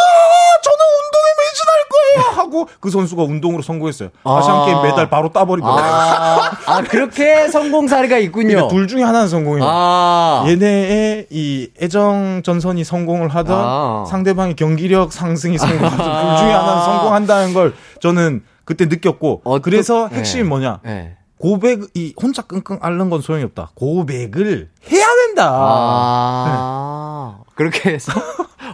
저는 0.62 0.78
운동에 1.00 1.34
매진할 1.40 2.32
거예요 2.34 2.40
하고 2.42 2.68
그 2.80 2.90
선수가 2.90 3.22
운동으로 3.22 3.62
성공했어요. 3.62 4.10
아시안 4.24 4.56
아. 4.56 4.64
게임 4.66 4.82
메달 4.82 5.08
바로 5.10 5.30
따버리더라고요. 5.30 5.82
아, 5.84 6.50
아, 6.66 6.82
그렇게 6.82 7.48
성공 7.50 7.88
사례가 7.88 8.18
있군요. 8.18 8.68
둘 8.68 8.86
중에 8.88 9.02
하나는 9.02 9.28
성공이에요. 9.28 9.64
아. 9.66 10.44
얘네의 10.46 11.26
이 11.30 11.70
애정 11.80 12.42
전선이 12.44 12.84
성공을 12.84 13.28
하던 13.28 13.58
아. 13.58 14.04
상대방의 14.08 14.56
경기력 14.56 15.12
상승이 15.12 15.58
성공하던 15.58 15.96
둘 15.98 16.36
중에 16.38 16.52
하나는 16.52 16.84
성공한다는 16.84 17.54
걸 17.54 17.74
저는 18.00 18.42
그때 18.64 18.86
느꼈고 18.86 19.42
어, 19.44 19.58
그래서 19.60 20.08
또- 20.10 20.14
핵심이 20.16 20.42
네. 20.42 20.48
뭐냐 20.48 20.80
네. 20.84 21.16
고백 21.38 21.80
이 21.94 22.14
혼자 22.20 22.42
끙끙 22.42 22.78
앓는 22.80 23.10
건 23.10 23.20
소용이 23.20 23.44
없다. 23.44 23.70
고백을 23.74 24.70
해야 24.90 25.06
된다. 25.26 25.50
아, 25.52 27.38
그렇게 27.54 27.90
해서? 27.90 28.12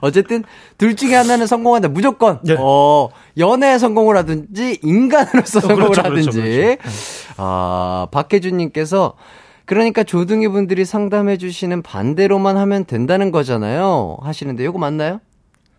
어쨌든 0.02 0.44
둘 0.78 0.96
중에 0.96 1.14
하나는 1.14 1.46
성공한다. 1.46 1.88
무조건. 1.88 2.40
예. 2.48 2.56
어 2.58 3.08
연애 3.38 3.78
성공을 3.78 4.16
하든지 4.18 4.80
인간으로서 4.82 5.60
성공을 5.60 5.90
그렇죠, 5.90 6.02
그렇죠, 6.02 6.30
하든지 6.40 6.78
아 7.36 8.06
박혜준 8.10 8.56
님께서 8.56 9.14
그러니까 9.64 10.02
조둥이 10.04 10.48
분들이 10.48 10.84
상담해 10.84 11.36
주시는 11.38 11.82
반대로만 11.82 12.56
하면 12.56 12.84
된다는 12.84 13.30
거잖아요. 13.30 14.16
하시는데 14.22 14.64
이거 14.64 14.78
맞나요? 14.78 15.20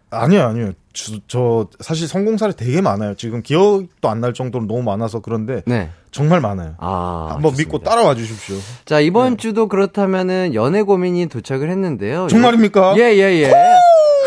아니요 0.09 0.43
아니요 0.43 0.71
저, 0.93 1.13
저 1.27 1.67
사실 1.79 2.07
성공 2.07 2.37
사례 2.37 2.53
되게 2.53 2.81
많아요 2.81 3.13
지금 3.15 3.41
기억도 3.41 4.09
안 4.09 4.19
날 4.21 4.33
정도로 4.33 4.65
너무 4.65 4.83
많아서 4.83 5.19
그런데 5.21 5.61
네. 5.65 5.89
정말 6.11 6.41
많아요 6.41 6.75
아 6.79 7.29
한번. 7.31 7.53
믿고 7.57 7.79
따라와 7.79 8.15
주십시오 8.15 8.57
자 8.85 8.99
이번 8.99 9.37
주도 9.37 9.67
그렇다면은 9.67 10.53
연애 10.53 10.81
고민이 10.81 11.27
도착을 11.27 11.69
했는데요. 11.69 12.27
정말입니까? 12.27 12.95
예예 12.97 13.43
예. 13.43 13.53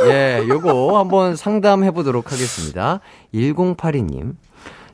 예, 0.06 0.44
요거 0.48 0.98
한번 0.98 1.36
상담해 1.36 1.92
보도록 1.92 2.32
하겠습니다. 2.32 2.98
1082님, 3.32 4.34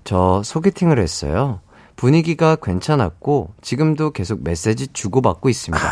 저 0.04 0.42
소개팅을 0.44 0.98
했어요. 0.98 1.60
분위기가 1.96 2.56
괜찮았고 2.56 3.54
지금도 3.62 4.10
계속 4.10 4.42
메시지 4.44 4.88
주고받고 4.92 5.48
있습니다. 5.48 5.82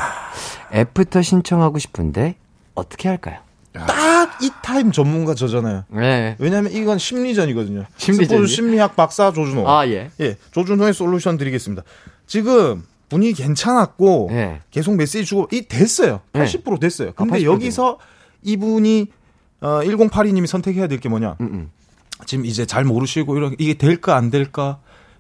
애프터 0.75 1.23
신청하고 1.23 1.79
싶은데 1.79 2.37
어떻게 2.75 3.09
할까요? 3.09 3.39
딱 3.73 4.09
이 4.41 4.51
타임 4.63 4.93
전문가 4.93 5.35
저잖아요 5.35 5.85
네. 5.89 6.37
왜냐면 6.39 6.73
이건 6.73 6.99
심리전이거든요. 6.99 7.85
스포츠 7.97 8.47
심리학 8.47 8.95
박사 8.95 9.33
조준호. 9.33 9.69
아 9.69 9.87
예. 9.89 10.11
예, 10.21 10.37
조준호의 10.53 10.95
솔루션 10.95 11.37
드리겠습니다. 11.39 11.83
지금 12.27 12.85
분위기 13.09 13.43
괜찮았고 13.43 14.29
예. 14.33 14.61
계속 14.71 14.95
메시지 14.95 15.25
주고 15.25 15.49
이 15.51 15.63
됐어요. 15.63 16.21
네. 16.33 16.45
80% 16.45 16.79
됐어요. 16.81 17.13
근데 17.13 17.39
80% 17.41 17.43
여기서 17.45 17.99
이분이 18.43 19.09
어 19.61 19.81
1082님이 19.83 20.47
선택해야 20.47 20.87
될 20.87 21.01
게 21.01 21.09
뭐냐? 21.09 21.37
음, 21.41 21.47
음. 21.47 21.71
지금 22.27 22.45
이제 22.47 22.65
잘 22.67 22.85
모르시고 22.85 23.37
이런 23.37 23.57
이게 23.59 23.75
될까 23.75 24.15
안 24.17 24.31
될까? 24.31 24.79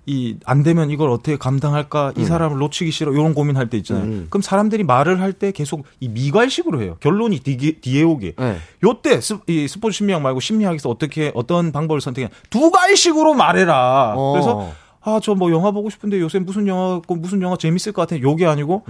이 0.08 0.38
안 0.46 0.62
되면 0.62 0.90
이걸 0.90 1.10
어떻게 1.10 1.36
감당할까? 1.36 2.14
이 2.16 2.24
사람을 2.24 2.56
놓치기 2.58 2.90
싫어. 2.90 3.12
이런 3.12 3.34
고민할 3.34 3.68
때 3.68 3.76
있잖아요. 3.76 4.04
음. 4.04 4.26
그럼 4.30 4.40
사람들이 4.42 4.82
말을 4.84 5.20
할 5.20 5.32
때 5.34 5.52
계속 5.52 5.84
이 6.00 6.08
미괄식으로 6.08 6.80
해요. 6.82 6.96
결론이 7.00 7.40
뒤에, 7.40 7.72
뒤에 7.80 8.02
오게. 8.02 8.34
네. 8.38 8.56
요때 8.82 9.20
스, 9.20 9.38
이 9.46 9.68
스포츠 9.68 9.98
심리학 9.98 10.22
말고 10.22 10.40
심리학에서 10.40 10.88
어떻게 10.88 11.30
어떤 11.34 11.72
방법을 11.72 12.00
선택해 12.00 12.30
두 12.50 12.70
가지식으로 12.70 13.34
말해라. 13.34 14.14
어. 14.16 14.32
그래서 14.32 14.70
아 15.02 15.20
저 15.20 15.34
뭐 15.34 15.50
영화 15.52 15.70
보고 15.70 15.90
싶은데 15.90 16.18
요새 16.20 16.38
무슨 16.38 16.66
영화 16.66 17.00
무슨 17.08 17.40
영화 17.42 17.56
재밌을 17.56 17.92
것 17.92 18.02
같아. 18.08 18.20
요게 18.20 18.46
아니고 18.46 18.84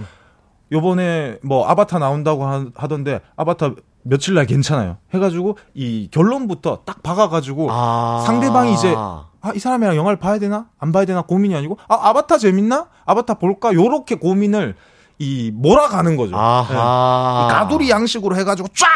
요번에 0.71 1.37
뭐 1.43 1.65
아바타 1.67 1.99
나온다고 1.99 2.45
하, 2.45 2.65
하던데 2.75 3.21
아바타 3.35 3.71
며칠 4.03 4.33
날 4.35 4.45
괜찮아요. 4.45 4.97
해가지고 5.13 5.57
이 5.73 6.07
결론부터 6.11 6.79
딱 6.85 7.03
박아가지고 7.03 7.67
아. 7.71 8.23
상대방이 8.25 8.73
이제 8.73 8.95
아, 9.41 9.51
이 9.53 9.59
사람이랑 9.59 9.95
영화를 9.95 10.17
봐야 10.19 10.37
되나? 10.39 10.69
안 10.77 10.91
봐야 10.91 11.05
되나? 11.05 11.21
고민이 11.21 11.55
아니고, 11.55 11.77
아, 11.87 12.09
아바타 12.09 12.37
재밌나? 12.37 12.89
아바타 13.05 13.35
볼까? 13.35 13.73
요렇게 13.73 14.15
고민을, 14.15 14.75
이, 15.19 15.51
몰아가는 15.53 16.15
거죠. 16.15 16.35
아하. 16.35 17.49
예. 17.49 17.53
가두리 17.53 17.89
양식으로 17.89 18.37
해가지고 18.37 18.69
쫙 18.73 18.87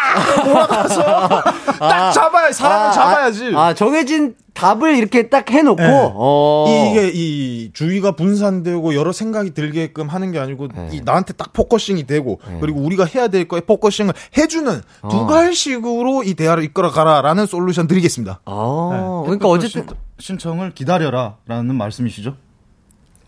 몰아가서 0.45 1.03
딱 1.79 2.11
잡아야, 2.11 2.51
사람을 2.51 2.87
아, 2.87 2.91
잡아야지. 2.91 3.51
아, 3.55 3.73
정해진 3.73 4.35
답을 4.53 4.95
이렇게 4.95 5.29
딱 5.29 5.49
해놓고 5.49 5.81
네. 5.81 6.11
어. 6.13 6.65
이게 6.91 7.11
이 7.13 7.71
주의가 7.73 8.11
분산되고 8.11 8.95
여러 8.95 9.11
생각이 9.11 9.53
들게끔 9.53 10.07
하는 10.07 10.31
게 10.31 10.39
아니고 10.39 10.67
네. 10.67 10.89
이 10.91 11.01
나한테 11.03 11.33
딱 11.33 11.53
focusing이 11.53 12.05
되고 12.05 12.39
그리고 12.61 12.79
우리가 12.81 13.05
해야 13.05 13.27
될 13.27 13.47
거에 13.47 13.61
focusing을 13.61 14.13
해주는 14.37 14.81
어. 15.01 15.09
두괄식으로 15.09 16.23
이 16.23 16.35
대화를 16.35 16.63
이끌어가라라는 16.65 17.47
솔루션 17.47 17.87
드리겠습니다. 17.87 18.41
어. 18.45 19.23
네. 19.23 19.25
그러니까 19.25 19.47
어쨌든 19.49 19.87
신청을 20.19 20.71
기다려라라는 20.73 21.75
말씀이시죠? 21.75 22.35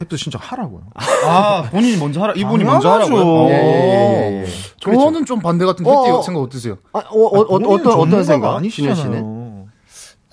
애프터 0.02 0.18
신청 0.18 0.42
하라고요. 0.44 0.82
아 1.26 1.64
본인이 1.72 1.98
먼저 1.98 2.22
하라 2.22 2.34
이분이 2.36 2.64
먼저 2.64 2.90
당연하죠. 2.90 3.16
하라고요. 3.16 3.50
예, 3.50 3.54
예, 3.54 4.44
예, 4.44 4.44
예. 4.44 4.94
저는 4.98 5.26
좀 5.26 5.40
반대 5.40 5.66
같은데 5.66 5.90
어, 5.90 6.02
혜택 6.04 6.14
어. 6.16 6.22
생각 6.22 6.42
어떠세요? 6.42 6.78
아, 6.94 7.00
어, 7.00 7.20
어, 7.20 7.40
어, 7.42 7.60
본인은 7.60 7.88
어떤 7.88 8.24
생각? 8.24 8.62
신현 8.70 8.96
씨는? 8.96 9.12
아니시잖아요. 9.14 9.66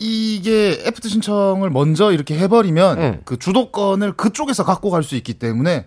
이게 0.01 0.83
애프터 0.87 1.09
신청을 1.09 1.71
먼저 1.71 2.11
이렇게 2.13 2.37
해버리면 2.37 2.99
네. 2.99 3.21
그 3.25 3.39
주도권을 3.39 4.15
그쪽에서 4.17 4.65
갖고 4.65 4.91
갈 4.91 5.03
수 5.05 5.15
있기 5.17 5.35
때문에 5.35 5.87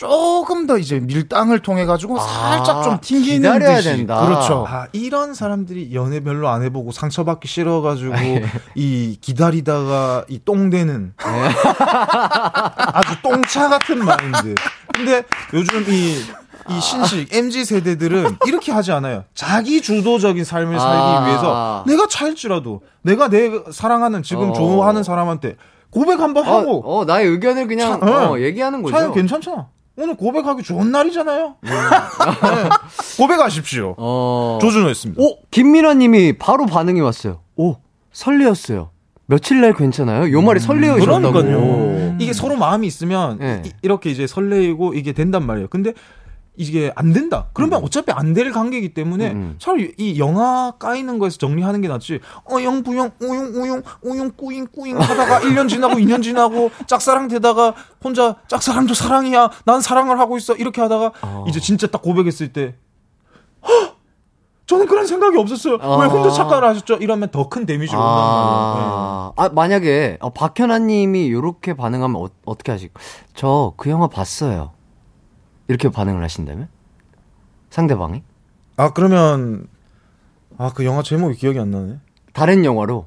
조금 0.00 0.66
더 0.66 0.78
이제 0.78 0.98
밀당을 0.98 1.58
통해 1.58 1.84
가지고 1.84 2.18
살짝 2.18 2.82
좀 2.82 2.98
튕기는 3.02 3.50
아, 3.50 3.58
기다려야 3.58 3.76
듯이 3.76 3.88
된다. 3.90 4.24
그렇죠. 4.24 4.64
아, 4.66 4.86
이런 4.92 5.34
사람들이 5.34 5.94
연애 5.94 6.20
별로 6.20 6.48
안 6.48 6.62
해보고 6.62 6.90
상처받기 6.90 7.46
싫어가지고 7.46 8.14
예. 8.16 8.46
이 8.74 9.18
기다리다가 9.20 10.24
이 10.30 10.40
똥되는 10.42 11.12
아주 11.18 13.20
똥차 13.22 13.68
같은 13.68 13.98
마인드. 14.02 14.54
근데 14.94 15.22
요즘 15.52 15.82
이, 15.86 16.14
이 16.70 16.80
신식 16.80 17.34
MZ 17.34 17.66
세대들은 17.66 18.38
이렇게 18.46 18.72
하지 18.72 18.92
않아요. 18.92 19.24
자기 19.34 19.82
주도적인 19.82 20.44
삶을 20.44 20.80
살기 20.80 20.96
아. 20.96 21.26
위해서 21.26 21.84
내가 21.86 22.06
차일지라도 22.08 22.80
내가 23.02 23.28
내 23.28 23.50
사랑하는 23.70 24.22
지금 24.22 24.48
어. 24.48 24.52
좋아하는 24.54 25.02
사람한테 25.02 25.56
고백 25.90 26.20
한번 26.20 26.48
어, 26.48 26.56
하고 26.58 27.00
어, 27.00 27.04
나의 27.04 27.26
의견을 27.26 27.66
그냥 27.66 28.00
차- 28.00 28.30
어, 28.30 28.36
네. 28.36 28.44
얘기하는 28.44 28.80
거죠. 28.80 28.96
차이 28.96 29.12
괜찮잖아. 29.12 29.68
오늘 29.96 30.16
고백하기 30.16 30.62
좋은 30.62 30.90
날이잖아요. 30.90 31.56
네. 31.62 31.70
고백하십시오. 33.18 33.94
어. 33.98 34.58
조준호였습니다. 34.60 35.22
오, 35.22 35.38
김민아 35.50 35.94
님이 35.94 36.38
바로 36.38 36.66
반응이 36.66 37.00
왔어요. 37.00 37.40
오, 37.56 37.76
설레었어요. 38.12 38.90
며칠 39.26 39.60
날 39.60 39.74
괜찮아요? 39.74 40.32
요 40.32 40.42
말이 40.42 40.58
설레어셨다고. 40.58 41.32
그러니까요. 41.32 42.16
이게 42.18 42.32
서로 42.32 42.56
마음이 42.56 42.86
있으면 42.86 43.38
네. 43.38 43.62
이, 43.82 43.86
렇게 43.86 44.10
이제 44.10 44.26
설레이고 44.26 44.94
이게 44.94 45.12
된단 45.12 45.46
말이에요. 45.46 45.68
근데 45.68 45.92
이게 46.60 46.92
안 46.94 47.12
된다. 47.12 47.48
그러면 47.52 47.82
어차피 47.82 48.12
안 48.12 48.34
될 48.34 48.52
관계이기 48.52 48.94
때문에 48.94 49.32
음. 49.32 49.56
차라리 49.58 49.92
이 49.98 50.18
영화 50.20 50.72
까이는 50.78 51.18
거에서 51.18 51.38
정리하는 51.38 51.80
게 51.80 51.88
낫지. 51.88 52.20
어영 52.50 52.82
부영 52.84 53.10
우용 53.20 53.46
우용 53.54 53.82
우용 54.02 54.30
꾸잉 54.36 54.66
꾸잉 54.72 55.00
하다가 55.00 55.40
1년 55.48 55.68
지나고 55.68 55.94
2년 55.94 56.22
지나고 56.22 56.70
짝사랑 56.86 57.28
되다가 57.28 57.74
혼자 58.04 58.36
짝사랑도 58.48 58.94
사랑이야. 58.94 59.50
난 59.64 59.80
사랑을 59.80 60.18
하고 60.20 60.36
있어. 60.36 60.54
이렇게 60.54 60.80
하다가 60.80 61.12
어. 61.22 61.44
이제 61.48 61.58
진짜 61.60 61.86
딱 61.86 62.02
고백했을 62.02 62.52
때 62.52 62.76
헉! 63.66 63.96
저는 64.66 64.86
그런 64.86 65.04
생각이 65.04 65.36
없었어요. 65.36 65.74
왜 65.74 65.80
아. 65.82 66.06
혼자 66.06 66.30
착각을 66.30 66.62
하셨죠? 66.68 66.94
이러면 66.98 67.30
더 67.30 67.48
큰 67.48 67.66
데미지가 67.66 67.98
말이에요. 67.98 68.14
아, 68.16 69.32
아, 69.36 69.48
만약에 69.48 70.18
어, 70.20 70.30
박현아 70.30 70.78
님이 70.78 71.32
요렇게 71.32 71.74
반응하면 71.74 72.28
어, 72.46 72.56
떻게 72.56 72.70
하실? 72.70 72.90
저그 73.34 73.90
영화 73.90 74.06
봤어요. 74.06 74.70
이렇게 75.70 75.88
반응을 75.88 76.22
하신다면? 76.24 76.68
상대방이? 77.70 78.22
아 78.76 78.92
그러면 78.92 79.68
아 80.58 80.72
그 80.74 80.84
영화 80.84 81.00
제목이 81.02 81.36
기억이 81.38 81.58
안 81.60 81.70
나네. 81.70 81.98
다른 82.32 82.64
영화로 82.64 83.06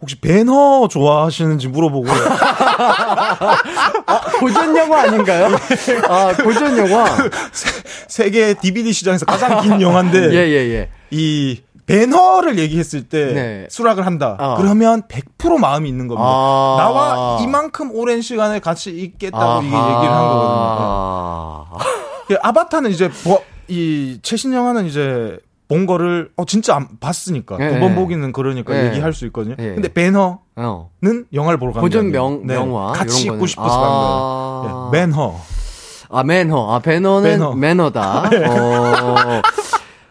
혹시 0.00 0.18
배너 0.20 0.88
좋아하시는지 0.88 1.68
물어보고 1.68 2.08
고전 4.40 4.74
영화 4.76 5.02
아닌가요? 5.02 5.48
아, 6.08 6.32
고전 6.42 6.78
영화. 6.78 7.04
세계 8.08 8.54
DVD 8.54 8.92
시장에서 8.92 9.26
가장 9.26 9.60
긴 9.60 9.80
영화인데 9.82 10.30
예, 10.32 10.48
예, 10.48 10.70
예. 10.74 10.88
이 11.10 11.60
배너를 11.88 12.58
얘기했을 12.58 13.08
때 13.08 13.32
네. 13.32 13.66
수락을 13.70 14.04
한다. 14.06 14.36
어. 14.38 14.56
그러면 14.58 15.02
100% 15.08 15.58
마음이 15.58 15.88
있는 15.88 16.06
겁니다. 16.06 16.28
아. 16.28 16.76
나와 16.78 17.38
이만큼 17.42 17.90
오랜 17.92 18.20
시간을 18.20 18.60
같이 18.60 18.90
있겠다고 18.90 19.42
아하. 19.42 19.62
얘기를 19.64 20.14
한 20.14 20.28
거거든요. 20.28 21.78
예, 22.30 22.36
아바타는 22.42 22.90
이제 22.90 23.10
뭐, 23.24 23.42
이 23.68 24.18
최신 24.22 24.52
영화는 24.52 24.84
이제 24.86 25.38
본 25.66 25.86
거를 25.86 26.30
어 26.36 26.44
진짜 26.44 26.76
안 26.76 26.88
봤으니까 27.00 27.56
예, 27.60 27.68
두번 27.74 27.90
예. 27.90 27.94
보기는 27.94 28.32
그러니까 28.32 28.74
예. 28.74 28.86
얘기할 28.88 29.12
수 29.14 29.24
있거든요. 29.26 29.54
예. 29.58 29.74
근데 29.74 29.92
배너는 29.92 30.38
어. 30.56 30.90
영화를 31.32 31.58
보러 31.58 31.72
가는 31.72 31.82
고전 31.82 32.06
게 32.06 32.12
명, 32.12 32.26
아니에요. 32.26 32.46
네. 32.46 32.54
명화. 32.54 32.92
같이 32.92 33.24
있고. 33.24 33.46
싶어서 33.46 33.80
가는 33.80 33.92
거예요. 33.92 34.90
아. 34.90 34.90
예, 34.94 34.98
맨허. 34.98 35.40
아, 36.10 36.22
매너. 36.22 36.74
아, 36.74 36.78
배너는 36.78 37.30
매너. 37.30 37.54
매너다. 37.54 38.30
어. 38.48 39.42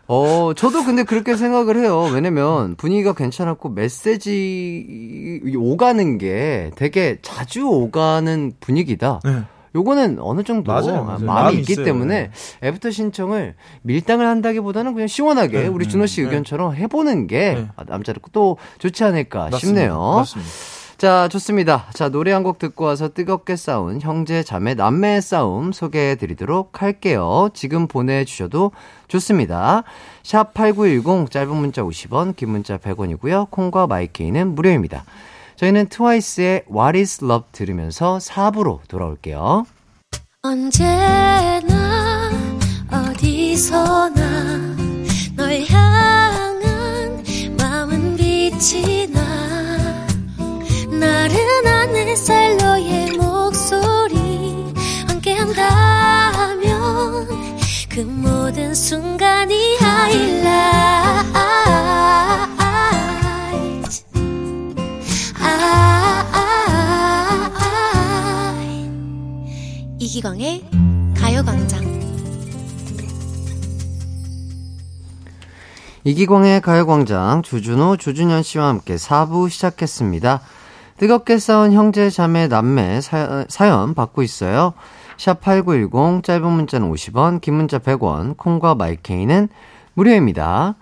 어, 0.07 0.53
저도 0.55 0.83
근데 0.85 1.03
그렇게 1.03 1.35
생각을 1.35 1.77
해요. 1.77 2.09
왜냐면 2.13 2.75
분위기가 2.75 3.13
괜찮았고 3.13 3.69
메시지 3.69 5.41
오가는 5.55 6.17
게 6.17 6.71
되게 6.75 7.17
자주 7.21 7.67
오가는 7.67 8.53
분위기다. 8.59 9.19
네. 9.25 9.41
요거는 9.75 10.17
어느 10.21 10.43
정도 10.43 10.71
맞아요, 10.71 11.03
맞아요. 11.03 11.19
마음이, 11.25 11.57
있기 11.59 11.73
있어요. 11.73 11.85
때문에 11.85 12.31
애프터 12.63 12.89
신청을 12.89 13.55
밀당을 13.83 14.25
한다기보다는 14.25 14.93
그냥 14.93 15.07
시원하게 15.07 15.63
네, 15.63 15.67
우리 15.67 15.85
네, 15.85 15.91
준호 15.91 16.05
씨 16.07 16.21
네. 16.21 16.27
의견처럼 16.27 16.73
해보는 16.75 17.27
게 17.27 17.53
네. 17.53 17.67
남자를 17.85 18.21
또 18.31 18.57
좋지 18.79 19.03
않을까 19.03 19.49
맞습니다. 19.51 19.59
싶네요. 19.59 19.99
맞습니다. 20.15 20.51
자, 20.97 21.27
좋습니다. 21.27 21.85
자, 21.93 22.09
노래 22.09 22.31
한 22.31 22.43
곡 22.43 22.57
듣고 22.59 22.85
와서 22.85 23.09
뜨겁게 23.09 23.55
싸운 23.55 24.01
형제, 24.01 24.41
자매, 24.41 24.73
남매의 24.73 25.21
싸움 25.21 25.71
소개해 25.71 26.15
드리도록 26.15 26.81
할게요. 26.81 27.49
지금 27.53 27.87
보내주셔도 27.87 28.71
좋습니다. 29.07 29.83
샵 30.23 30.53
8910, 30.55 31.29
짧은 31.29 31.55
문자 31.55 31.83
50원, 31.83 32.35
긴 32.35 32.49
문자 32.49 32.77
100원이고요. 32.77 33.51
콩과 33.51 33.85
마이케이는 33.87 34.55
무료입니다. 34.55 35.03
저희는 35.57 35.87
트와이스의 35.89 36.63
What 36.71 36.97
is 36.97 37.23
Love 37.23 37.49
들으면서 37.51 38.17
4부로 38.19 38.79
돌아올게요. 38.87 39.65
언제나 40.41 42.31
어디서나 42.91 44.75
널 45.35 45.61
향한 45.69 47.23
마음은 47.59 48.15
빛이 48.15 48.96
나 50.99 51.27
나른한 51.27 51.95
햇살 51.95 52.57
너의 52.57 53.11
목소리 53.17 54.73
함께한다면 55.07 56.67
그 57.89 57.99
모든 58.01 58.73
순간이 58.73 59.77
이기광의 70.17 70.63
가요광장. 71.15 71.85
이기광의 76.03 76.61
가요광장 76.61 77.43
주준호, 77.43 77.97
주준현 77.97 78.41
씨와 78.41 78.67
함께 78.67 78.95
4부 78.95 79.49
시작했습니다. 79.49 80.41
뜨겁게 80.97 81.37
싸운 81.37 81.73
형제, 81.73 82.09
자매, 82.09 82.47
남매 82.47 83.01
사연, 83.01 83.45
사연 83.49 83.93
받고 83.93 84.23
있어요. 84.23 84.73
샵8910, 85.17 86.23
짧은 86.23 86.51
문자는 86.51 86.91
50원, 86.91 87.41
긴 87.41 87.55
문자 87.55 87.79
100원, 87.79 88.37
콩과 88.37 88.75
마이케이는 88.75 89.49
무료입니다. 89.93 90.75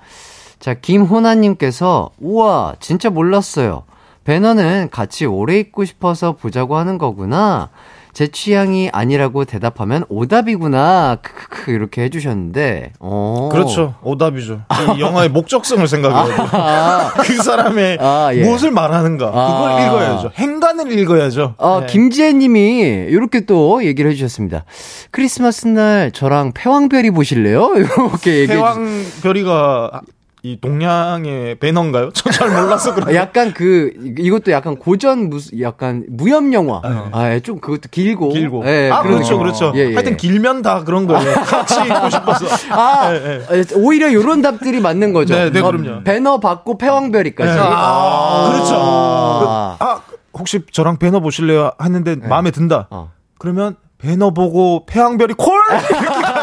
자, 0.59 0.73
김호나님께서, 0.73 2.11
우와, 2.19 2.75
진짜 2.79 3.09
몰랐어요. 3.09 3.83
배너는 4.23 4.89
같이 4.91 5.25
오래 5.25 5.59
있고 5.59 5.85
싶어서 5.85 6.33
보자고 6.33 6.77
하는 6.77 6.97
거구나. 6.97 7.69
제 8.15 8.27
취향이 8.27 8.89
아니라고 8.93 9.43
대답하면 9.43 10.05
오답이구나. 10.07 11.17
크크크, 11.21 11.71
이렇게 11.71 12.03
해주셨는데, 12.03 12.93
어. 13.01 13.49
그렇죠. 13.51 13.95
오답이죠. 14.03 14.61
이 14.95 15.01
영화의 15.01 15.27
목적성을 15.27 15.85
생각해야죠. 15.85 16.47
아, 16.55 17.11
그 17.17 17.43
사람의 17.43 17.97
아, 17.99 18.29
예. 18.33 18.41
무엇을 18.45 18.71
말하는가. 18.71 19.25
그걸 19.25 19.37
아. 19.37 19.85
읽어야죠. 19.85 20.31
행간을 20.33 20.97
읽어야죠. 20.97 21.55
어, 21.57 21.81
네. 21.81 21.87
김지혜님이 21.87 23.07
이렇게 23.09 23.41
또 23.41 23.83
얘기를 23.83 24.09
해주셨습니다. 24.11 24.63
크리스마스 25.11 25.67
날 25.67 26.11
저랑 26.11 26.53
패왕별이 26.53 27.11
보실래요? 27.11 27.73
이렇게 27.75 28.39
얘기해 28.39 28.57
주셨 28.57 28.77
해왕별이가 28.77 30.01
이 30.45 30.59
동양의 30.61 31.55
배너인가요? 31.55 32.11
전잘 32.13 32.49
몰라서 32.51 32.93
그래요. 32.93 33.17
약간 33.17 33.51
그 33.51 33.91
이것도 34.19 34.51
약간 34.51 34.75
고전 34.75 35.31
무슨 35.31 35.59
약간 35.59 36.05
무협 36.07 36.53
영화. 36.53 36.81
아, 37.11 37.31
예, 37.33 37.39
좀 37.39 37.59
그것도 37.59 37.89
길고. 37.89 38.29
길고. 38.29 38.63
예, 38.67 38.91
아, 38.91 39.01
그렇죠. 39.01 39.39
그렇죠. 39.39 39.73
예, 39.75 39.89
예. 39.89 39.93
하여튼 39.95 40.17
길면 40.17 40.61
다 40.61 40.83
그런 40.83 41.07
거예요. 41.07 41.33
같이 41.33 41.81
있고 41.87 42.09
싶어서. 42.11 42.45
아, 42.69 43.11
예, 43.11 43.41
예, 43.53 43.63
오히려 43.73 44.13
요런 44.13 44.43
답들이 44.43 44.79
맞는 44.81 45.13
거죠. 45.13 45.33
네, 45.33 45.49
네, 45.49 45.61
어, 45.61 45.71
그럼요. 45.71 46.03
배너 46.03 46.39
받고 46.39 46.77
패왕별이까지. 46.77 47.51
네. 47.51 47.59
아, 47.59 48.51
그렇죠. 48.51 48.75
아. 48.77 49.77
아, 49.79 50.01
혹시 50.37 50.59
저랑 50.71 50.97
배너 50.97 51.21
보실래요? 51.21 51.71
했는데 51.81 52.17
마음에 52.17 52.51
든다. 52.51 52.85
어. 52.91 53.11
그러면 53.39 53.77
배너 53.97 54.31
보고 54.31 54.85
패왕별이 54.85 55.33
콜! 55.33 55.59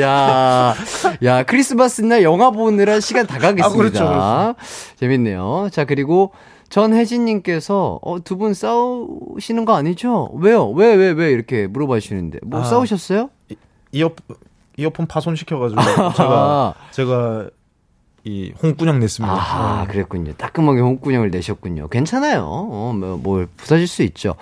야, 0.00 0.74
야, 1.22 1.42
크리스마스 1.44 2.02
날 2.02 2.22
영화 2.22 2.50
보느라 2.50 3.00
시간 3.00 3.26
다 3.26 3.38
가겠습니다. 3.38 3.66
아, 3.66 3.70
그렇죠, 3.76 4.06
그렇죠. 4.06 4.54
재밌네요. 4.96 5.68
자, 5.72 5.84
그리고 5.84 6.32
전혜진님께서, 6.70 8.00
어, 8.02 8.24
두 8.24 8.36
분 8.36 8.52
싸우시는 8.54 9.64
거 9.64 9.74
아니죠? 9.76 10.30
왜요? 10.34 10.68
왜, 10.70 10.94
왜, 10.94 11.10
왜? 11.10 11.30
이렇게 11.30 11.66
물어봐 11.66 12.00
주시는데. 12.00 12.40
뭐 12.44 12.60
아. 12.60 12.64
싸우셨어요? 12.64 13.30
이어, 13.92 14.10
이어폰 14.76 15.06
파손시켜가지고 15.06 15.80
제가, 16.16 16.74
제가 16.90 17.46
이 18.24 18.52
홍군형 18.62 18.98
냈습니다. 19.00 19.32
아, 19.32 19.86
그랬군요. 19.88 20.32
따끔하게 20.32 20.80
홍군형을 20.80 21.30
내셨군요. 21.30 21.88
괜찮아요. 21.88 22.44
어, 22.46 22.92
뭐, 22.96 23.18
뭘 23.22 23.46
부서질 23.56 23.86
수 23.86 24.02
있죠. 24.02 24.34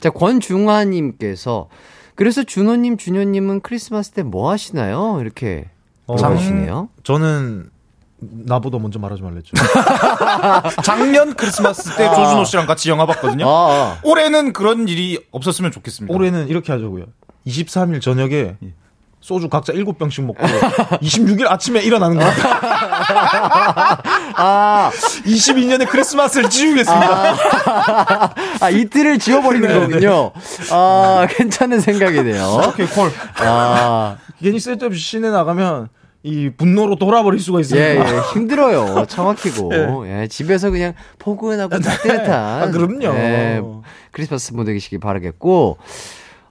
자, 0.00 0.08
권중화님께서, 0.10 1.68
그래서 2.14 2.42
준호님, 2.44 2.96
준현님은 2.96 3.60
크리스마스 3.60 4.10
때 4.12 4.22
뭐 4.22 4.50
하시나요? 4.50 5.18
이렇게 5.20 5.68
어, 6.06 6.14
물어보시네요. 6.14 6.88
저는 7.02 7.70
나보다 8.20 8.78
먼저 8.78 8.98
말하지 8.98 9.22
말랬죠. 9.22 9.52
작년 10.84 11.34
크리스마스 11.34 11.94
때 11.96 12.08
조준호 12.14 12.44
씨랑 12.44 12.66
같이 12.66 12.88
영화 12.88 13.04
봤거든요. 13.06 13.46
아, 13.48 13.70
아. 13.72 13.98
올해는 14.02 14.52
그런 14.52 14.88
일이 14.88 15.18
없었으면 15.30 15.70
좋겠습니다. 15.72 16.14
올해는 16.14 16.48
이렇게 16.48 16.72
하자고요. 16.72 17.06
23일 17.46 18.00
저녁에 18.00 18.56
소주 19.24 19.48
각자 19.48 19.72
7병씩 19.72 20.22
먹고 20.26 20.38
26일 21.00 21.50
아침에 21.50 21.80
일어나는 21.80 22.18
겁니다. 22.18 22.60
아, 24.36 24.90
22년의 25.24 25.88
크리스마스를 25.88 26.50
지우겠습니다. 26.50 27.38
아, 28.60 28.70
이틀을 28.70 29.18
지워버리는 29.18 29.80
거군요. 29.80 30.32
아, 30.70 31.26
괜찮은 31.30 31.80
생각이네요. 31.80 32.64
오케이, 32.68 32.86
콜. 32.86 33.10
아, 33.38 34.18
괜히 34.40 34.60
쓸데없이 34.60 35.00
시내 35.00 35.30
나가면 35.30 35.88
이 36.22 36.50
분노로 36.54 36.96
돌아버릴 36.96 37.40
수가 37.40 37.58
예, 37.58 37.60
있습니다. 37.62 38.14
예, 38.16 38.20
힘들어요. 38.34 39.06
차 39.06 39.22
막히고. 39.22 40.06
예, 40.06 40.28
집에서 40.28 40.70
그냥 40.70 40.92
포근하고 41.18 41.78
따뜻한. 41.78 42.30
아, 42.30 42.70
그럼요. 42.70 43.04
예, 43.16 43.62
크리스마스 44.10 44.52
보내시길 44.52 45.00
바라겠고. 45.00 45.78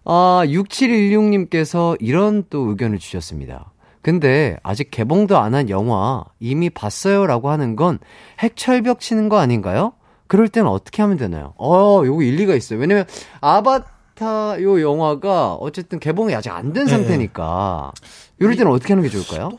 아, 0.05 0.41
6716님께서 0.45 1.95
이런 1.99 2.43
또 2.49 2.69
의견을 2.69 2.99
주셨습니다. 2.99 3.71
근데 4.01 4.57
아직 4.63 4.91
개봉도 4.91 5.37
안 5.37 5.53
한 5.53 5.69
영화 5.69 6.25
이미 6.39 6.69
봤어요 6.69 7.25
라고 7.25 7.49
하는 7.49 7.75
건 7.77 7.99
핵철벽 8.39 8.99
치는 8.99 9.29
거 9.29 9.37
아닌가요? 9.39 9.93
그럴 10.27 10.47
때는 10.49 10.67
어떻게 10.69 11.01
하면 11.03 11.17
되나요? 11.17 11.53
어, 11.57 12.01
요거 12.03 12.21
일리가 12.23 12.55
있어요. 12.55 12.79
왜냐면 12.79 13.05
아바타 13.39 14.61
요 14.61 14.81
영화가 14.81 15.53
어쨌든 15.53 15.99
개봉이 15.99 16.33
아직 16.35 16.49
안된 16.51 16.85
네. 16.85 16.91
상태니까 16.91 17.91
이럴 18.39 18.55
때는 18.57 18.71
어떻게 18.71 18.93
하는 18.93 19.03
게 19.03 19.09
좋을까요? 19.09 19.51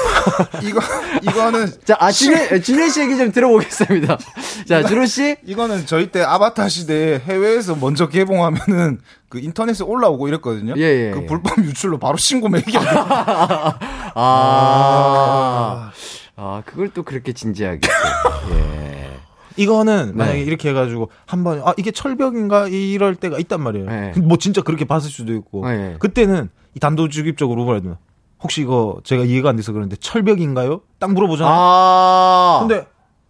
이거 0.64 0.80
이거는 1.22 1.66
자, 1.84 1.96
아, 2.00 2.10
준혜, 2.10 2.60
준혜 2.60 2.88
씨 2.88 3.02
얘기 3.02 3.16
좀 3.16 3.30
들어보겠습니다. 3.30 4.18
자, 4.66 4.82
준호 4.84 5.06
씨. 5.06 5.36
이거는 5.44 5.86
저희 5.86 6.10
때 6.10 6.22
아바타 6.22 6.68
시대 6.68 7.20
해외에서 7.24 7.76
먼저 7.76 8.08
개봉하면은 8.08 9.00
그 9.36 9.40
인터넷에 9.40 9.84
올라오고 9.84 10.28
이랬거든요. 10.28 10.72
예, 10.78 10.82
예, 10.82 11.10
그 11.10 11.22
예. 11.22 11.26
불법 11.26 11.58
유출로 11.58 11.98
바로 11.98 12.16
신고 12.16 12.48
매기야 12.48 12.80
돼. 12.80 12.86
아, 14.16 15.90
아, 16.36 16.62
그걸 16.64 16.88
또 16.94 17.02
그렇게 17.02 17.32
진지하게. 17.34 17.80
또. 17.80 18.54
예. 18.54 19.10
이거는 19.58 20.08
네. 20.08 20.12
만약에 20.14 20.40
이렇게 20.40 20.70
해가지고 20.70 21.10
한 21.26 21.42
번 21.44 21.60
아 21.66 21.74
이게 21.78 21.90
철벽인가 21.90 22.68
이럴 22.68 23.14
때가 23.14 23.38
있단 23.38 23.62
말이에요. 23.62 23.86
네. 23.86 24.12
뭐 24.20 24.36
진짜 24.38 24.62
그렇게 24.62 24.84
봤을 24.86 25.10
수도 25.10 25.34
있고 25.34 25.66
네. 25.68 25.96
그때는 25.98 26.48
이 26.74 26.80
단도직입적으로 26.80 27.64
물어야 27.64 27.80
된다. 27.80 27.98
혹시 28.42 28.62
이거 28.62 29.00
제가 29.04 29.24
이해가 29.24 29.48
안 29.50 29.56
돼서 29.56 29.72
그러는데 29.72 29.96
철벽인가요? 29.96 30.80
딱 30.98 31.12
물어보잖아. 31.12 31.50
아. 31.50 32.58
근데 32.66 32.86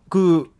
그 0.09 0.51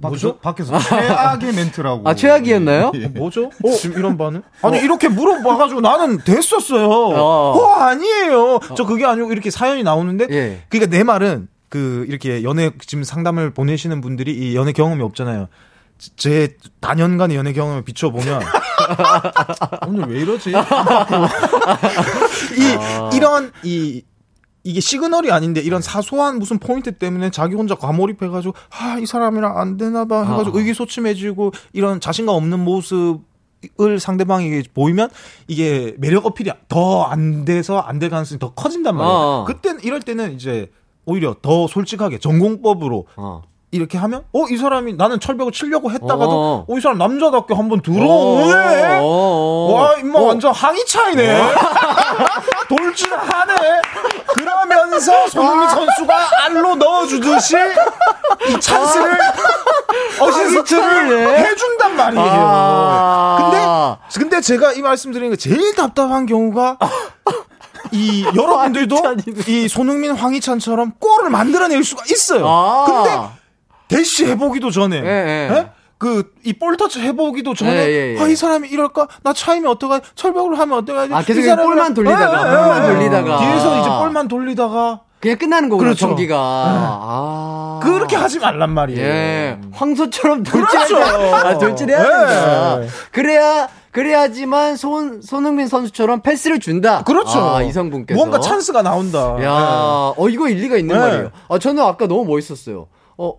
뭐죠? 0.00 0.38
밖에서 0.38 0.78
최악의 0.78 1.52
멘트라고. 1.54 2.08
아, 2.08 2.14
최악이었나요? 2.14 2.86
어, 2.88 2.92
뭐죠? 3.14 3.50
지금 3.78 3.98
이런 3.98 4.16
반응? 4.16 4.42
아니 4.62 4.78
이렇게 4.78 5.08
물어봐가지고 5.08 5.80
나는 5.80 6.18
됐었어요. 6.18 6.86
어. 6.88 7.58
어, 7.58 7.66
아니에요. 7.74 8.60
저 8.76 8.84
그게 8.86 9.04
아니고 9.04 9.32
이렇게 9.32 9.50
사연이 9.50 9.82
나오는데 9.82 10.26
예. 10.30 10.62
그러니까 10.68 10.96
내 10.96 11.02
말은 11.02 11.48
그 11.68 12.04
이렇게 12.08 12.42
연애 12.44 12.70
지금 12.86 13.04
상담을 13.04 13.52
보내시는 13.52 14.00
분들이 14.00 14.32
이 14.32 14.54
연애 14.56 14.72
경험이 14.72 15.02
없잖아요. 15.02 15.48
제- 15.98 16.10
제 16.16 16.56
단연간의 16.80 17.36
연애 17.36 17.52
경험을 17.52 17.82
비춰보면 17.82 18.40
오늘 19.88 20.08
왜 20.08 20.20
이러지? 20.20 20.52
이 22.56 23.16
이런 23.16 23.52
이 23.64 24.02
이게 24.64 24.80
시그널이 24.80 25.30
아닌데 25.32 25.60
이런 25.60 25.80
사소한 25.80 26.38
무슨 26.38 26.58
포인트 26.58 26.92
때문에 26.92 27.30
자기 27.30 27.54
혼자 27.54 27.74
과몰입해가지고 27.74 28.54
아 28.70 28.98
이 28.98 29.06
사람이랑 29.06 29.56
안 29.58 29.76
되나봐 29.76 30.24
해가지고 30.24 30.56
아. 30.56 30.60
의기소침해지고 30.60 31.52
이런 31.72 32.00
자신감 32.00 32.34
없는 32.34 32.60
모습을 32.64 34.00
상대방에게 34.00 34.64
보이면 34.74 35.08
이게 35.46 35.94
매력 35.98 36.26
어필이 36.26 36.50
더 36.68 37.04
안 37.06 37.44
돼서 37.44 37.78
안 37.78 37.98
될 37.98 38.10
가능성이 38.10 38.38
더 38.38 38.50
커진단 38.54 38.96
말이에요. 38.96 39.14
어. 39.16 39.44
그땐 39.46 39.78
이럴 39.82 40.00
때는 40.00 40.34
이제 40.34 40.70
오히려 41.06 41.36
더 41.40 41.66
솔직하게 41.68 42.18
전공법으로 42.18 43.06
어. 43.16 43.42
이렇게 43.70 43.96
하면 43.98 44.24
어 44.32 44.46
이 44.50 44.56
사람이 44.56 44.94
나는 44.94 45.20
철벽을 45.20 45.52
치려고 45.52 45.90
했다가도 45.90 46.30
어. 46.30 46.66
어이 46.68 46.80
사람 46.80 46.98
남자답게 46.98 47.54
한번 47.54 47.80
들어오네. 47.80 48.96
어, 48.98 49.02
어, 49.02 49.04
어. 49.04 49.72
와 49.74 49.94
임마 49.98 50.18
어. 50.18 50.22
완전 50.24 50.52
항이 50.52 50.84
차이네. 50.86 51.40
돌진 52.68 53.12
하네. 53.12 53.54
그러면서 54.66 55.28
손흥민 55.28 55.68
선수가 55.68 56.30
알로 56.44 56.74
넣어주듯이 56.76 57.56
이 58.48 58.60
찬스를 58.60 59.18
어시스트를 60.20 61.38
해준단 61.38 61.96
말이에요. 61.96 62.26
아. 62.26 63.98
근데 64.10 64.20
근데 64.20 64.40
제가 64.40 64.72
이 64.72 64.82
말씀드리는 64.82 65.30
게 65.30 65.36
제일 65.36 65.74
답답한 65.74 66.26
경우가 66.26 66.78
이 67.92 68.24
여러분들도 68.24 69.16
이 69.46 69.68
손흥민 69.68 70.12
황희찬처럼 70.12 70.94
골을 70.98 71.30
만들어낼 71.30 71.84
수가 71.84 72.04
있어요. 72.10 72.46
아. 72.46 72.84
근데 72.86 73.38
대시 73.88 74.26
해보기도 74.26 74.70
전에 74.70 74.96
예, 74.98 75.02
예. 75.02 75.56
예? 75.56 75.70
그 75.98 76.32
이 76.44 76.52
볼터치 76.52 77.00
해보기도 77.00 77.54
전에 77.54 77.70
예, 77.72 77.88
예, 77.90 78.14
예. 78.16 78.20
아이 78.22 78.34
사람이 78.36 78.68
이럴까 78.68 79.08
나 79.22 79.32
차이면 79.32 79.70
어떡하 79.72 80.00
철벽을 80.14 80.58
하면 80.58 80.78
어떡하지 80.78 81.12
아, 81.12 81.22
계속 81.22 81.40
이 81.40 81.44
사람이랑- 81.44 81.62
볼만 81.64 81.94
돌리다가, 81.94 82.46
예, 82.46 82.52
예, 82.52 82.56
볼만 82.56 82.82
예. 82.84 82.94
돌리다가. 82.94 83.38
뒤에서 83.38 83.80
이제 83.80 83.88
볼만 83.88 84.28
돌리다가 84.28 85.00
그냥 85.20 85.36
끝나는 85.38 85.68
거구나, 85.68 85.88
그렇죠. 85.88 86.06
경기가. 86.06 86.36
아. 86.38 87.80
그렇게 87.82 88.16
하지 88.16 88.38
말란 88.38 88.70
말이에요. 88.70 89.00
예. 89.04 89.58
황소처럼 89.72 90.42
돌진해야 90.44 90.86
그렇죠. 90.86 91.34
아, 91.34 91.58
돌진해야 91.58 91.98
예. 91.98 92.02
된다. 92.04 92.80
그래야, 93.12 93.68
그래야지만 93.90 94.76
손, 94.76 95.20
손흥민 95.22 95.66
선수처럼 95.66 96.22
패스를 96.22 96.60
준다. 96.60 97.02
그렇죠. 97.02 97.40
아, 97.40 97.62
이성분께서. 97.62 98.16
뭔가 98.16 98.38
찬스가 98.40 98.82
나온다. 98.82 99.36
야, 99.42 99.50
어, 100.16 100.28
이거 100.30 100.48
일리가 100.48 100.76
있는 100.76 100.94
네. 100.94 101.00
말이에요. 101.00 101.30
아, 101.48 101.58
저는 101.58 101.82
아까 101.82 102.06
너무 102.06 102.24
멋있었어요. 102.24 102.86
어, 103.16 103.32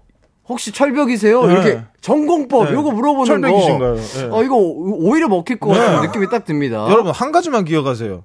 혹시 0.50 0.72
철벽이세요? 0.72 1.46
네. 1.46 1.54
이렇게 1.54 1.82
전공법, 2.02 2.66
네. 2.70 2.74
요거 2.74 2.92
물어보는 2.92 3.26
철벽이신가요? 3.26 3.96
거. 3.96 4.02
네. 4.02 4.24
어, 4.32 4.44
이거 4.44 4.56
오- 4.56 5.10
오히려 5.10 5.28
먹힐 5.30 5.60
것 5.60 5.70
같은 5.70 6.02
네. 6.02 6.08
느낌이 6.08 6.28
딱 6.30 6.44
듭니다. 6.44 6.88
여러분 6.90 7.12
한 7.12 7.32
가지만 7.32 7.64
기억하세요. 7.66 8.24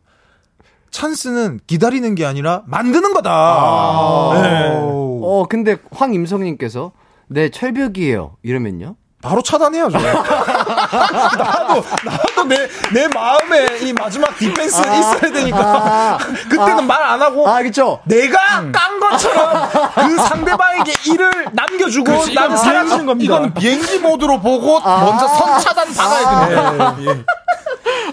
찬스는 0.91 1.61
기다리는 1.67 2.15
게 2.15 2.25
아니라 2.25 2.63
만드는 2.67 3.13
거다. 3.15 3.31
아. 3.33 4.41
네. 4.43 4.71
어, 4.73 5.45
근데 5.49 5.77
황임성님께서, 5.91 6.93
네, 7.29 7.49
철벽이에요. 7.51 8.37
이러면요? 8.43 8.97
바로 9.25 9.41
차단해야죠. 9.43 9.99
나도 9.99 11.85
나도 12.05 12.45
내 12.47 12.69
내 12.93 13.09
마음에 13.09 13.67
이 13.81 13.93
마지막 13.93 14.37
디펜스 14.39 14.77
아. 14.87 14.95
있어야 14.95 15.33
되니까 15.33 15.59
아. 15.59 16.19
그때는 16.49 16.87
말안 16.87 17.21
하고 17.21 17.49
아, 17.49 17.63
그쵸? 17.63 18.01
내가 18.05 18.39
깐 18.71 19.01
것처럼 19.01 19.69
그 19.95 20.17
상대방에게 20.19 20.93
일을 21.07 21.47
남겨주고 21.53 22.27
나는 22.35 22.57
사라지는 22.57 23.07
겁니다. 23.07 23.35
이거는 23.35 23.55
비행기 23.55 23.99
모드로 23.99 24.41
보고 24.41 24.81
먼저 24.81 25.27
선 25.27 25.61
차단 25.61 25.93
박아야 25.95 26.47
됩니다. 26.95 27.25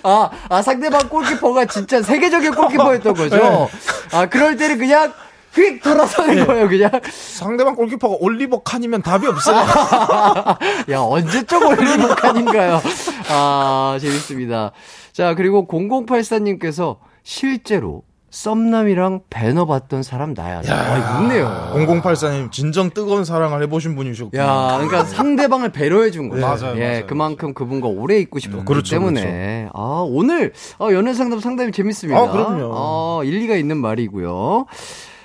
아, 0.03 0.30
아, 0.49 0.62
상대방 0.62 1.07
골키퍼가 1.09 1.66
진짜 1.66 2.01
세계적인 2.01 2.55
골키퍼였던 2.55 3.14
거죠? 3.14 3.36
네. 3.38 3.70
아, 4.18 4.26
그럴 4.26 4.57
때는 4.57 4.78
그냥 4.80 5.14
휙 5.54 5.82
돌아서는 5.82 6.45
거예요, 6.47 6.70
그냥. 6.70 6.89
상대방 7.12 7.76
골키퍼가 7.76 8.18
올리버 8.20 8.64
칸이면 8.64 9.02
답이 9.02 9.28
없어요. 9.28 9.58
야, 10.89 10.99
언제적 10.99 11.62
올리버 11.62 12.16
칸인가요? 12.16 12.82
아, 13.30 13.97
재밌습니다. 13.99 14.72
자, 15.12 15.36
그리고 15.36 15.68
0084님께서 15.68 16.97
실제로 17.24 18.04
썸남이랑 18.32 19.24
배너 19.30 19.66
봤던 19.66 20.04
사람 20.04 20.34
나야. 20.34 20.62
아, 20.70 21.20
있네요. 21.22 21.74
0084님 21.76 22.49
진정 22.49 22.89
뜨거운 22.91 23.26
사랑을 23.26 23.62
해보신 23.64 23.97
분이셨구나. 23.97 24.41
야, 24.41 24.72
그러니까 24.78 25.04
상대방을 25.04 25.74
배려해 25.74 26.12
준 26.12 26.30
거예요. 26.30 26.47
맞아요, 26.47 26.78
예, 26.78 26.88
맞아요, 26.88 27.08
그만큼 27.08 27.54
그분과 27.54 27.89
오래 27.89 28.18
있고 28.20 28.39
싶었기 28.39 28.64
그렇죠, 28.64 28.95
때문에. 28.95 29.68
아, 29.74 30.06
오늘 30.08 30.54
어, 30.80 30.93
연애 30.93 31.14
상담 31.14 31.41
상담이 31.41 31.74
재밌습니다. 31.74 32.18
아, 32.18 32.32
그럼요. 32.32 32.70
어, 32.74 33.22
일리가 33.26 33.56
있는 33.56 33.76
말이고요. 33.78 34.66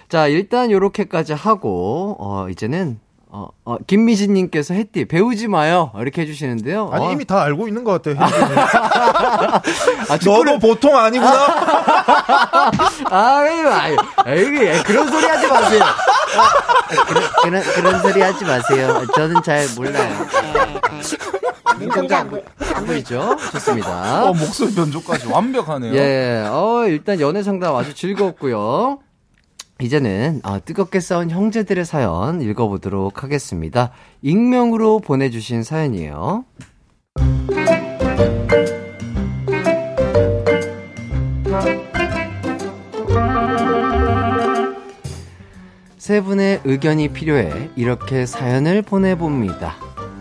자, 0.08 0.26
일단 0.28 0.70
요렇게까지 0.70 1.32
하고 1.32 2.16
어, 2.20 2.48
이제는 2.48 3.00
어, 3.28 3.48
어, 3.64 3.76
김미진님께서 3.86 4.72
햇띠 4.74 5.04
배우지 5.04 5.48
마요 5.48 5.90
이렇게 5.98 6.22
해주시는데요. 6.22 6.90
아니 6.92 7.06
어, 7.06 7.12
이미 7.12 7.24
다 7.24 7.42
알고 7.42 7.66
있는 7.68 7.82
것 7.84 8.00
같아요. 8.00 8.16
아, 10.08 10.18
너도 10.24 10.58
보통 10.60 10.96
아니구나. 10.96 11.32
아유, 13.10 13.68
아유, 13.68 13.96
아유, 14.24 14.82
그런 14.84 15.08
소리 15.10 15.26
하지 15.26 15.46
마세요. 15.48 15.82
아, 15.84 17.04
그런, 17.06 17.22
그런, 17.42 17.62
그런 17.62 18.00
소리 18.00 18.20
하지 18.22 18.44
마세요. 18.44 19.02
저는 19.14 19.42
잘 19.42 19.66
몰라요. 19.76 20.26
민정자 21.78 22.20
안, 22.20 22.30
보- 22.30 22.42
안 22.74 22.86
보이죠? 22.86 23.36
좋습니다. 23.52 24.24
어, 24.24 24.32
목소리 24.32 24.72
변조까지 24.74 25.26
완벽하네요. 25.28 25.94
예, 25.94 26.46
어, 26.48 26.84
일단 26.86 27.20
연애 27.20 27.42
상담 27.42 27.74
아주 27.74 27.92
즐거웠고요. 27.92 29.00
이제는 29.80 30.40
아, 30.42 30.58
뜨겁게 30.58 31.00
싸운 31.00 31.30
형제들의 31.30 31.84
사연 31.84 32.40
읽어보도록 32.40 33.22
하겠습니다. 33.22 33.90
익명으로 34.22 35.00
보내주신 35.00 35.62
사연이에요. 35.62 36.44
세 45.98 46.20
분의 46.22 46.62
의견이 46.64 47.08
필요해 47.08 47.70
이렇게 47.76 48.24
사연을 48.24 48.80
보내봅니다. 48.80 49.74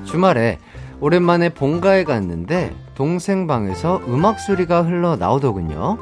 주말에 0.03 0.58
오랜만에 0.99 1.49
본가에 1.49 2.03
갔는데 2.03 2.76
동생 2.95 3.47
방에서 3.47 4.01
음악 4.08 4.39
소리가 4.39 4.82
흘러 4.82 5.16
나오더군요. 5.16 5.97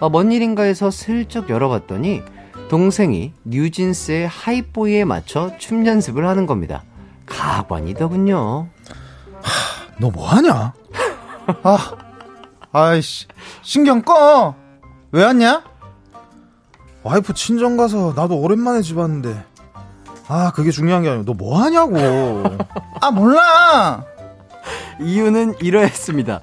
아, 0.00 0.08
뭔 0.08 0.32
일인가 0.32 0.62
해서 0.64 0.90
슬쩍 0.90 1.50
열어봤더니 1.50 2.22
동생이 2.68 3.32
뉴진스의 3.44 4.28
하이보이에 4.28 5.04
맞춰 5.04 5.50
춤 5.58 5.86
연습을 5.86 6.26
하는 6.26 6.46
겁니다. 6.46 6.84
가관이더군요. 7.26 8.68
너 9.98 10.10
뭐하냐? 10.10 10.72
아, 11.62 11.78
아이씨. 12.72 13.26
신경 13.62 14.02
꺼! 14.02 14.54
왜 15.12 15.24
왔냐? 15.24 15.64
와이프 17.02 17.32
친정 17.34 17.76
가서 17.76 18.12
나도 18.14 18.38
오랜만에 18.38 18.82
집 18.82 18.98
왔는데. 18.98 19.44
아 20.28 20.52
그게 20.52 20.70
중요한 20.70 21.02
게 21.02 21.08
아니고 21.08 21.24
너 21.24 21.32
뭐 21.34 21.58
하냐고. 21.62 21.96
아, 23.00 23.10
몰라! 23.10 24.04
이유는 25.00 25.54
이러했습니다. 25.60 26.40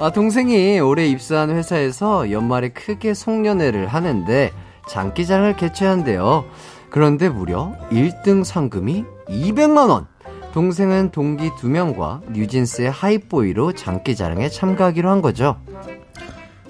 아, 0.00 0.10
동생이 0.10 0.78
올해 0.80 1.06
입사한 1.06 1.50
회사에서 1.50 2.30
연말에 2.30 2.68
크게 2.70 3.14
송년회를 3.14 3.86
하는데 3.86 4.52
장기자랑을 4.88 5.56
개최한대요. 5.56 6.44
그런데 6.90 7.28
무려 7.28 7.74
1등 7.90 8.44
상금이 8.44 9.04
200만원! 9.28 10.06
동생은 10.52 11.10
동기 11.10 11.50
2명과 11.50 12.30
뉴진스의 12.30 12.88
하이보이로 12.88 13.72
장기자랑에 13.72 14.48
참가하기로 14.48 15.10
한 15.10 15.20
거죠. 15.20 15.56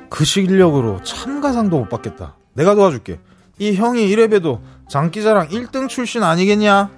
그 0.08 0.24
실력으로 0.24 1.02
참가상도 1.02 1.78
못 1.78 1.88
받겠다. 1.90 2.36
내가 2.54 2.74
도와줄게. 2.74 3.20
이 3.58 3.74
형이 3.74 4.08
이래봬도 4.08 4.62
장기자랑 4.88 5.48
1등 5.48 5.88
출신 5.88 6.22
아니겠냐? 6.22 6.90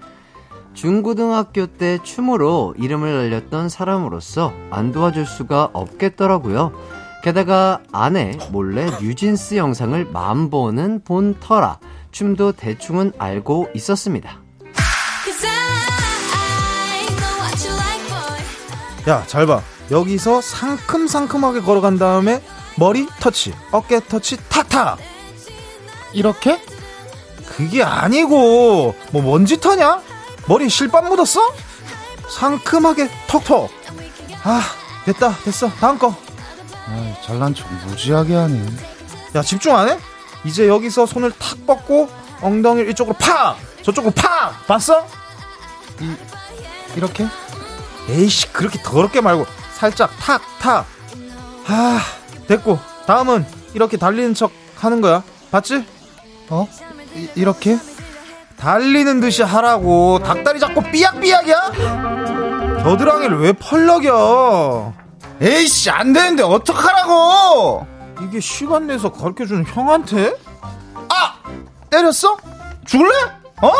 중고등학교 0.74 1.66
때 1.66 1.98
춤으로 2.02 2.74
이름을 2.78 3.30
날렸던 3.30 3.68
사람으로서 3.68 4.52
안 4.70 4.92
도와줄 4.92 5.26
수가 5.26 5.70
없겠더라고요. 5.72 6.72
게다가 7.26 7.80
아내 7.90 8.38
몰래 8.52 8.86
뉴진스 9.00 9.56
영상을 9.56 10.04
만 10.12 10.48
번은 10.48 11.02
본 11.02 11.34
터라 11.40 11.80
춤도 12.12 12.52
대충은 12.52 13.14
알고 13.18 13.70
있었습니다. 13.74 14.38
야, 19.08 19.24
잘 19.26 19.44
봐. 19.44 19.60
여기서 19.90 20.40
상큼상큼하게 20.40 21.62
걸어간 21.62 21.98
다음에 21.98 22.40
머리 22.76 23.08
터치, 23.18 23.52
어깨 23.72 23.98
터치, 23.98 24.36
탁탁. 24.48 24.98
이렇게? 26.12 26.62
그게 27.44 27.82
아니고 27.82 28.94
뭐 29.10 29.22
먼지 29.22 29.58
터냐? 29.58 30.00
머리 30.46 30.68
실밥 30.68 31.08
묻었어? 31.08 31.40
상큼하게 32.30 33.10
톡톡. 33.26 33.68
아, 34.44 34.62
됐다, 35.06 35.36
됐어. 35.38 35.68
다음 35.70 35.98
거. 35.98 36.25
아이, 36.88 37.14
잘난 37.22 37.54
척 37.54 37.66
무지하게 37.86 38.34
하네. 38.34 38.66
야, 39.34 39.42
집중 39.42 39.76
안 39.76 39.88
해? 39.88 39.98
이제 40.44 40.68
여기서 40.68 41.06
손을 41.06 41.32
탁 41.32 41.66
뻗고 41.66 42.08
엉덩이를 42.40 42.90
이쪽으로 42.90 43.16
팍! 43.18 43.56
저쪽으로 43.82 44.12
팍! 44.14 44.66
봤어? 44.66 45.06
이, 46.00 46.14
이렇게? 46.96 47.26
에이씨, 48.08 48.52
그렇게 48.52 48.80
더럽게 48.82 49.20
말고 49.20 49.46
살짝 49.74 50.10
탁, 50.20 50.40
탁. 50.60 50.86
아, 51.66 52.00
됐고. 52.46 52.78
다음은 53.06 53.44
이렇게 53.74 53.96
달리는 53.96 54.34
척 54.34 54.52
하는 54.76 55.00
거야. 55.00 55.22
봤지? 55.50 55.84
어? 56.48 56.68
이, 57.14 57.28
이렇게? 57.34 57.78
달리는 58.56 59.20
듯이 59.20 59.42
하라고. 59.42 60.20
닭다리 60.20 60.60
잡고 60.60 60.80
삐약삐약이야? 60.82 61.72
겨드랑이를 62.82 63.40
왜 63.40 63.52
펄럭여? 63.52 64.94
에이씨, 65.40 65.90
안 65.90 66.12
되는데, 66.12 66.42
어떡하라고! 66.42 67.86
이게 68.22 68.40
시간 68.40 68.86
내서 68.86 69.12
가르쳐주는 69.12 69.66
형한테? 69.66 70.34
아! 71.10 71.34
때렸어? 71.90 72.36
죽을래? 72.86 73.12
어? 73.62 73.70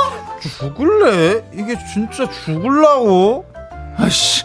죽을래? 0.40 1.48
이게 1.54 1.76
진짜 1.92 2.28
죽을라고? 2.28 3.46
아이씨, 3.98 4.44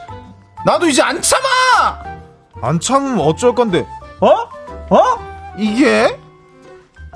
나도 0.66 0.88
이제 0.88 1.02
안 1.02 1.22
참아! 1.22 2.04
안 2.62 2.80
참으면 2.80 3.20
어쩔 3.20 3.54
건데? 3.54 3.86
어? 4.22 4.28
어? 4.96 5.54
이게? 5.58 6.18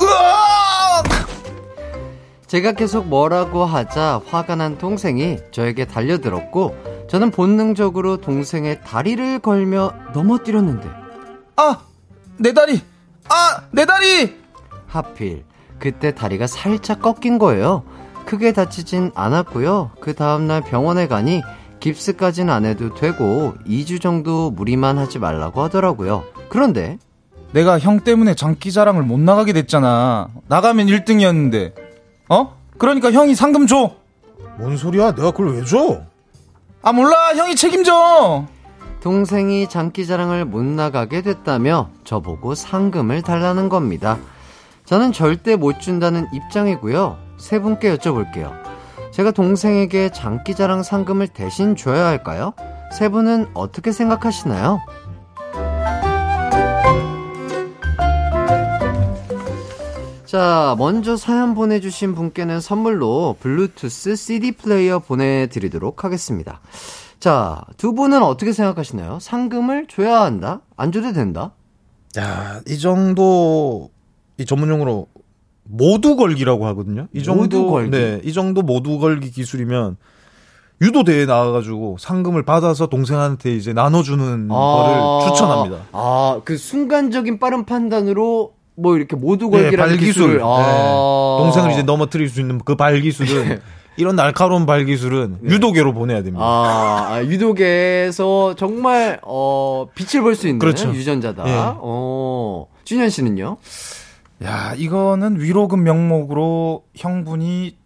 으악! 0.01 1.24
제가 2.47 2.73
계속 2.73 3.07
뭐라고 3.07 3.65
하자 3.65 4.21
화가 4.27 4.55
난 4.55 4.77
동생이 4.77 5.39
저에게 5.51 5.85
달려들었고 5.85 6.75
저는 7.09 7.31
본능적으로 7.31 8.17
동생의 8.17 8.81
다리를 8.83 9.39
걸며 9.39 9.93
넘어뜨렸는데 10.13 10.89
아! 11.57 11.79
내 12.37 12.53
다리! 12.53 12.81
아! 13.29 13.63
내 13.71 13.85
다리! 13.85 14.37
하필 14.87 15.43
그때 15.79 16.13
다리가 16.13 16.47
살짝 16.47 17.01
꺾인 17.01 17.37
거예요. 17.37 17.83
크게 18.25 18.53
다치진 18.53 19.11
않았고요. 19.13 19.91
그 19.99 20.13
다음날 20.15 20.61
병원에 20.61 21.07
가니 21.07 21.41
깁스까지는 21.79 22.51
안 22.53 22.65
해도 22.65 22.93
되고 22.95 23.53
2주 23.67 24.01
정도 24.01 24.49
무리만 24.51 24.97
하지 24.97 25.19
말라고 25.19 25.61
하더라고요. 25.61 26.23
그런데 26.49 26.97
내가 27.51 27.79
형 27.79 27.99
때문에 27.99 28.33
장기 28.33 28.71
자랑을 28.71 29.03
못 29.03 29.19
나가게 29.19 29.53
됐잖아. 29.53 30.29
나가면 30.47 30.87
1등이었는데. 30.87 31.84
어? 32.29 32.55
그러니까 32.77 33.11
형이 33.11 33.35
상금 33.35 33.67
줘. 33.67 33.91
뭔 34.57 34.77
소리야? 34.77 35.13
내가 35.13 35.31
그걸 35.31 35.55
왜 35.55 35.63
줘? 35.65 36.01
아 36.81 36.91
몰라. 36.91 37.33
형이 37.35 37.55
책임져. 37.55 38.45
동생이 39.01 39.69
장기자랑을 39.69 40.45
못 40.45 40.63
나가게 40.63 41.21
됐다며 41.21 41.89
저보고 42.03 42.55
상금을 42.55 43.21
달라는 43.21 43.69
겁니다. 43.69 44.17
저는 44.85 45.11
절대 45.11 45.55
못 45.55 45.79
준다는 45.79 46.27
입장이고요. 46.33 47.17
세 47.37 47.59
분께 47.59 47.95
여쭤볼게요. 47.95 48.51
제가 49.11 49.31
동생에게 49.31 50.09
장기자랑 50.09 50.83
상금을 50.83 51.27
대신 51.27 51.75
줘야 51.75 52.05
할까요? 52.07 52.53
세 52.91 53.09
분은 53.09 53.47
어떻게 53.53 53.91
생각하시나요? 53.91 54.81
자, 60.35 60.75
먼저 60.77 61.15
사연 61.15 61.55
보내주신 61.55 62.13
분께는 62.13 62.59
선물로 62.59 63.37
블루투스 63.39 64.17
CD 64.17 64.51
플레이어 64.51 64.99
보내드리도록 64.99 66.03
하겠습니다. 66.03 66.59
자, 67.21 67.63
두 67.77 67.93
분은 67.93 68.21
어떻게 68.21 68.51
생각하시나요? 68.51 69.19
상금을 69.21 69.87
줘야 69.87 70.23
한다? 70.23 70.59
안 70.75 70.91
줘도 70.91 71.13
된다? 71.13 71.53
야, 72.17 72.59
이 72.67 72.77
정도, 72.79 73.91
이 74.37 74.45
전문용어로 74.45 75.07
모두 75.63 76.17
걸기라고 76.17 76.67
하거든요. 76.67 77.07
이 77.13 77.23
정도, 77.23 77.43
모두 77.43 77.71
걸기. 77.71 77.91
네, 77.91 78.19
이 78.25 78.33
정도 78.33 78.61
모두 78.61 78.99
걸기 78.99 79.31
기술이면 79.31 79.95
유도 80.81 81.05
대회 81.05 81.25
나와가지고 81.25 81.95
상금을 81.97 82.43
받아서 82.43 82.87
동생한테 82.87 83.55
이제 83.55 83.71
나눠주는 83.71 84.49
거를 84.49 85.29
추천합니다. 85.29 85.85
아, 85.93 86.41
그 86.43 86.57
순간적인 86.57 87.39
빠른 87.39 87.63
판단으로 87.63 88.54
뭐 88.75 88.97
이렇게 88.97 89.15
모두 89.15 89.49
네, 89.49 89.61
걸기라는 89.61 89.89
발기술. 89.91 90.13
기술을. 90.13 90.37
네. 90.37 90.43
아. 90.45 91.37
동생을 91.39 91.71
이제 91.71 91.83
넘어뜨릴 91.83 92.29
수 92.29 92.39
있는 92.41 92.59
그 92.63 92.75
발기술은 92.75 93.59
이런 93.97 94.15
날카로운 94.17 94.65
발기술은 94.65 95.39
유도계로 95.43 95.93
보내야 95.93 96.21
됩니다. 96.23 96.39
네. 96.39 96.43
아, 96.45 97.07
아, 97.15 97.23
유독에서 97.23 98.55
정말 98.55 99.19
어 99.23 99.87
빛을 99.95 100.21
볼 100.21 100.35
수 100.35 100.47
있는 100.47 100.59
그렇죠. 100.59 100.89
유전자다. 100.93 101.47
예. 101.47 101.53
어. 101.57 102.67
준현 102.83 103.09
씨는요? 103.09 103.57
야, 104.43 104.73
이거는 104.75 105.39
위로금 105.39 105.83
명목으로 105.83 106.83
형분이 106.95 107.77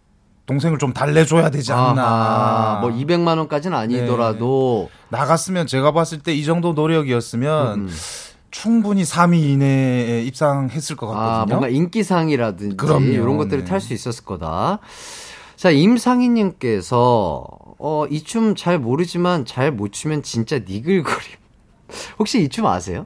동생을 0.48 0.80
좀 0.80 0.94
달래줘야 0.94 1.52
되지 1.52 1.72
않나. 1.72 2.02
아하, 2.04 2.78
뭐 2.82 2.90
200만 2.90 3.38
원까지는 3.38 3.78
아니더라도 3.78 4.90
나갔으면 5.10 5.68
제가 5.68 5.92
봤을 5.92 6.18
때 6.18 6.34
이 6.34 6.44
정도 6.44 6.74
노력이었으면 6.74 7.82
음. 7.82 7.90
충분히 8.52 9.04
3위 9.04 9.42
이내에 9.44 10.24
입상했을 10.24 10.96
것 10.96 11.08
같거든요. 11.08 11.32
아, 11.32 11.46
뭔가 11.46 11.68
인기상이라든지 11.70 12.78
그럼요. 12.78 13.06
이런 13.06 13.38
것들을 13.38 13.64
네. 13.64 13.70
탈수 13.70 13.94
있었을 13.94 14.26
거다. 14.26 14.80
자, 15.56 15.72
임상희님께서 15.72 17.44
어, 17.80 18.06
이 18.10 18.24
춤 18.24 18.56
잘 18.56 18.80
모르지만 18.80 19.46
잘 19.46 19.72
못 19.72 19.92
추면 19.92 20.24
진짜 20.24 20.60
니글거림. 20.60 21.30
혹시 22.20 22.44
이 22.44 22.50
춤 22.50 22.66
아세요? 22.66 23.06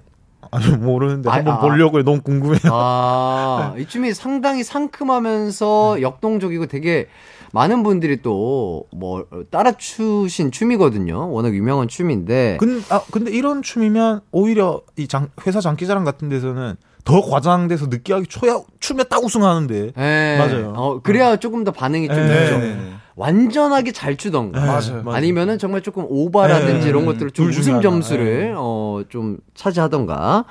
아니 0.51 0.67
모르는데 0.75 1.29
아, 1.29 1.33
한번 1.35 1.55
아. 1.55 1.59
보려고요. 1.59 2.03
너무 2.03 2.21
궁금해요. 2.21 2.59
아, 2.71 3.73
이 3.77 3.87
춤이 3.87 4.13
상당히 4.13 4.63
상큼하면서 4.63 6.01
역동적이고 6.01 6.67
되게 6.67 7.07
많은 7.53 7.83
분들이 7.83 8.21
또 8.21 8.87
뭐 8.91 9.25
따라 9.51 9.71
추신 9.73 10.51
춤이거든요. 10.51 11.31
워낙 11.31 11.53
유명한 11.53 11.87
춤인데. 11.87 12.57
근, 12.59 12.83
아, 12.89 13.01
근데 13.11 13.31
이런 13.31 13.61
춤이면 13.61 14.21
오히려 14.31 14.81
이 14.97 15.07
장, 15.07 15.29
회사 15.45 15.61
장기자랑 15.61 16.03
같은 16.03 16.29
데서는 16.29 16.75
더 17.05 17.21
과장돼서 17.21 17.87
느끼하게 17.87 18.25
초야 18.27 18.59
춤에 18.79 19.03
딱 19.03 19.23
우승하는데. 19.23 19.91
예. 19.97 20.35
맞아요. 20.39 20.73
어, 20.75 21.01
그래야 21.01 21.35
조금 21.37 21.63
더 21.63 21.71
반응이 21.71 22.07
좀 22.07 22.15
네, 22.15 22.43
있죠. 22.43 22.57
네, 22.57 22.75
네. 22.75 22.93
완전하게 23.15 23.91
잘 23.91 24.15
추던가. 24.17 24.59
네, 24.59 24.65
맞아요. 24.65 25.03
아니면은 25.15 25.57
정말 25.59 25.81
조금 25.81 26.05
오바라든지 26.09 26.83
네, 26.85 26.89
이런 26.89 27.05
것들을 27.05 27.31
좀 27.31 27.51
하나. 27.51 27.81
점수를 27.81 28.39
네. 28.47 28.53
어, 28.55 29.03
좀 29.09 29.37
차지하던가. 29.53 30.45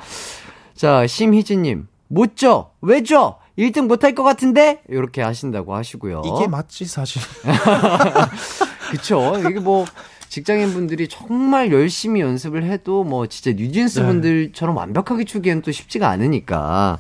자, 0.75 1.07
심희진님. 1.07 1.89
못 2.09 2.37
줘! 2.37 2.71
왜 2.83 3.03
줘! 3.03 3.39
1등 3.59 3.87
못할 3.87 4.15
것 4.15 4.23
같은데? 4.23 4.81
이렇게 4.89 5.23
하신다고 5.23 5.75
하시고요. 5.75 6.23
이게 6.25 6.47
맞지 6.49 6.87
사실. 6.87 7.21
그쵸. 8.91 9.35
이게 9.49 9.61
뭐, 9.61 9.85
직장인 10.29 10.73
분들이 10.73 11.09
정말 11.09 11.73
열심히 11.73 12.21
연습을 12.21 12.65
해도 12.65 13.05
뭐, 13.05 13.27
진짜 13.27 13.53
뉴진스 13.57 14.01
네. 14.01 14.07
분들처럼 14.07 14.77
완벽하게 14.77 15.25
추기엔 15.25 15.63
또 15.63 15.71
쉽지가 15.73 16.09
않으니까. 16.09 16.99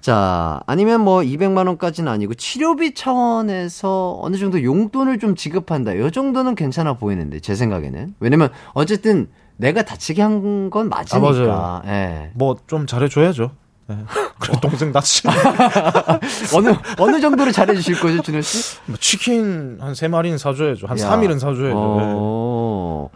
자, 0.00 0.60
아니면 0.66 1.00
뭐, 1.02 1.20
200만 1.22 1.66
원까지는 1.66 2.10
아니고, 2.12 2.34
치료비 2.34 2.94
차원에서 2.94 4.18
어느 4.20 4.36
정도 4.36 4.62
용돈을 4.62 5.18
좀 5.18 5.34
지급한다. 5.34 5.96
요 5.96 6.10
정도는 6.10 6.54
괜찮아 6.54 6.94
보이는데, 6.94 7.40
제 7.40 7.54
생각에는. 7.54 8.14
왜냐면, 8.20 8.50
어쨌든, 8.74 9.28
내가 9.56 9.82
다치게 9.82 10.20
한 10.20 10.68
건 10.70 10.88
맞으니까. 10.88 11.20
맞아요. 11.30 11.82
예. 11.86 12.30
뭐 12.34 12.56
좀 12.66 12.86
잘해 12.86 13.08
줘야죠. 13.08 13.52
네. 13.86 13.96
그래 14.40 14.56
동생 14.62 14.92
다치. 14.92 15.22
어느, 16.54 16.74
어느 16.98 17.20
정도로 17.20 17.52
잘해주실 17.52 18.00
거죠, 18.00 18.22
준호 18.22 18.40
씨? 18.40 18.76
뭐 18.86 18.96
치킨 18.98 19.78
한 19.80 19.94
세 19.94 20.08
마리는 20.08 20.38
사줘야죠. 20.38 20.86
한 20.86 20.98
야. 20.98 21.10
3일은 21.10 21.38
사줘야죠. 21.38 21.64
네. 21.66 21.74
어, 22.16 23.10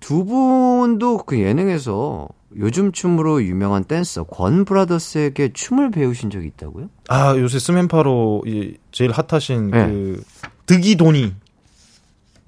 두 0.00 0.24
분도 0.24 1.18
그 1.18 1.38
예능에서 1.40 2.28
요즘 2.56 2.92
춤으로 2.92 3.42
유명한 3.42 3.82
댄서 3.84 4.22
권 4.24 4.64
브라더스에게 4.64 5.52
춤을 5.52 5.90
배우신 5.90 6.30
적이 6.30 6.46
있다고요? 6.48 6.88
아 7.08 7.36
요새 7.36 7.58
스맨파로 7.58 8.44
이 8.46 8.76
제일 8.92 9.10
핫하신 9.10 9.70
네. 9.72 9.86
그 9.86 10.22
득이돈이 10.66 11.34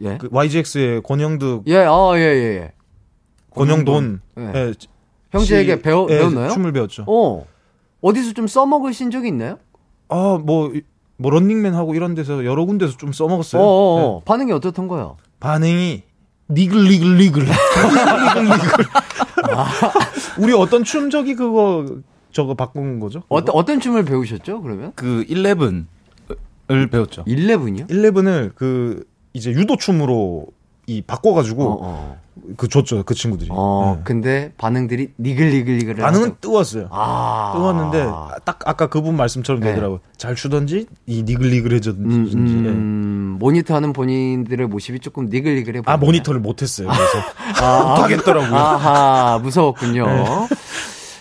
예. 0.02 0.18
그 0.18 0.28
YGX의 0.30 1.02
권영득, 1.02 1.64
예, 1.68 1.78
아, 1.78 2.12
예, 2.16 2.20
예, 2.20 2.56
예. 2.60 2.72
권영돈, 3.54 4.20
예. 4.38 4.42
예, 4.54 4.72
형제에게 5.32 5.76
씨- 5.76 5.82
배워, 5.82 6.06
예, 6.10 6.18
배웠나요? 6.18 6.50
춤을 6.50 6.72
배웠죠. 6.72 7.04
어. 7.08 7.44
어디서 8.00 8.32
좀 8.32 8.46
써먹으신 8.46 9.10
적이 9.10 9.28
있나요? 9.28 9.58
아, 10.08 10.38
뭐, 10.42 10.70
이- 10.74 10.82
뭐, 11.16 11.30
런닝맨 11.30 11.74
하고 11.74 11.94
이런 11.94 12.14
데서 12.14 12.44
여러 12.44 12.64
군데서 12.64 12.96
좀 12.96 13.12
써먹었어요. 13.12 13.62
어, 13.64 14.20
예. 14.20 14.24
반응이 14.24 14.52
어떻던가요? 14.52 15.16
반응이, 15.40 16.02
니글 16.50 16.84
니글 16.88 17.18
니글. 17.18 17.42
니글 17.44 18.44
니글. 18.44 18.84
우리 20.38 20.52
어떤 20.52 20.84
춤 20.84 21.10
저기 21.10 21.34
그거, 21.34 21.86
저거 22.32 22.54
바꾼 22.54 23.00
거죠? 23.00 23.22
어떤, 23.28 23.54
어떤 23.56 23.80
춤을 23.80 24.04
배우셨죠, 24.04 24.60
그러면? 24.62 24.92
그 24.94 25.24
11을 25.28 26.90
배웠죠. 26.90 27.24
11이요? 27.24 27.88
11을 27.88 28.52
그, 28.54 29.04
이제 29.32 29.50
유도춤으로 29.50 30.46
이 30.86 31.02
바꿔가지고, 31.02 31.64
어, 31.64 31.78
어. 31.82 32.16
그 32.56 32.68
줬죠, 32.68 33.02
그 33.04 33.14
친구들이. 33.14 33.48
어, 33.52 33.96
예. 33.98 34.02
근데 34.04 34.52
반응들이 34.56 35.14
니글니글니글. 35.18 35.96
반응은 35.96 36.36
뜨거웠어요. 36.40 36.88
아. 36.90 37.52
뜨거웠는데, 37.54 38.06
딱 38.44 38.60
아까 38.66 38.86
그분 38.88 39.16
말씀처럼 39.16 39.60
네. 39.62 39.70
되더라고 39.70 39.96
요. 39.96 40.00
잘 40.16 40.34
추던지, 40.36 40.86
이 41.06 41.22
니글니글해졌는지. 41.24 42.36
음, 42.36 42.64
예. 42.66 42.68
음, 42.70 43.36
모니터 43.40 43.74
하는 43.74 43.92
본인들의 43.92 44.68
모습이 44.68 45.00
조금 45.00 45.26
니글니글해 45.26 45.80
보여요. 45.80 45.94
아, 45.94 45.96
모니터를 45.96 46.40
못했어요. 46.40 46.88
그래서. 46.88 47.26
아, 47.64 47.88
못하겠더라고요. 47.96 48.54
아하, 48.54 49.38
무서웠군요. 49.42 50.06
네. 50.06 50.24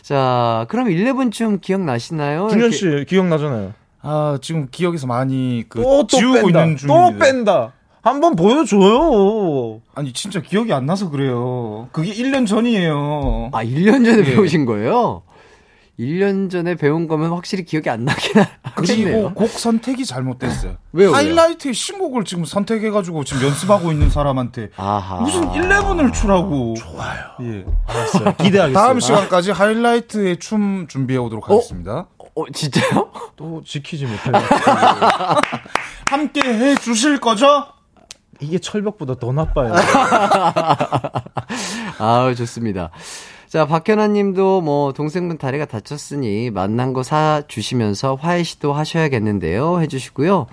자, 0.04 0.68
그럼 0.70 0.90
11춤 0.90 1.60
기억나시나요? 1.62 2.50
준현 2.50 2.72
씨 2.72 3.06
기억나잖아요. 3.08 3.74
아, 4.04 4.38
지금 4.40 4.68
기억에서 4.70 5.08
많이 5.08 5.64
그 5.68 5.82
또, 5.82 6.06
또 6.06 6.18
지우고 6.18 6.44
뺀다. 6.44 6.62
있는 6.64 6.76
또 6.76 6.88
중입니다. 6.88 7.26
뺀다. 7.26 7.72
한번 8.06 8.36
보여줘요. 8.36 9.82
아니, 9.96 10.14
진짜 10.14 10.40
기억이 10.40 10.72
안 10.72 10.86
나서 10.86 11.10
그래요. 11.10 11.90
그게 11.92 12.14
1년 12.14 12.46
전이에요. 12.46 13.50
아, 13.52 13.64
1년 13.64 14.06
전에 14.06 14.20
예. 14.20 14.24
배우신 14.24 14.66
거예요? 14.66 15.24
1년 16.00 16.52
전에 16.52 16.76
배운 16.76 17.08
거면 17.08 17.32
확실히 17.32 17.66
기억이 17.66 17.90
안 17.90 18.06
나긴 18.06 18.34
그리고 18.76 18.94
하겠네요. 19.02 19.34
곡 19.34 19.50
선택이 19.50 20.06
잘못됐어요. 20.06 20.76
왜요, 20.92 21.08
왜요? 21.10 21.16
하이라이트의 21.16 21.74
신곡을 21.74 22.26
지금 22.26 22.46
선택해가지고 22.46 23.24
지금 23.24 23.48
연습하고 23.48 23.92
있는 23.92 24.12
사람한테 24.12 24.70
아하. 24.78 25.22
무슨 25.22 25.48
11을 25.50 26.14
추라고. 26.14 26.76
좋아요. 26.78 27.24
예. 27.42 27.66
알았어요. 27.88 28.36
기대하겠습니다. 28.38 28.80
다음 28.80 29.00
시간까지 29.00 29.50
하이라이트의 29.50 30.38
춤 30.38 30.86
준비해 30.88 31.18
오도록 31.18 31.50
하겠습니다. 31.50 32.06
어, 32.20 32.44
진짜요? 32.54 33.12
또 33.36 33.64
지키지 33.66 34.06
못해요. 34.06 34.34
함께 36.08 36.42
해 36.42 36.76
주실 36.76 37.20
거죠? 37.20 37.66
이게 38.40 38.60
철벽보다 38.60 39.16
더 39.16 39.32
나빠요. 39.32 39.74
아우, 42.00 42.36
좋습니다. 42.36 42.92
자, 43.48 43.66
박현아 43.66 44.08
님도 44.08 44.62
뭐, 44.62 44.94
동생분 44.94 45.38
다리가 45.38 45.66
다쳤으니 45.66 46.52
만난 46.52 46.94
거 46.94 47.04
사주시면서 47.04 48.16
화해 48.16 48.44
시도 48.44 48.74
하셔야겠는데요. 48.74 49.80
해주시고요. 49.82 50.48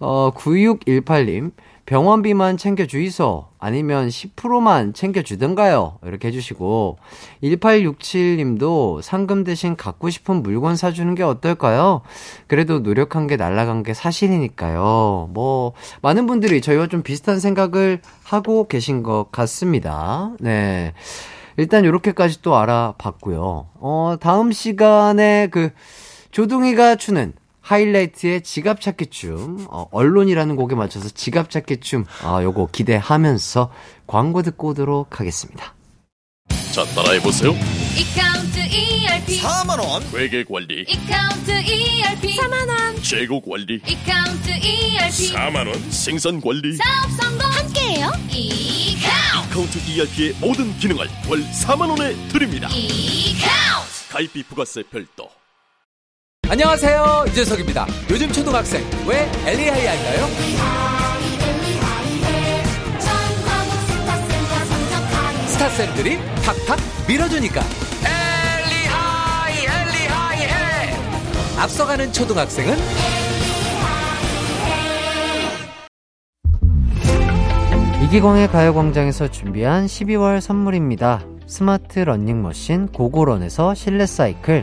어, 0.00 0.30
9618님, 0.34 1.52
병원비만 1.86 2.56
챙겨주이소. 2.56 3.46
아니면 3.58 4.08
10%만 4.08 4.94
챙겨주던가요. 4.94 5.98
이렇게 6.04 6.28
해주시고, 6.28 6.98
1867님도 7.42 9.02
상금 9.02 9.44
대신 9.44 9.76
갖고 9.76 10.08
싶은 10.10 10.42
물건 10.42 10.76
사주는 10.76 11.14
게 11.14 11.22
어떨까요? 11.22 12.02
그래도 12.46 12.78
노력한 12.78 13.26
게 13.26 13.36
날라간 13.36 13.82
게 13.82 13.92
사실이니까요. 13.92 15.30
뭐, 15.32 15.72
많은 16.00 16.26
분들이 16.26 16.60
저희와 16.60 16.86
좀 16.86 17.02
비슷한 17.02 17.38
생각을 17.38 18.00
하고 18.22 18.66
계신 18.66 19.02
것 19.02 19.28
같습니다. 19.30 20.32
네. 20.40 20.94
일단 21.56 21.84
요렇게까지 21.84 22.42
또 22.42 22.56
알아봤고요. 22.56 23.66
어, 23.74 24.16
다음 24.20 24.52
시간에 24.52 25.48
그 25.50 25.70
조동이가 26.32 26.96
추는 26.96 27.32
하이라이트의 27.64 28.42
지갑 28.42 28.80
찾기 28.82 29.06
춤, 29.06 29.66
어, 29.70 29.86
언론이라는 29.90 30.54
곡에 30.56 30.74
맞춰서 30.74 31.08
지갑 31.08 31.48
찾기 31.50 31.80
춤, 31.80 32.04
아, 32.22 32.42
요거 32.42 32.68
기대하면서 32.72 33.72
광고 34.06 34.42
듣고 34.42 34.68
오도록 34.68 35.18
하겠습니다. 35.18 35.74
자, 36.72 36.84
따라해보세요. 36.94 37.52
이카운트 37.96 38.58
ERP 38.58 39.40
4만원. 39.40 40.02
회계 40.14 40.44
관리, 40.44 40.82
이카운트 40.82 41.50
ERP 41.50 42.36
4만원. 42.36 43.02
재고 43.02 43.40
관리, 43.40 43.80
이카운트 43.86 44.50
ERP 44.50 45.32
4만원. 45.32 45.90
생산 45.90 46.40
관리, 46.42 46.76
사업 46.76 47.10
성공. 47.12 47.50
함께해요. 47.50 48.10
이카운트. 48.30 49.54
카운트 49.54 49.78
ERP의 49.90 50.34
모든 50.40 50.76
기능을 50.78 51.06
월 51.30 51.40
4만원에 51.40 52.14
드립니다. 52.30 52.68
이카운트. 52.68 54.08
가입비 54.10 54.42
부가세 54.42 54.82
별도. 54.90 55.30
안녕하세요 56.48 57.24
이재석입니다 57.28 57.86
요즘 58.10 58.30
초등학생 58.30 58.84
왜 59.06 59.30
엘리하이 59.46 59.86
할까요? 59.86 60.26
스타쌤들이 65.46 66.18
탁탁 66.44 66.78
밀어주니까 67.08 67.62
엘리하이 68.04 69.64
엘리하이 69.64 70.40
해 70.42 71.60
앞서가는 71.60 72.12
초등학생은 72.12 72.76
이기광의 78.04 78.48
가요광장에서 78.48 79.30
준비한 79.30 79.86
12월 79.86 80.40
선물입니다. 80.40 81.24
스마트 81.46 82.00
러닝머신 82.00 82.88
고고런에서 82.88 83.74
실내 83.74 84.04
사이클, 84.04 84.62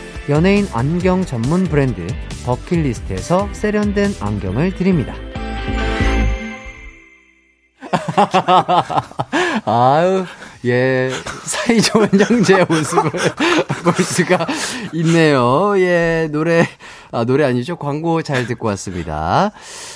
연예인 0.29 0.67
안경 0.71 1.25
전문 1.25 1.63
브랜드 1.63 2.05
버킷리스트에서 2.45 3.49
세련된 3.53 4.11
안경을 4.19 4.75
드립니다. 4.75 5.15
아유, 9.65 10.25
예, 10.65 11.09
사이 11.43 11.81
좋은 11.81 12.07
형제의 12.07 12.65
모습을 12.69 13.09
볼 13.83 13.93
수가 13.95 14.45
있네요. 14.93 15.73
예, 15.79 16.29
노래, 16.31 16.67
아, 17.11 17.25
노래 17.25 17.43
아니죠? 17.45 17.75
광고 17.77 18.21
잘 18.21 18.45
듣고 18.45 18.67
왔습니다. 18.67 19.51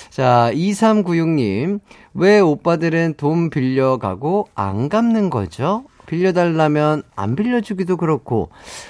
자, 0.10 0.50
2396님, 0.54 1.80
왜 2.16 2.40
오빠들은 2.40 3.14
돈 3.18 3.50
빌려가고 3.52 4.48
안 4.56 4.90
갚는 4.90 5.30
거죠? 5.30 5.86
빌려달라면 6.06 7.04
안 7.16 7.36
빌려주기도 7.36 7.98
그렇고, 7.98 8.50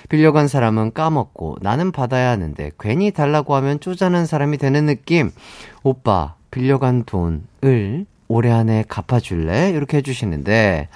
빌려간 0.09 0.47
사람은 0.47 0.93
까먹고, 0.93 1.57
나는 1.61 1.91
받아야 1.91 2.29
하는데, 2.29 2.71
괜히 2.79 3.11
달라고 3.11 3.55
하면 3.55 3.79
쪼잔한 3.79 4.25
사람이 4.25 4.57
되는 4.57 4.85
느낌. 4.85 5.31
오빠, 5.83 6.35
빌려간 6.51 7.03
돈을 7.05 8.05
올해 8.27 8.51
안에 8.51 8.85
갚아줄래? 8.87 9.71
이렇게 9.71 9.97
해주시는데, 9.97 10.89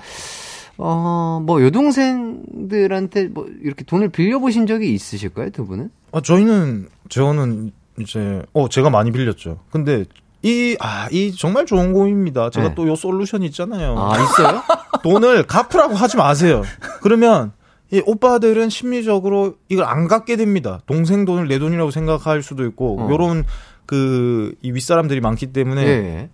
어, 0.77 1.41
뭐, 1.45 1.61
여동생들한테 1.63 3.27
뭐, 3.27 3.47
이렇게 3.61 3.83
돈을 3.83 4.09
빌려보신 4.09 4.67
적이 4.67 4.93
있으실까요, 4.93 5.49
두 5.49 5.65
분은? 5.65 5.91
아, 6.11 6.21
저희는, 6.21 6.87
저는 7.09 7.71
이제, 7.99 8.41
어, 8.53 8.69
제가 8.69 8.89
많이 8.89 9.11
빌렸죠. 9.11 9.59
근데, 9.71 10.05
이, 10.41 10.77
아, 10.79 11.07
이 11.11 11.35
정말 11.35 11.65
좋은 11.65 11.93
고민입니다. 11.93 12.49
제가 12.49 12.69
네. 12.69 12.75
또요 12.75 12.95
솔루션이 12.95 13.45
있잖아요. 13.47 13.95
아, 13.97 14.17
있어요? 14.21 14.63
돈을 15.03 15.43
갚으라고 15.43 15.95
하지 15.95 16.17
마세요. 16.17 16.63
그러면, 17.01 17.51
이 17.91 18.01
오빠들은 18.05 18.69
심리적으로 18.69 19.55
이걸 19.67 19.85
안 19.85 20.07
갚게 20.07 20.35
됩니다. 20.35 20.79
동생 20.85 21.25
돈을 21.25 21.47
내 21.47 21.59
돈이라고 21.59 21.91
생각할 21.91 22.41
수도 22.43 22.65
있고, 22.65 23.01
어. 23.01 23.09
요런, 23.09 23.45
그, 23.85 24.53
이 24.61 24.71
윗사람들이 24.71 25.19
많기 25.19 25.47
때문에, 25.47 25.81
예. 25.85 26.29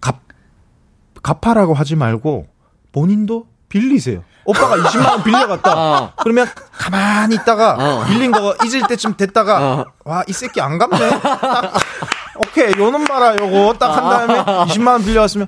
갚, 0.00 0.20
갚아라고 1.22 1.74
하지 1.74 1.96
말고, 1.96 2.46
본인도 2.92 3.46
빌리세요. 3.68 4.22
오빠가 4.44 4.76
20만 4.76 5.10
원 5.10 5.24
빌려갔다. 5.24 5.74
어. 5.74 6.12
그러면 6.22 6.46
가만히 6.72 7.34
있다가, 7.34 7.74
어. 7.74 8.04
빌린 8.06 8.30
거 8.30 8.54
잊을 8.64 8.86
때쯤 8.88 9.16
됐다가, 9.16 9.80
어. 9.80 9.86
와, 10.04 10.22
이 10.28 10.32
새끼 10.32 10.60
안 10.60 10.78
갚네? 10.78 11.20
딱, 11.20 11.72
오케이, 12.38 12.72
요놈 12.78 13.04
봐라, 13.04 13.34
요거 13.36 13.74
딱 13.78 13.96
한 13.96 14.26
다음에 14.26 14.42
20만원 14.72 15.04
빌려왔으면, 15.04 15.46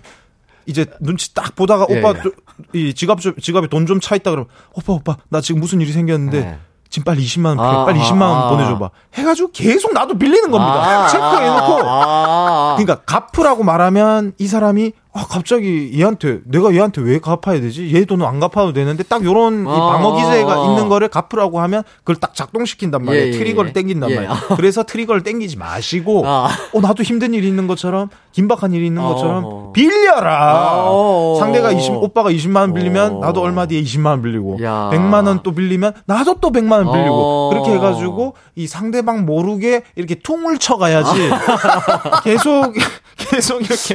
이제 0.66 0.86
눈치 1.00 1.32
딱 1.34 1.54
보다가 1.54 1.86
예, 1.90 1.98
오빠 1.98 2.10
예. 2.18 2.22
저- 2.22 2.30
이 2.72 2.94
지갑 2.94 3.20
좀 3.20 3.34
지갑에 3.40 3.68
돈 3.68 3.86
좀 3.86 4.00
차 4.00 4.16
있다 4.16 4.30
그러면 4.30 4.48
오빠 4.74 4.92
오빠 4.94 5.16
나 5.28 5.40
지금 5.40 5.60
무슨 5.60 5.80
일이 5.80 5.92
생겼는데 5.92 6.40
네. 6.40 6.58
지금 6.88 7.04
빨리 7.04 7.22
20만 7.24 7.46
원 7.46 7.56
필요해. 7.58 7.76
아, 7.76 7.84
빨리 7.84 8.00
아, 8.00 8.02
20만 8.02 8.22
원 8.22 8.42
아. 8.44 8.48
보내줘봐 8.48 8.90
해가지고 9.14 9.50
계속 9.52 9.92
나도 9.92 10.16
빌리는 10.18 10.50
겁니다 10.50 11.04
아, 11.04 11.06
체크해 11.08 11.46
놓고 11.50 11.88
아, 11.88 12.72
아. 12.72 12.74
그러니까 12.78 13.04
갚으라고 13.04 13.62
말하면 13.62 14.32
이 14.38 14.46
사람이 14.46 14.92
아 15.16 15.24
갑자기 15.26 15.92
얘한테 15.98 16.40
내가 16.44 16.74
얘한테 16.74 17.00
왜 17.00 17.18
갚아야 17.18 17.58
되지? 17.58 17.90
얘 17.94 18.04
돈은 18.04 18.26
안 18.26 18.38
갚아도 18.38 18.74
되는데 18.74 19.02
딱 19.02 19.24
요런 19.24 19.64
이 19.66 19.70
아, 19.70 19.72
방어 19.92 20.14
기제가 20.14 20.52
아, 20.52 20.62
아. 20.62 20.68
있는 20.68 20.90
거를 20.90 21.08
갚으라고 21.08 21.58
하면 21.60 21.84
그걸 22.00 22.16
딱 22.16 22.34
작동시킨단 22.34 23.02
말이에요. 23.02 23.24
예, 23.24 23.28
예, 23.28 23.32
trigger를 23.32 23.70
예. 23.70 23.72
땡긴단 23.72 24.10
예. 24.10 24.14
말이에요. 24.16 24.34
그래서 24.56 24.82
trigger를 24.82 25.22
땡기지 25.22 25.56
마시고 25.56 26.26
아. 26.26 26.48
어 26.74 26.80
나도 26.82 27.02
힘든 27.02 27.32
일이 27.32 27.48
있는 27.48 27.66
것처럼 27.66 28.10
긴박한 28.32 28.74
일이 28.74 28.86
있는 28.86 29.02
것처럼 29.02 29.44
어. 29.46 29.72
빌려라. 29.72 30.84
어. 30.90 31.36
상대가 31.40 31.72
20 31.72 31.94
오빠가 31.94 32.30
20만 32.30 32.56
원 32.56 32.74
빌리면 32.74 33.16
어. 33.16 33.20
나도 33.20 33.40
얼마 33.40 33.64
뒤에 33.64 33.80
20만 33.82 34.06
원 34.06 34.22
빌리고 34.22 34.58
야. 34.62 34.90
100만 34.92 35.26
원 35.26 35.40
또 35.42 35.52
빌리면 35.52 35.92
나도 36.06 36.36
또 36.40 36.50
100만 36.50 36.72
원 36.84 36.92
빌리고 36.92 37.14
어. 37.14 37.50
그렇게 37.50 37.72
해 37.72 37.78
가지고 37.78 38.34
이 38.54 38.66
상대방 38.66 39.24
모르게 39.24 39.82
이렇게 39.94 40.16
퉁을 40.16 40.58
쳐 40.58 40.76
가야지. 40.76 41.10
계속 42.24 42.74
계속 43.16 43.60
이렇게 43.62 43.94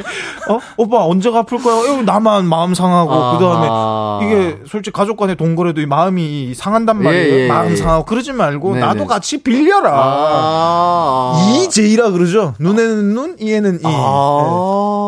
어 0.49 0.60
오빠 0.77 1.06
언제 1.11 1.29
갚을 1.29 1.61
거야? 1.61 1.75
어, 1.75 2.01
나만 2.03 2.45
마음 2.45 2.73
상하고 2.73 3.11
아. 3.11 3.38
그다음에 3.38 4.25
이게 4.25 4.57
솔직히 4.65 4.93
가족 4.93 5.17
간의 5.17 5.35
동거래도 5.35 5.81
이 5.81 5.85
마음이 5.85 6.53
상한단 6.53 7.03
말이에요. 7.03 7.33
예, 7.33 7.39
예, 7.43 7.47
마음 7.49 7.71
예. 7.71 7.75
상하고 7.75 8.05
그러지 8.05 8.31
말고 8.31 8.75
네네. 8.75 8.85
나도 8.85 9.07
같이 9.07 9.43
빌려라. 9.43 9.91
아. 9.93 11.51
이제이라 11.65 12.11
그러죠. 12.11 12.53
눈에는 12.59 13.13
눈, 13.13 13.35
이에는 13.39 13.79
이. 13.81 13.83
아. 13.83 13.89
예. 13.89 13.91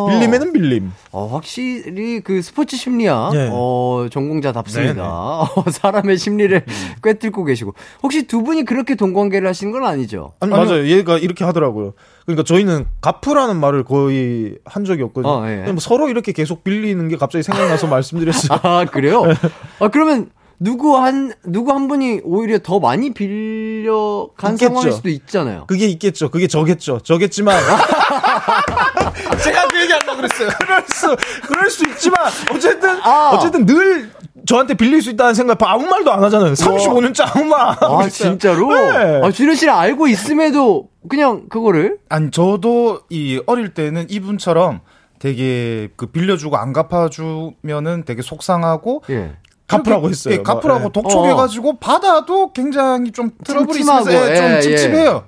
빌림에는 0.09 0.53
빌림. 0.53 0.91
어, 1.11 1.27
확실히 1.27 2.21
그 2.21 2.41
스포츠 2.41 2.75
심리학, 2.75 3.33
예. 3.35 3.49
어, 3.51 4.07
전공자답습니다. 4.11 4.93
네네. 4.93 5.01
어, 5.05 5.47
사람의 5.71 6.17
심리를 6.17 6.65
꿰뚫고 7.03 7.43
계시고. 7.45 7.73
혹시 8.01 8.27
두 8.27 8.43
분이 8.43 8.65
그렇게 8.65 8.95
동관계를 8.95 9.47
하신 9.47 9.71
건 9.71 9.85
아니죠? 9.85 10.33
아니, 10.39 10.51
맞아요. 10.51 10.85
얘가 10.87 11.17
이렇게 11.17 11.43
하더라고요. 11.43 11.93
그러니까 12.25 12.43
저희는 12.43 12.85
갚으라는 13.01 13.57
말을 13.59 13.83
거의 13.83 14.57
한 14.65 14.85
적이 14.85 15.03
없거든요. 15.03 15.31
어, 15.33 15.47
예. 15.49 15.63
뭐 15.65 15.75
서로 15.79 16.09
이렇게 16.09 16.31
계속 16.31 16.63
빌리는 16.63 17.07
게 17.07 17.17
갑자기 17.17 17.43
생각나서 17.43 17.87
말씀드렸어요. 17.87 18.59
아, 18.63 18.85
그래요? 18.85 19.23
아, 19.79 19.87
그러면 19.89 20.29
누구 20.59 20.97
한, 20.97 21.33
누구 21.45 21.71
한 21.73 21.87
분이 21.87 22.21
오히려 22.23 22.59
더 22.59 22.79
많이 22.79 23.13
빌려간 23.13 24.53
있겠죠. 24.53 24.67
상황일 24.73 24.91
수도 24.93 25.09
있잖아요. 25.09 25.65
그게 25.67 25.87
있겠죠. 25.87 26.29
그게 26.29 26.47
저겠죠. 26.47 26.99
저겠지만. 27.01 27.59
제가 29.43 29.67
그 29.67 29.81
얘기 29.81 29.91
하려고 29.91 30.17
그랬어요. 30.17 30.49
그럴 30.59 30.83
수, 30.87 31.15
그럴 31.47 31.69
수 31.69 31.83
있지만, 31.89 32.31
어쨌든, 32.53 32.99
아. 33.01 33.31
어쨌든 33.33 33.65
늘 33.65 34.09
저한테 34.45 34.73
빌릴 34.73 35.01
수 35.01 35.09
있다는 35.09 35.33
생각, 35.33 35.57
아무 35.63 35.85
말도 35.87 36.11
안 36.11 36.23
하잖아요. 36.23 36.53
35년째 36.53 37.35
아무 37.35 37.45
말 37.45 37.61
안 37.61 37.73
하고 37.75 37.99
아, 38.01 38.05
있어요. 38.07 38.29
진짜로? 38.31 38.69
네. 38.73 39.21
아, 39.23 39.31
준현 39.31 39.55
씨를 39.55 39.73
알고 39.73 40.07
있음에도 40.07 40.89
그냥 41.09 41.47
그거를? 41.49 41.97
아니 42.09 42.29
저도 42.31 43.01
이 43.09 43.41
어릴 43.45 43.73
때는 43.73 44.07
이분처럼 44.09 44.81
되게 45.19 45.87
그 45.95 46.07
빌려주고 46.07 46.57
안 46.57 46.73
갚아주면은 46.73 48.03
되게 48.05 48.21
속상하고 48.21 49.03
예. 49.09 49.31
갚으라고 49.77 50.01
그렇게, 50.03 50.11
했어요. 50.11 50.33
예, 50.35 50.37
갚으라고 50.43 50.79
막, 50.79 50.85
예. 50.87 50.91
독촉해가지고 50.91 51.77
받아도 51.79 52.51
굉장히 52.53 53.11
좀 53.11 53.31
트러블이 53.43 53.73
찜찜하고, 53.79 54.11
예, 54.13 54.35
좀 54.35 54.45
예, 54.45 54.61
찝찝해요. 54.61 55.23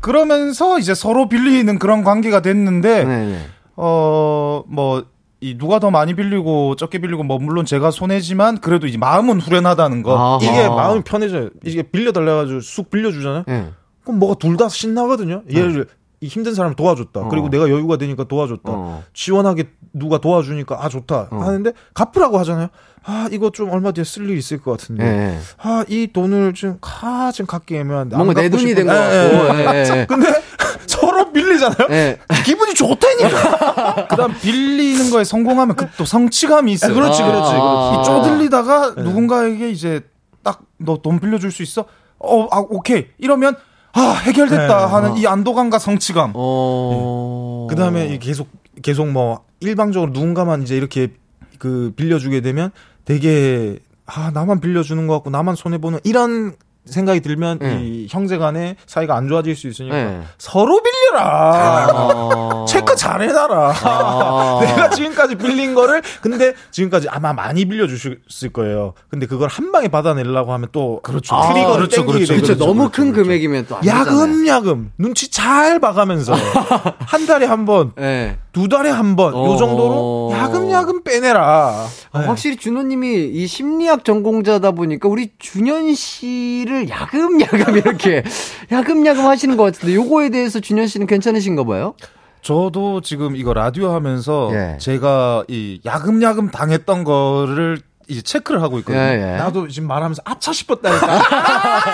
그러면서 0.00 0.78
이제 0.78 0.94
서로 0.94 1.28
빌리는 1.28 1.78
그런 1.78 2.02
관계가 2.04 2.40
됐는데 2.40 3.04
네네. 3.04 3.38
어뭐 3.76 5.04
이 5.42 5.56
누가 5.56 5.78
더 5.78 5.90
많이 5.90 6.14
빌리고 6.14 6.76
적게 6.76 6.98
빌리고 6.98 7.22
뭐 7.22 7.38
물론 7.38 7.64
제가 7.64 7.90
손해지만 7.90 8.58
그래도 8.58 8.86
이제 8.86 8.98
마음은 8.98 9.40
후련하다는 9.40 10.02
거. 10.02 10.16
아하. 10.16 10.38
이게 10.42 10.68
마음이 10.68 11.02
편해져요. 11.02 11.48
이게 11.64 11.82
빌려달래가지고 11.82 12.60
쑥 12.60 12.90
빌려주잖아요. 12.90 13.44
예. 13.48 13.68
그럼 14.02 14.18
뭐가 14.18 14.34
둘 14.34 14.56
다 14.56 14.68
신나거든요. 14.68 15.42
얘를 15.54 15.86
이 16.20 16.26
힘든 16.26 16.54
사람 16.54 16.74
도와줬다. 16.74 17.20
어. 17.20 17.28
그리고 17.28 17.48
내가 17.48 17.70
여유가 17.70 17.96
되니까 17.96 18.24
도와줬다. 18.24 18.62
어. 18.70 19.02
지원하게 19.14 19.70
누가 19.94 20.18
도와주니까 20.18 20.84
아 20.84 20.88
좋다 20.90 21.28
어. 21.30 21.36
하는데 21.40 21.72
갚으라고 21.94 22.38
하잖아요. 22.40 22.68
아 23.04 23.28
이거 23.32 23.50
좀 23.50 23.70
얼마 23.70 23.92
뒤에 23.92 24.04
쓸 24.04 24.28
일 24.28 24.36
있을 24.38 24.58
것 24.60 24.72
같은데. 24.78 25.04
예. 25.04 25.38
아이 25.58 26.06
돈을 26.12 26.54
지금 26.54 26.78
아 26.82 27.30
지금 27.32 27.46
갖기 27.46 27.76
애매한데. 27.76 28.14
안 28.16 28.22
뭔가 28.24 28.40
내 28.42 28.48
돈이 28.50 28.68
싶은데. 28.68 28.82
된것 28.84 28.96
예, 28.96 29.38
같고. 29.38 29.58
예, 29.58 29.64
예. 29.64 29.94
예, 29.94 30.00
예. 30.00 30.06
근데 30.06 30.28
서로 30.86 31.32
빌리잖아요. 31.32 31.88
예. 31.90 32.18
기분이 32.44 32.74
좋다니까. 32.74 34.08
그다음 34.08 34.34
빌리는 34.40 35.10
거에 35.10 35.24
성공하면 35.24 35.76
그 35.76 35.86
또 35.96 36.04
성취감이 36.04 36.72
있어요. 36.72 36.94
그렇지, 36.94 37.22
그렇지, 37.22 37.50
아. 37.54 37.98
이 38.00 38.04
쪼들리다가 38.04 38.94
누군가에게 38.96 39.70
이제 39.70 40.00
딱 40.42 40.60
너 40.78 40.96
돈 41.02 41.20
빌려줄 41.20 41.52
수 41.52 41.62
있어? 41.62 41.84
어, 42.18 42.46
아 42.50 42.58
오케이 42.68 43.06
이러면 43.18 43.54
아 43.92 44.12
해결됐다 44.24 44.66
네. 44.86 44.92
하는 44.92 45.16
이 45.16 45.26
안도감과 45.26 45.78
성취감. 45.78 46.32
어. 46.34 47.66
그 47.68 47.76
다음에 47.76 48.18
계속 48.18 48.48
계속 48.82 49.08
뭐 49.08 49.44
일방적으로 49.60 50.10
누군가만 50.12 50.62
이제 50.62 50.76
이렇게 50.76 51.12
그 51.58 51.92
빌려주게 51.96 52.40
되면 52.40 52.70
되게 53.10 53.80
아 54.06 54.30
나만 54.30 54.60
빌려주는 54.60 55.08
것 55.08 55.14
같고 55.14 55.30
나만 55.30 55.56
손해 55.56 55.78
보는 55.78 55.98
이런 56.04 56.54
생각이 56.84 57.20
들면 57.20 57.58
네. 57.60 57.80
이 57.82 58.06
형제 58.10 58.38
간의 58.38 58.76
사이가 58.86 59.14
안 59.14 59.28
좋아질 59.28 59.54
수 59.54 59.68
있으니까 59.68 59.94
네. 59.94 60.20
서로 60.38 60.80
빌려라. 60.82 61.88
어. 61.92 62.64
체크 62.68 62.96
잘 62.96 63.22
해놔라. 63.22 63.74
아. 63.82 64.60
내가 64.64 64.90
지금까지 64.90 65.36
빌린 65.36 65.74
거를 65.74 66.02
근데 66.20 66.54
지금까지 66.70 67.08
아마 67.08 67.32
많이 67.32 67.64
빌려주셨을 67.64 68.52
거예요. 68.52 68.94
근데 69.08 69.26
그걸 69.26 69.48
한 69.48 69.72
방에 69.72 69.88
받아내려고 69.88 70.52
하면 70.52 70.68
또 70.72 71.00
그렇죠. 71.02 71.34
아, 71.34 71.52
트리거를 71.52 71.88
그렇죠, 71.88 72.06
그렇죠, 72.06 72.26
되죠. 72.34 72.42
그렇죠. 72.42 72.64
너무 72.64 72.90
큰 72.90 73.12
금액이면 73.12 73.66
또안 73.66 73.82
되잖아요. 73.82 74.00
야금 74.00 74.46
야금 74.46 74.92
눈치 74.98 75.30
잘 75.30 75.78
봐가면서 75.80 76.34
한 77.00 77.26
달에 77.26 77.46
한 77.46 77.64
번, 77.66 77.92
예. 77.98 78.38
두 78.52 78.68
달에 78.68 78.90
한 78.90 79.16
번, 79.16 79.32
요 79.32 79.38
어. 79.38 79.56
정도로 79.56 80.30
야금 80.34 80.70
야금 80.70 81.02
빼내라. 81.04 81.86
아, 82.12 82.18
확실히 82.20 82.56
준호님이 82.56 83.28
이 83.32 83.46
심리학 83.46 84.04
전공자다 84.04 84.72
보니까 84.72 85.08
우리 85.08 85.30
준현 85.38 85.94
씨를 85.94 86.69
야금야금 86.88 87.76
이렇게 87.76 88.22
야금야금 88.70 89.24
하시는 89.26 89.56
것 89.56 89.64
같은데 89.64 89.94
요거에 89.94 90.30
대해서 90.30 90.60
준현 90.60 90.86
씨는 90.86 91.06
괜찮으신가 91.06 91.64
봐요? 91.64 91.94
저도 92.42 93.00
지금 93.02 93.36
이거 93.36 93.52
라디오 93.52 93.92
하면서 93.92 94.50
예. 94.54 94.78
제가 94.78 95.44
이 95.48 95.80
야금야금 95.84 96.50
당했던 96.50 97.04
거를 97.04 97.78
이제 98.08 98.22
체크를 98.22 98.60
하고 98.60 98.78
있거든요. 98.80 99.00
예, 99.00 99.34
예. 99.34 99.36
나도 99.36 99.68
지금 99.68 99.86
말하면서 99.88 100.22
아차 100.24 100.52
싶었다니까. 100.52 101.20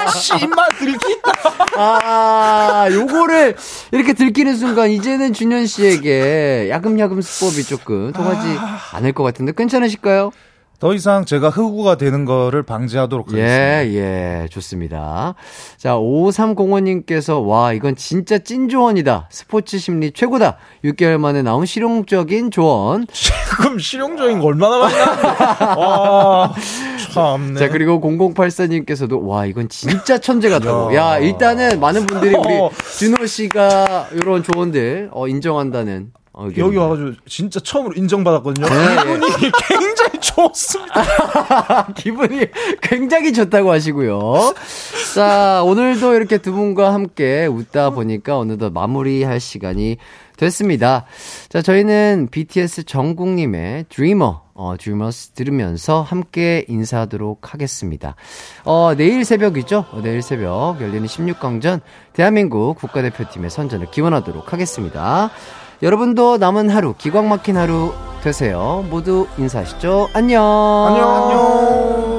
입맛 0.40 0.78
들키다. 0.78 1.32
아, 1.76 2.88
요거를 2.90 3.54
이렇게 3.92 4.14
들키는 4.14 4.56
순간 4.56 4.90
이제는 4.90 5.34
준현 5.34 5.66
씨에게 5.66 6.68
야금야금 6.70 7.20
수법이 7.20 7.64
조금 7.64 8.12
통하지 8.12 8.48
않을 8.92 9.12
것 9.12 9.24
같은데 9.24 9.52
괜찮으실까요? 9.54 10.30
더 10.78 10.92
이상 10.92 11.24
제가 11.24 11.48
흑우가 11.48 11.96
되는 11.96 12.24
거를 12.24 12.62
방지하도록 12.62 13.28
하겠습니다. 13.28 13.86
예, 13.86 14.42
예, 14.42 14.48
좋습니다. 14.48 15.34
자, 15.78 15.94
5305님께서, 15.94 17.46
와, 17.46 17.72
이건 17.72 17.96
진짜 17.96 18.38
찐 18.38 18.68
조언이다. 18.68 19.28
스포츠 19.30 19.78
심리 19.78 20.12
최고다. 20.12 20.58
6개월 20.84 21.18
만에 21.18 21.42
나온 21.42 21.64
실용적인 21.64 22.50
조언. 22.50 23.06
그럼 23.56 23.78
실용적인 23.78 24.38
거 24.38 24.46
얼마나 24.46 24.78
많이. 24.78 24.94
와, 25.80 26.52
참네. 27.14 27.58
자, 27.58 27.68
그리고 27.70 27.98
0084님께서도, 28.00 29.26
와, 29.26 29.46
이건 29.46 29.70
진짜 29.70 30.18
천재 30.18 30.50
같다고. 30.50 30.92
야, 30.96 31.18
일단은 31.18 31.80
많은 31.80 32.04
분들이 32.06 32.34
우리 32.36 32.54
어. 32.54 32.70
준호 32.98 33.24
씨가 33.24 34.08
이런 34.12 34.42
조언들, 34.42 35.08
어, 35.12 35.26
인정한다는. 35.26 36.12
어, 36.36 36.44
여기 36.44 36.60
의견입니다. 36.60 36.82
와가지고 36.82 37.12
진짜 37.26 37.60
처음으로 37.60 37.94
인정받았거든요. 37.96 38.66
네, 38.68 38.96
기분이 39.02 39.52
굉장히 39.68 40.20
좋습니다. 40.20 41.86
기분이 41.96 42.46
굉장히 42.82 43.32
좋다고 43.32 43.72
하시고요. 43.72 44.52
자, 45.14 45.62
오늘도 45.64 46.14
이렇게 46.14 46.36
두 46.36 46.52
분과 46.52 46.92
함께 46.92 47.46
웃다 47.46 47.90
보니까 47.90 48.38
어느덧 48.38 48.70
마무리할 48.70 49.40
시간이 49.40 49.96
됐습니다. 50.36 51.06
자, 51.48 51.62
저희는 51.62 52.28
BTS 52.30 52.84
정국님의 52.84 53.86
Dreamer, 53.88 54.34
어, 54.52 54.74
Dreamers 54.78 55.30
들으면서 55.30 56.02
함께 56.02 56.66
인사하도록 56.68 57.54
하겠습니다. 57.54 58.14
어, 58.64 58.92
내일 58.94 59.24
새벽이죠? 59.24 59.86
어, 59.90 60.02
내일 60.02 60.20
새벽 60.20 60.82
열리는 60.82 61.06
16강전 61.06 61.80
대한민국 62.12 62.76
국가대표팀의 62.76 63.48
선전을 63.48 63.90
기원하도록 63.90 64.52
하겠습니다. 64.52 65.30
여러분도 65.82 66.38
남은 66.38 66.70
하루, 66.70 66.94
기광 66.96 67.28
막힌 67.28 67.56
하루 67.56 67.92
되세요. 68.22 68.84
모두 68.90 69.26
인사하시죠. 69.38 70.08
안녕. 70.14 70.42
안녕. 70.42 72.15